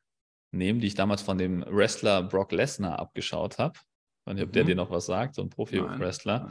nehmen, 0.53 0.81
die 0.81 0.87
ich 0.87 0.95
damals 0.95 1.23
von 1.23 1.39
dem 1.39 1.65
Wrestler 1.67 2.23
Brock 2.23 2.53
Lesnar 2.53 2.99
abgeschaut 2.99 3.59
habe. 3.59 3.79
Ich 3.79 4.27
weiß 4.27 4.35
nicht, 4.35 4.45
ob 4.45 4.53
der 4.53 4.65
mhm. 4.65 4.69
dir 4.69 4.77
noch 4.77 4.91
was 4.91 5.07
sagt, 5.07 5.35
so 5.35 5.43
ein 5.43 5.49
Profi-Wrestler. 5.49 6.51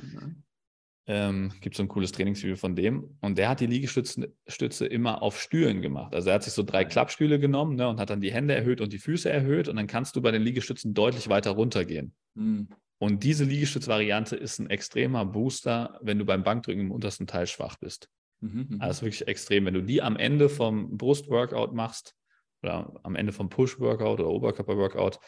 Ähm, 1.10 1.54
gibt 1.62 1.78
so 1.78 1.84
ein 1.84 1.88
cooles 1.88 2.12
Trainingsvideo 2.12 2.58
von 2.58 2.76
dem. 2.76 3.18
Und 3.22 3.38
der 3.38 3.48
hat 3.48 3.62
die 3.62 3.66
Liegestütze 3.66 4.86
immer 4.86 5.22
auf 5.22 5.40
Stühlen 5.40 5.82
gemacht. 5.82 6.14
Also 6.14 6.30
er 6.30 6.36
hat 6.36 6.44
sich 6.44 6.52
so 6.52 6.64
drei 6.64 6.84
Klappstühle 6.84 7.40
genommen 7.40 7.78
ne, 7.78 7.88
und 7.88 8.00
hat 8.00 8.10
dann 8.10 8.20
die 8.20 8.34
Hände 8.34 8.54
erhöht 8.56 8.82
und 8.82 8.92
die 8.92 8.98
Füße 8.98 9.30
erhöht. 9.30 9.70
Und 9.70 9.78
dann 9.78 9.88
kannst 9.88 10.18
du 10.18 10.22
bei 10.22 10.32
den 10.32 10.42
Liegestützen 10.42 10.94
deutlich 10.94 11.30
weiter 11.30 11.52
runtergehen. 11.52 12.14
Mhm. 12.34 12.68
Und 13.00 13.24
diese 13.24 13.46
Liegestützvariante 13.46 14.36
ist 14.36 14.60
ein 14.60 14.70
extremer 14.70 15.26
Booster, 15.26 15.98
wenn 16.02 16.20
du 16.20 16.26
beim 16.26 16.44
Bankdrücken 16.44 16.82
im 16.82 16.92
untersten 16.92 17.28
Teil 17.28 17.48
schwach 17.48 17.78
bist. 17.78 18.10
Mhm, 18.42 18.68
mhm. 18.70 18.82
also 18.82 19.04
wirklich 19.04 19.28
extrem. 19.28 19.66
Wenn 19.66 19.76
du 19.76 19.84
die 19.84 20.02
am 20.02 20.18
Ende 20.18 20.50
vom 20.50 20.98
Brustworkout 20.98 21.74
machst 21.74 22.16
oder 22.64 23.00
am 23.04 23.16
Ende 23.16 23.32
vom 23.32 23.50
Push-Workout 23.50 24.20
oder 24.20 24.30
Oberkörper-Workout, 24.30 25.20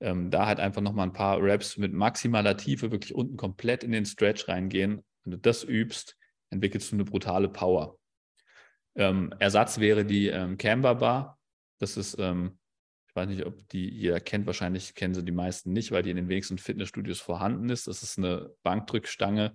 ähm, 0.00 0.30
da 0.30 0.46
halt 0.46 0.60
einfach 0.60 0.82
nochmal 0.82 1.06
ein 1.06 1.12
paar 1.12 1.42
Reps 1.42 1.78
mit 1.78 1.92
maximaler 1.92 2.56
Tiefe 2.56 2.92
wirklich 2.92 3.14
unten 3.14 3.36
komplett 3.36 3.82
in 3.82 3.92
den 3.92 4.04
Stretch 4.04 4.46
reingehen. 4.48 5.02
Wenn 5.26 5.32
du 5.32 5.38
das 5.38 5.62
übst, 5.62 6.16
entwickelst 6.48 6.90
du 6.90 6.96
eine 6.96 7.04
brutale 7.04 7.48
Power. 7.48 7.98
Ähm, 8.94 9.34
Ersatz 9.38 9.78
wäre 9.78 10.06
die 10.06 10.28
ähm, 10.28 10.56
Camber 10.56 10.94
Bar. 10.94 11.38
Das 11.78 11.98
ist 11.98 12.16
ähm, 12.18 12.58
weiß 13.16 13.28
nicht, 13.28 13.46
ob 13.46 13.68
die 13.70 13.88
jeder 13.88 14.20
kennt, 14.20 14.46
wahrscheinlich 14.46 14.94
kennen 14.94 15.14
sie 15.14 15.24
die 15.24 15.32
meisten 15.32 15.72
nicht, 15.72 15.90
weil 15.90 16.02
die 16.02 16.10
in 16.10 16.16
den 16.16 16.28
wenigsten 16.28 16.58
Fitnessstudios 16.58 17.20
vorhanden 17.20 17.70
ist. 17.70 17.88
Das 17.88 18.02
ist 18.02 18.18
eine 18.18 18.52
Bankdrückstange, 18.62 19.54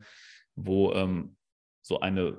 wo 0.55 0.91
ähm, 0.93 1.37
so 1.81 1.99
eine 1.99 2.37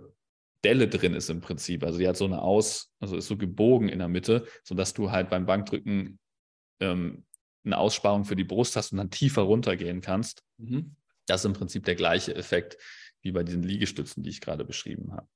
Delle 0.64 0.88
drin 0.88 1.14
ist 1.14 1.30
im 1.30 1.40
Prinzip. 1.40 1.84
Also 1.84 1.98
die 1.98 2.06
hat 2.06 2.16
so 2.16 2.24
eine 2.24 2.42
Aus, 2.42 2.92
also 3.00 3.16
ist 3.16 3.28
so 3.28 3.36
gebogen 3.36 3.88
in 3.88 4.00
der 4.00 4.08
Mitte, 4.08 4.46
sodass 4.64 4.94
du 4.94 5.10
halt 5.10 5.30
beim 5.30 5.46
Bankdrücken 5.46 6.18
ähm, 6.80 7.24
eine 7.64 7.78
Aussparung 7.78 8.24
für 8.24 8.36
die 8.36 8.44
Brust 8.44 8.76
hast 8.76 8.92
und 8.92 8.98
dann 8.98 9.10
tiefer 9.10 9.42
runtergehen 9.42 10.00
kannst. 10.00 10.42
Mhm. 10.58 10.96
Das 11.26 11.42
ist 11.42 11.44
im 11.46 11.52
Prinzip 11.52 11.84
der 11.84 11.94
gleiche 11.94 12.34
Effekt 12.34 12.76
wie 13.22 13.32
bei 13.32 13.42
diesen 13.42 13.62
Liegestützen, 13.62 14.22
die 14.22 14.30
ich 14.30 14.40
gerade 14.40 14.64
beschrieben 14.64 15.12
habe. 15.12 15.28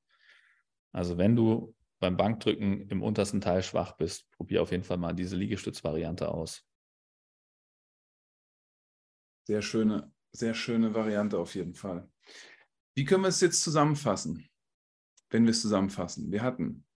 Also 0.93 1.19
wenn 1.19 1.37
du 1.37 1.75
beim 1.99 2.17
Bankdrücken 2.17 2.89
im 2.89 3.03
untersten 3.03 3.41
Teil 3.41 3.63
schwach 3.63 3.97
bist, 3.97 4.31
probier 4.33 4.63
auf 4.63 4.71
jeden 4.71 4.85
Fall 4.85 4.99
mal 4.99 5.15
diese 5.15 5.37
Liegestützvariante 5.37 6.29
aus. 6.29 6.65
Sehr 9.47 9.63
schöne, 9.63 10.13
sehr 10.33 10.55
schöne 10.55 10.95
Variante 10.95 11.39
auf 11.39 11.55
jeden 11.55 11.75
Fall. 11.75 12.11
Wie 12.95 13.05
können 13.05 13.23
wir 13.23 13.29
es 13.29 13.41
jetzt 13.41 13.63
zusammenfassen? 13.63 14.49
Wenn 15.31 15.45
wir 15.45 15.51
es 15.51 15.63
zusammenfassen, 15.63 16.31
wir 16.31 16.43
hatten 16.43 16.87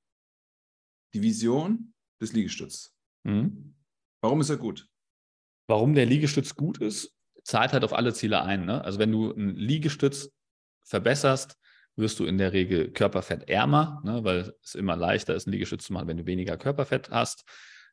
die 1.15 1.23
Vision 1.23 1.95
des 2.21 2.33
Liegestützes. 2.33 2.95
Mhm. 3.25 3.77
Warum 4.23 4.41
ist 4.41 4.51
er 4.51 4.57
gut? 4.57 4.89
Warum 5.69 5.95
der 5.95 6.07
Liegestütz 6.07 6.55
gut 6.55 6.79
ist, 6.79 7.15
zahlt 7.45 7.73
halt 7.73 7.85
auf 7.85 7.93
alle 7.93 8.13
Ziele 8.13 8.43
ein. 8.43 8.65
Ne? 8.65 8.83
Also 8.85 8.99
wenn 8.99 9.13
du 9.13 9.33
einen 9.33 9.55
Liegestütz 9.55 10.33
verbesserst, 10.91 11.57
wirst 11.97 12.19
du 12.19 12.25
in 12.25 12.39
der 12.39 12.53
Regel 12.53 12.91
körperfettärmer, 12.91 14.03
ne, 14.05 14.25
weil 14.25 14.53
es 14.63 14.75
immer 14.75 14.97
leichter 14.97 15.35
ist, 15.35 15.47
einen 15.47 15.53
Liegestütz 15.53 15.87
zu 15.87 15.93
machen, 15.93 16.09
wenn 16.09 16.17
du 16.17 16.27
weniger 16.27 16.57
Körperfett 16.57 17.11
hast. 17.11 17.45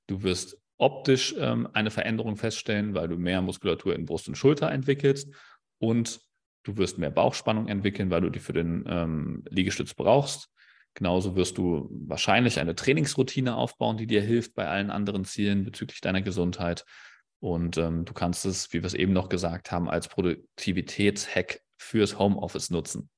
Du 0.08 0.24
wirst 0.24 0.58
optisch 0.78 1.36
ähm, 1.38 1.68
eine 1.74 1.92
Veränderung 1.92 2.38
feststellen, 2.38 2.94
weil 2.94 3.08
du 3.08 3.18
mehr 3.18 3.42
Muskulatur 3.42 3.96
in 3.96 4.06
Brust 4.06 4.28
und 4.28 4.36
Schulter 4.36 4.72
entwickelst 4.72 5.34
und 5.80 6.22
du 6.64 6.78
wirst 6.78 6.98
mehr 6.98 7.10
Bauchspannung 7.10 7.68
entwickeln, 7.68 8.10
weil 8.10 8.22
du 8.22 8.30
die 8.30 8.40
für 8.40 8.54
den 8.54 8.86
ähm, 8.88 9.44
Liegestütz 9.50 9.94
brauchst. 9.94 10.50
Genauso 10.94 11.36
wirst 11.36 11.58
du 11.58 11.88
wahrscheinlich 11.92 12.60
eine 12.60 12.76
Trainingsroutine 12.76 13.56
aufbauen, 13.56 13.98
die 13.98 14.08
dir 14.08 14.22
hilft 14.22 14.56
bei 14.56 14.68
allen 14.68 14.90
anderen 14.90 15.26
Zielen 15.26 15.64
bezüglich 15.64 16.02
deiner 16.02 16.22
Gesundheit. 16.22 16.86
Und 17.40 17.78
ähm, 17.78 18.04
du 18.04 18.14
kannst 18.14 18.46
es, 18.46 18.74
wie 18.74 18.82
wir 18.82 18.88
es 18.88 18.96
eben 18.96 19.14
noch 19.14 19.30
gesagt 19.30 19.72
haben, 19.72 19.90
als 19.90 20.08
Produktivitätshack 20.08 21.62
fürs 21.78 22.20
Homeoffice 22.20 22.70
nutzen. 22.70 23.10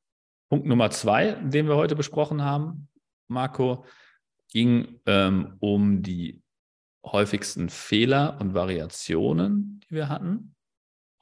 Punkt 0.50 0.66
Nummer 0.66 0.90
zwei, 0.92 1.34
den 1.34 1.68
wir 1.68 1.76
heute 1.76 1.96
besprochen 1.96 2.44
haben, 2.44 2.90
Marco, 3.28 3.86
ging 4.52 5.00
ähm, 5.06 5.56
um 5.60 6.02
die 6.02 6.42
häufigsten 7.06 7.70
Fehler 7.70 8.38
und 8.42 8.54
Variationen, 8.54 9.80
die 9.82 9.96
wir 9.96 10.10
hatten. 10.10 10.56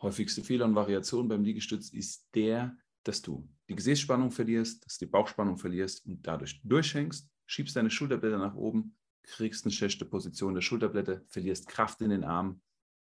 Häufigste 0.01 0.43
Fehler 0.43 0.65
und 0.65 0.75
Variation 0.75 1.27
beim 1.27 1.43
Liegestütz 1.43 1.89
ist 1.89 2.27
der, 2.33 2.77
dass 3.03 3.21
du 3.21 3.47
die 3.69 3.75
Gesäßspannung 3.75 4.31
verlierst, 4.31 4.85
dass 4.85 4.97
du 4.97 5.05
die 5.05 5.11
Bauchspannung 5.11 5.57
verlierst 5.57 6.05
und 6.05 6.25
dadurch 6.25 6.61
durchhängst, 6.63 7.29
schiebst 7.45 7.75
deine 7.75 7.89
Schulterblätter 7.89 8.37
nach 8.37 8.55
oben, 8.55 8.95
kriegst 9.23 9.65
eine 9.65 9.73
schlechte 9.73 10.05
Position 10.05 10.53
der 10.53 10.61
Schulterblätter, 10.61 11.21
verlierst 11.27 11.67
Kraft 11.67 12.01
in 12.01 12.09
den 12.11 12.23
Armen 12.23 12.61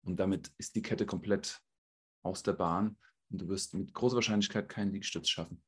und 0.04 0.20
damit 0.20 0.52
ist 0.58 0.76
die 0.76 0.82
Kette 0.82 1.06
komplett 1.06 1.62
aus 2.24 2.44
der 2.44 2.54
Bahn 2.54 2.98
und 3.32 3.42
du 3.42 3.48
wirst 3.48 3.74
mit 3.74 3.94
großer 3.94 4.16
Wahrscheinlichkeit 4.16 4.70
keinen 4.70 4.92
Liegestütz 4.92 5.30
schaffen. 5.30 5.64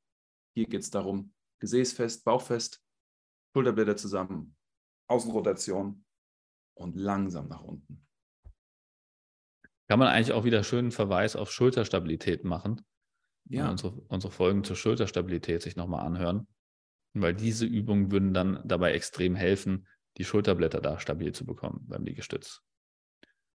Hier 0.56 0.68
geht 0.68 0.82
es 0.82 0.90
darum, 0.90 1.34
Gesäß 1.60 1.94
fest, 1.94 2.26
Bauch 2.26 2.42
fest, 2.42 2.84
Schulterblätter 3.56 3.96
zusammen, 3.96 4.56
Außenrotation 5.08 6.04
und 6.76 6.96
langsam 6.96 7.48
nach 7.48 7.64
unten. 7.64 8.06
Kann 9.88 10.00
man 10.00 10.08
eigentlich 10.08 10.34
auch 10.34 10.44
wieder 10.44 10.64
schönen 10.64 10.92
Verweis 10.92 11.36
auf 11.36 11.52
Schulterstabilität 11.52 12.44
machen? 12.44 12.82
Ja. 13.46 13.70
Unsere, 13.70 13.92
unsere 14.08 14.32
Folgen 14.32 14.64
zur 14.64 14.76
Schulterstabilität 14.76 15.62
sich 15.62 15.76
nochmal 15.76 16.06
anhören. 16.06 16.48
Weil 17.14 17.36
diese 17.36 17.66
Übungen 17.66 18.12
würden 18.12 18.34
dann 18.34 18.62
dabei 18.66 18.94
extrem 18.94 19.36
helfen, 19.36 19.88
die 20.18 20.26
Schulterblätter 20.26 20.82
da 20.82 21.00
stabil 21.00 21.32
zu 21.32 21.46
bekommen 21.46 21.86
beim 21.88 22.04
Liegestütz. 22.04 22.62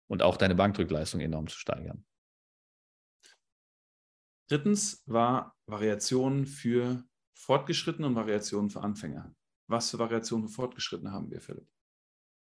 Und 0.06 0.22
auch 0.22 0.36
deine 0.36 0.54
Bankdrückleistung 0.54 1.20
enorm 1.20 1.48
zu 1.48 1.58
steigern. 1.58 2.04
Drittens 4.48 5.02
war 5.06 5.54
Variationen 5.66 6.46
für 6.46 7.04
Fortgeschrittene 7.34 8.06
und 8.06 8.14
Variationen 8.14 8.70
für 8.70 8.80
Anfänger. 8.80 9.34
Was 9.68 9.90
für 9.90 9.98
Variationen 9.98 10.48
für 10.48 10.54
Fortgeschrittene 10.54 11.12
haben 11.12 11.30
wir, 11.30 11.40
Philipp? 11.40 11.66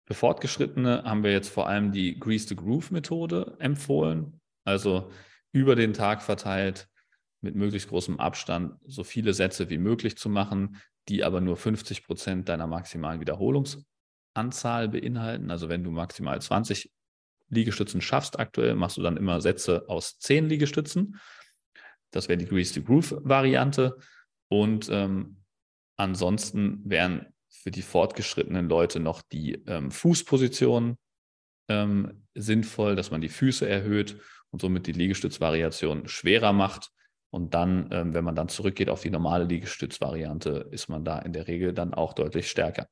Für 0.06 0.14
Fortgeschrittene 0.14 1.02
haben 1.04 1.24
wir 1.24 1.32
jetzt 1.32 1.48
vor 1.50 1.68
allem 1.68 1.92
die 1.92 2.18
Grease 2.18 2.48
the 2.48 2.56
Groove 2.56 2.92
Methode 2.92 3.56
empfohlen. 3.58 4.40
Also 4.64 5.10
über 5.52 5.74
den 5.74 5.92
Tag 5.92 6.22
verteilt 6.22 6.88
mit 7.40 7.56
möglichst 7.56 7.88
großem 7.88 8.18
Abstand 8.20 8.76
so 8.86 9.04
viele 9.04 9.34
Sätze 9.34 9.68
wie 9.68 9.78
möglich 9.78 10.16
zu 10.16 10.28
machen, 10.28 10.76
die 11.08 11.24
aber 11.24 11.40
nur 11.40 11.56
50 11.56 12.04
Prozent 12.04 12.48
deiner 12.48 12.66
maximalen 12.66 13.20
Wiederholungsanzahl 13.20 14.88
beinhalten. 14.88 15.50
Also 15.50 15.68
wenn 15.68 15.84
du 15.84 15.90
maximal 15.90 16.40
20 16.40 16.92
Liegestützen 17.48 18.00
schaffst 18.00 18.38
aktuell, 18.38 18.74
machst 18.74 18.96
du 18.98 19.02
dann 19.02 19.16
immer 19.16 19.40
Sätze 19.40 19.88
aus 19.88 20.18
10 20.18 20.48
Liegestützen. 20.48 21.18
Das 22.10 22.28
wäre 22.28 22.38
die 22.38 22.46
Grease 22.46 22.74
to 22.74 22.82
Groove 22.82 23.14
Variante. 23.22 23.96
Und 24.48 24.88
ähm, 24.90 25.42
ansonsten 25.96 26.80
wären 26.84 27.26
für 27.50 27.70
die 27.70 27.82
fortgeschrittenen 27.82 28.68
Leute 28.68 29.00
noch 29.00 29.22
die 29.22 29.54
ähm, 29.66 29.90
Fußpositionen 29.90 30.96
ähm, 31.68 32.26
sinnvoll, 32.34 32.96
dass 32.96 33.10
man 33.10 33.20
die 33.20 33.28
Füße 33.28 33.68
erhöht 33.68 34.20
und 34.50 34.60
somit 34.60 34.86
die 34.86 34.92
Liegestützvariation 34.92 36.08
schwerer 36.08 36.52
macht. 36.52 36.90
Und 37.30 37.52
dann, 37.52 37.90
ähm, 37.92 38.14
wenn 38.14 38.24
man 38.24 38.34
dann 38.34 38.48
zurückgeht 38.48 38.88
auf 38.88 39.02
die 39.02 39.10
normale 39.10 39.44
Liegestützvariante, 39.44 40.68
ist 40.70 40.88
man 40.88 41.04
da 41.04 41.18
in 41.18 41.32
der 41.32 41.46
Regel 41.46 41.74
dann 41.74 41.92
auch 41.92 42.14
deutlich 42.14 42.50
stärker. 42.50 42.88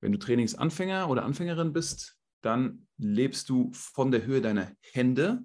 Wenn 0.00 0.12
du 0.12 0.18
Trainingsanfänger 0.18 1.08
oder 1.08 1.24
Anfängerin 1.24 1.72
bist, 1.72 2.16
dann 2.40 2.86
lebst 2.98 3.48
du 3.48 3.72
von 3.72 4.10
der 4.10 4.24
Höhe 4.24 4.40
deiner 4.40 4.72
Hände 4.92 5.42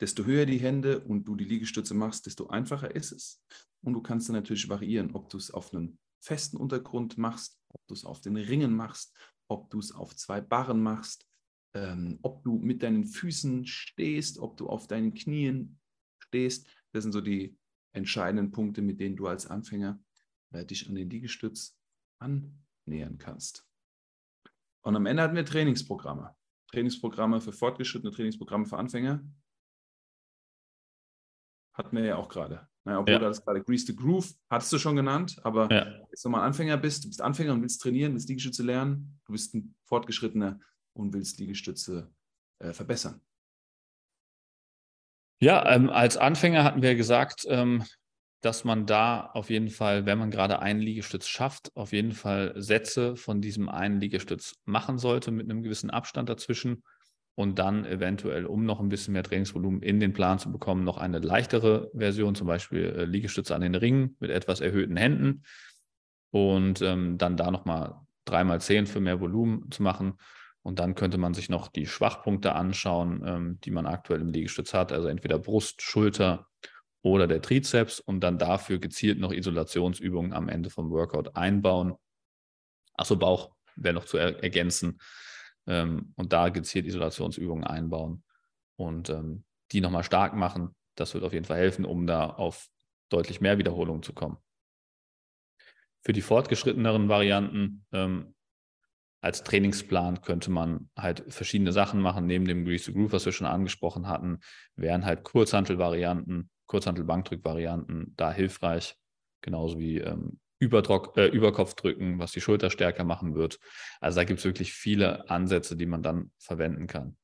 desto 0.00 0.24
höher 0.24 0.46
die 0.46 0.58
Hände 0.58 1.00
und 1.00 1.24
du 1.24 1.36
die 1.36 1.44
Liegestütze 1.44 1.94
machst, 1.94 2.26
desto 2.26 2.48
einfacher 2.48 2.94
ist 2.94 3.12
es. 3.12 3.42
Und 3.82 3.94
du 3.94 4.02
kannst 4.02 4.28
dann 4.28 4.36
natürlich 4.36 4.68
variieren, 4.68 5.14
ob 5.14 5.28
du 5.30 5.36
es 5.36 5.50
auf 5.50 5.72
einem 5.72 5.98
festen 6.22 6.56
Untergrund 6.56 7.18
machst, 7.18 7.60
ob 7.68 7.86
du 7.86 7.94
es 7.94 8.04
auf 8.04 8.20
den 8.20 8.36
Ringen 8.36 8.74
machst, 8.74 9.14
ob 9.48 9.70
du 9.70 9.78
es 9.78 9.92
auf 9.92 10.14
zwei 10.16 10.40
Barren 10.40 10.82
machst, 10.82 11.26
ähm, 11.74 12.18
ob 12.22 12.42
du 12.44 12.58
mit 12.58 12.82
deinen 12.82 13.04
Füßen 13.04 13.66
stehst, 13.66 14.38
ob 14.38 14.56
du 14.56 14.68
auf 14.68 14.86
deinen 14.86 15.14
Knien 15.14 15.78
stehst. 16.18 16.68
Das 16.92 17.04
sind 17.04 17.12
so 17.12 17.20
die 17.20 17.58
entscheidenden 17.92 18.50
Punkte, 18.50 18.82
mit 18.82 19.00
denen 19.00 19.16
du 19.16 19.26
als 19.26 19.46
Anfänger 19.46 20.02
äh, 20.52 20.64
dich 20.64 20.88
an 20.88 20.94
den 20.94 21.10
Liegestütz 21.10 21.78
annähern 22.18 23.18
kannst. 23.18 23.66
Und 24.82 24.96
am 24.96 25.06
Ende 25.06 25.22
hatten 25.22 25.36
wir 25.36 25.44
Trainingsprogramme. 25.44 26.34
Trainingsprogramme 26.68 27.40
für 27.40 27.52
Fortgeschrittene, 27.52 28.12
Trainingsprogramme 28.12 28.66
für 28.66 28.78
Anfänger. 28.78 29.24
Hatten 31.72 31.96
wir 31.96 32.04
ja 32.04 32.16
auch 32.16 32.28
gerade. 32.28 32.68
Naja, 32.84 32.98
obwohl 33.00 33.12
ja. 33.12 33.18
du 33.18 33.26
das 33.26 33.44
gerade 33.44 33.62
Grease 33.62 33.86
the 33.86 33.94
Groove 33.94 34.32
hattest 34.48 34.72
du 34.72 34.78
schon 34.78 34.96
genannt, 34.96 35.38
aber 35.42 35.70
ja. 35.70 35.86
jetzt 36.10 36.24
nochmal 36.24 36.46
Anfänger 36.46 36.76
bist, 36.76 37.04
du 37.04 37.08
bist 37.08 37.20
Anfänger 37.20 37.52
und 37.52 37.62
willst 37.62 37.82
trainieren, 37.82 38.14
willst 38.14 38.28
Liegestütze 38.28 38.62
lernen, 38.62 39.20
du 39.26 39.32
bist 39.32 39.54
ein 39.54 39.74
Fortgeschrittener 39.84 40.58
und 40.94 41.12
willst 41.12 41.38
Liegestütze 41.38 42.10
äh, 42.58 42.72
verbessern. 42.72 43.20
Ja, 45.42 45.70
ähm, 45.74 45.90
als 45.90 46.16
Anfänger 46.16 46.64
hatten 46.64 46.82
wir 46.82 46.94
gesagt, 46.94 47.46
ähm, 47.48 47.84
dass 48.42 48.64
man 48.64 48.86
da 48.86 49.26
auf 49.26 49.50
jeden 49.50 49.68
Fall, 49.68 50.06
wenn 50.06 50.18
man 50.18 50.30
gerade 50.30 50.60
einen 50.60 50.80
Liegestütz 50.80 51.28
schafft, 51.28 51.74
auf 51.76 51.92
jeden 51.92 52.12
Fall 52.12 52.54
Sätze 52.56 53.16
von 53.16 53.42
diesem 53.42 53.68
einen 53.68 54.00
Liegestütz 54.00 54.54
machen 54.64 54.98
sollte 54.98 55.30
mit 55.30 55.50
einem 55.50 55.62
gewissen 55.62 55.90
Abstand 55.90 56.28
dazwischen 56.28 56.82
und 57.40 57.58
dann 57.58 57.86
eventuell, 57.86 58.44
um 58.44 58.66
noch 58.66 58.80
ein 58.80 58.90
bisschen 58.90 59.14
mehr 59.14 59.22
Trainingsvolumen 59.22 59.80
in 59.80 59.98
den 59.98 60.12
Plan 60.12 60.38
zu 60.38 60.52
bekommen, 60.52 60.84
noch 60.84 60.98
eine 60.98 61.20
leichtere 61.20 61.90
Version, 61.94 62.34
zum 62.34 62.46
Beispiel 62.46 62.84
äh, 62.84 63.04
Liegestütze 63.06 63.54
an 63.54 63.62
den 63.62 63.74
Ringen 63.74 64.14
mit 64.20 64.30
etwas 64.30 64.60
erhöhten 64.60 64.98
Händen 64.98 65.44
und 66.30 66.82
ähm, 66.82 67.16
dann 67.16 67.38
da 67.38 67.50
nochmal 67.50 67.94
dreimal 68.26 68.60
zehn 68.60 68.86
für 68.86 69.00
mehr 69.00 69.20
Volumen 69.20 69.70
zu 69.70 69.82
machen. 69.82 70.18
Und 70.60 70.80
dann 70.80 70.94
könnte 70.94 71.16
man 71.16 71.32
sich 71.32 71.48
noch 71.48 71.68
die 71.68 71.86
Schwachpunkte 71.86 72.54
anschauen, 72.54 73.22
ähm, 73.24 73.58
die 73.64 73.70
man 73.70 73.86
aktuell 73.86 74.20
im 74.20 74.28
Liegestütz 74.28 74.74
hat, 74.74 74.92
also 74.92 75.08
entweder 75.08 75.38
Brust, 75.38 75.80
Schulter 75.80 76.46
oder 77.00 77.26
der 77.26 77.40
Trizeps 77.40 78.00
und 78.00 78.20
dann 78.20 78.36
dafür 78.36 78.78
gezielt 78.80 79.18
noch 79.18 79.32
Isolationsübungen 79.32 80.34
am 80.34 80.50
Ende 80.50 80.68
vom 80.68 80.90
Workout 80.90 81.34
einbauen. 81.36 81.94
Achso, 82.98 83.16
Bauch 83.16 83.52
wäre 83.76 83.94
noch 83.94 84.04
zu 84.04 84.18
er 84.18 84.42
ergänzen 84.42 84.98
ähm, 85.66 86.12
und 86.16 86.32
da 86.32 86.48
gezielt 86.48 86.86
Isolationsübungen 86.86 87.64
einbauen 87.64 88.22
und 88.76 89.10
ähm, 89.10 89.44
die 89.72 89.80
nochmal 89.80 90.04
stark 90.04 90.34
machen. 90.34 90.74
Das 90.94 91.14
wird 91.14 91.24
auf 91.24 91.32
jeden 91.32 91.44
Fall 91.44 91.58
helfen, 91.58 91.84
um 91.84 92.06
da 92.06 92.28
auf 92.30 92.68
deutlich 93.08 93.40
mehr 93.40 93.58
Wiederholungen 93.58 94.02
zu 94.02 94.12
kommen. 94.12 94.38
Für 96.02 96.12
die 96.12 96.22
fortgeschritteneren 96.22 97.08
Varianten 97.08 97.84
ähm, 97.92 98.34
als 99.20 99.44
Trainingsplan 99.44 100.22
könnte 100.22 100.50
man 100.50 100.88
halt 100.96 101.24
verschiedene 101.28 101.72
Sachen 101.72 102.00
machen. 102.00 102.26
Neben 102.26 102.46
dem 102.46 102.64
Grease 102.64 102.86
to 102.86 102.92
Groove, 102.92 103.12
was 103.12 103.26
wir 103.26 103.32
schon 103.32 103.46
angesprochen 103.46 104.08
hatten, 104.08 104.40
wären 104.76 105.04
halt 105.04 105.24
Kurzhantelvarianten, 105.24 106.50
Kurzhantel-Bankdrück-Varianten 106.66 108.14
da 108.16 108.32
hilfreich, 108.32 108.96
genauso 109.42 109.78
wie 109.78 109.98
ähm, 109.98 110.40
Überdruck, 110.60 111.16
äh, 111.16 111.26
Überkopfdrücken, 111.26 112.18
was 112.18 112.32
die 112.32 112.40
Schulter 112.40 112.70
stärker 112.70 113.02
machen 113.02 113.34
wird. 113.34 113.58
Also 114.00 114.20
da 114.20 114.24
gibt 114.24 114.38
es 114.38 114.44
wirklich 114.44 114.72
viele 114.72 115.28
Ansätze, 115.28 115.76
die 115.76 115.86
man 115.86 116.02
dann 116.02 116.30
verwenden 116.38 116.86
kann. 116.86 117.16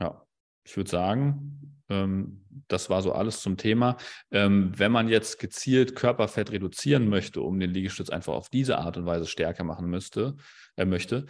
Ja, 0.00 0.26
ich 0.64 0.76
würde 0.76 0.90
sagen, 0.90 1.80
ähm, 1.88 2.44
das 2.68 2.90
war 2.90 3.02
so 3.02 3.12
alles 3.12 3.40
zum 3.40 3.56
Thema. 3.56 3.96
Ähm, 4.30 4.72
wenn 4.76 4.92
man 4.92 5.08
jetzt 5.08 5.38
gezielt 5.38 5.94
Körperfett 5.94 6.50
reduzieren 6.50 7.08
möchte, 7.08 7.40
um 7.40 7.60
den 7.60 7.70
Liegestütz 7.70 8.10
einfach 8.10 8.34
auf 8.34 8.50
diese 8.50 8.78
Art 8.78 8.96
und 8.96 9.06
Weise 9.06 9.26
stärker 9.26 9.64
machen 9.64 9.88
müsste, 9.88 10.36
äh, 10.76 10.84
möchte, 10.84 11.26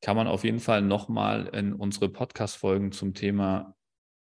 kann 0.00 0.16
man 0.16 0.26
auf 0.26 0.44
jeden 0.44 0.60
Fall 0.60 0.82
nochmal 0.82 1.46
in 1.54 1.72
unsere 1.72 2.08
Podcast-Folgen 2.08 2.92
zum 2.92 3.14
Thema 3.14 3.74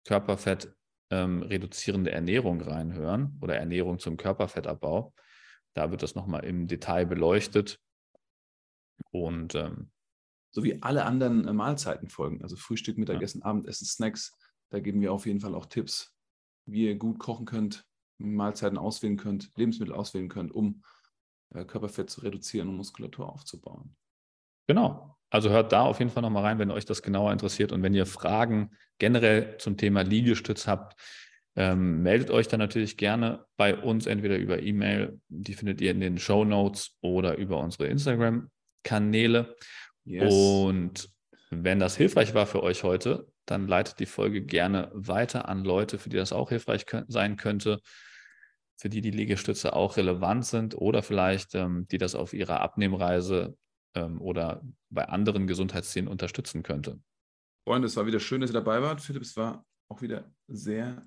Körperfett 0.06 0.74
ähm, 1.10 1.42
reduzierende 1.42 2.10
Ernährung 2.10 2.60
reinhören 2.60 3.38
oder 3.40 3.56
Ernährung 3.56 3.98
zum 3.98 4.16
Körperfettabbau. 4.16 5.12
Da 5.74 5.90
wird 5.90 6.02
das 6.02 6.14
nochmal 6.14 6.44
im 6.44 6.66
Detail 6.66 7.06
beleuchtet. 7.06 7.80
Und 9.10 9.54
ähm, 9.54 9.90
so 10.50 10.64
wie 10.64 10.82
alle 10.82 11.04
anderen 11.04 11.46
äh, 11.46 11.52
Mahlzeiten 11.52 12.08
folgen, 12.08 12.42
also 12.42 12.56
Frühstück, 12.56 12.98
Mittagessen, 12.98 13.40
ja. 13.40 13.46
Abendessen, 13.46 13.86
Snacks, 13.86 14.36
da 14.70 14.80
geben 14.80 15.00
wir 15.00 15.12
auf 15.12 15.26
jeden 15.26 15.40
Fall 15.40 15.54
auch 15.54 15.66
Tipps, 15.66 16.14
wie 16.66 16.86
ihr 16.86 16.96
gut 16.96 17.18
kochen 17.18 17.46
könnt, 17.46 17.86
Mahlzeiten 18.18 18.78
auswählen 18.78 19.16
könnt, 19.16 19.50
Lebensmittel 19.56 19.94
auswählen 19.94 20.28
könnt, 20.28 20.52
um 20.52 20.82
äh, 21.54 21.64
Körperfett 21.64 22.10
zu 22.10 22.20
reduzieren 22.22 22.68
und 22.68 22.76
Muskulatur 22.76 23.30
aufzubauen. 23.32 23.96
Genau. 24.66 25.16
Also 25.30 25.50
hört 25.50 25.72
da 25.72 25.82
auf 25.82 25.98
jeden 25.98 26.10
Fall 26.10 26.22
nochmal 26.22 26.44
rein, 26.44 26.58
wenn 26.58 26.70
euch 26.70 26.86
das 26.86 27.02
genauer 27.02 27.32
interessiert. 27.32 27.72
Und 27.72 27.82
wenn 27.82 27.94
ihr 27.94 28.06
Fragen 28.06 28.74
generell 28.98 29.58
zum 29.58 29.76
Thema 29.76 30.02
Liegestütz 30.02 30.66
habt, 30.66 30.98
ähm, 31.58 32.04
meldet 32.04 32.30
euch 32.30 32.46
dann 32.46 32.60
natürlich 32.60 32.96
gerne 32.96 33.44
bei 33.56 33.76
uns, 33.76 34.06
entweder 34.06 34.38
über 34.38 34.62
E-Mail, 34.62 35.20
die 35.28 35.54
findet 35.54 35.80
ihr 35.80 35.90
in 35.90 35.98
den 35.98 36.16
Show 36.16 36.44
Notes 36.44 36.96
oder 37.00 37.36
über 37.36 37.58
unsere 37.58 37.88
Instagram-Kanäle. 37.88 39.56
Yes. 40.04 40.32
Und 40.32 41.10
wenn 41.50 41.80
das 41.80 41.96
hilfreich 41.96 42.32
war 42.32 42.46
für 42.46 42.62
euch 42.62 42.84
heute, 42.84 43.26
dann 43.44 43.66
leitet 43.66 43.98
die 43.98 44.06
Folge 44.06 44.42
gerne 44.42 44.88
weiter 44.94 45.48
an 45.48 45.64
Leute, 45.64 45.98
für 45.98 46.08
die 46.08 46.16
das 46.16 46.32
auch 46.32 46.50
hilfreich 46.50 46.86
sein 47.08 47.36
könnte, 47.36 47.80
für 48.76 48.88
die 48.88 49.00
die 49.00 49.10
Liegestütze 49.10 49.72
auch 49.72 49.96
relevant 49.96 50.46
sind 50.46 50.76
oder 50.76 51.02
vielleicht 51.02 51.56
ähm, 51.56 51.88
die 51.88 51.98
das 51.98 52.14
auf 52.14 52.34
ihrer 52.34 52.60
Abnehmreise 52.60 53.56
ähm, 53.96 54.20
oder 54.20 54.62
bei 54.90 55.08
anderen 55.08 55.48
Gesundheitszielen 55.48 56.06
unterstützen 56.06 56.62
könnte. 56.62 57.00
Freunde, 57.66 57.86
es 57.86 57.96
war 57.96 58.06
wieder 58.06 58.20
schön, 58.20 58.42
dass 58.42 58.50
ihr 58.50 58.54
dabei 58.54 58.80
wart. 58.80 59.00
Philipp, 59.00 59.22
es 59.22 59.36
war 59.36 59.66
auch 59.88 60.00
wieder 60.02 60.30
sehr 60.46 61.04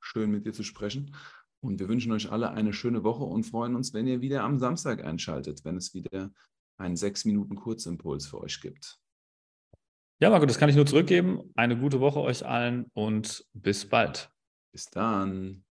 schön 0.00 0.30
mit 0.30 0.46
dir 0.46 0.52
zu 0.52 0.62
sprechen. 0.62 1.14
Und 1.62 1.78
wir 1.78 1.88
wünschen 1.88 2.12
euch 2.12 2.32
alle 2.32 2.50
eine 2.50 2.72
schöne 2.72 3.04
Woche 3.04 3.24
und 3.24 3.44
freuen 3.44 3.74
uns, 3.74 3.92
wenn 3.92 4.06
ihr 4.06 4.20
wieder 4.20 4.42
am 4.44 4.58
Samstag 4.58 5.04
einschaltet, 5.04 5.64
wenn 5.64 5.76
es 5.76 5.94
wieder 5.94 6.32
einen 6.78 6.96
sechs 6.96 7.24
Minuten 7.24 7.54
Kurzimpuls 7.56 8.26
für 8.26 8.40
euch 8.40 8.60
gibt. 8.60 8.98
Ja, 10.20 10.30
Marco, 10.30 10.46
das 10.46 10.58
kann 10.58 10.68
ich 10.68 10.76
nur 10.76 10.86
zurückgeben. 10.86 11.50
Eine 11.54 11.78
gute 11.78 12.00
Woche 12.00 12.20
euch 12.20 12.44
allen 12.44 12.86
und 12.94 13.46
bis 13.52 13.88
bald. 13.88 14.30
Bis 14.72 14.86
dann. 14.86 15.64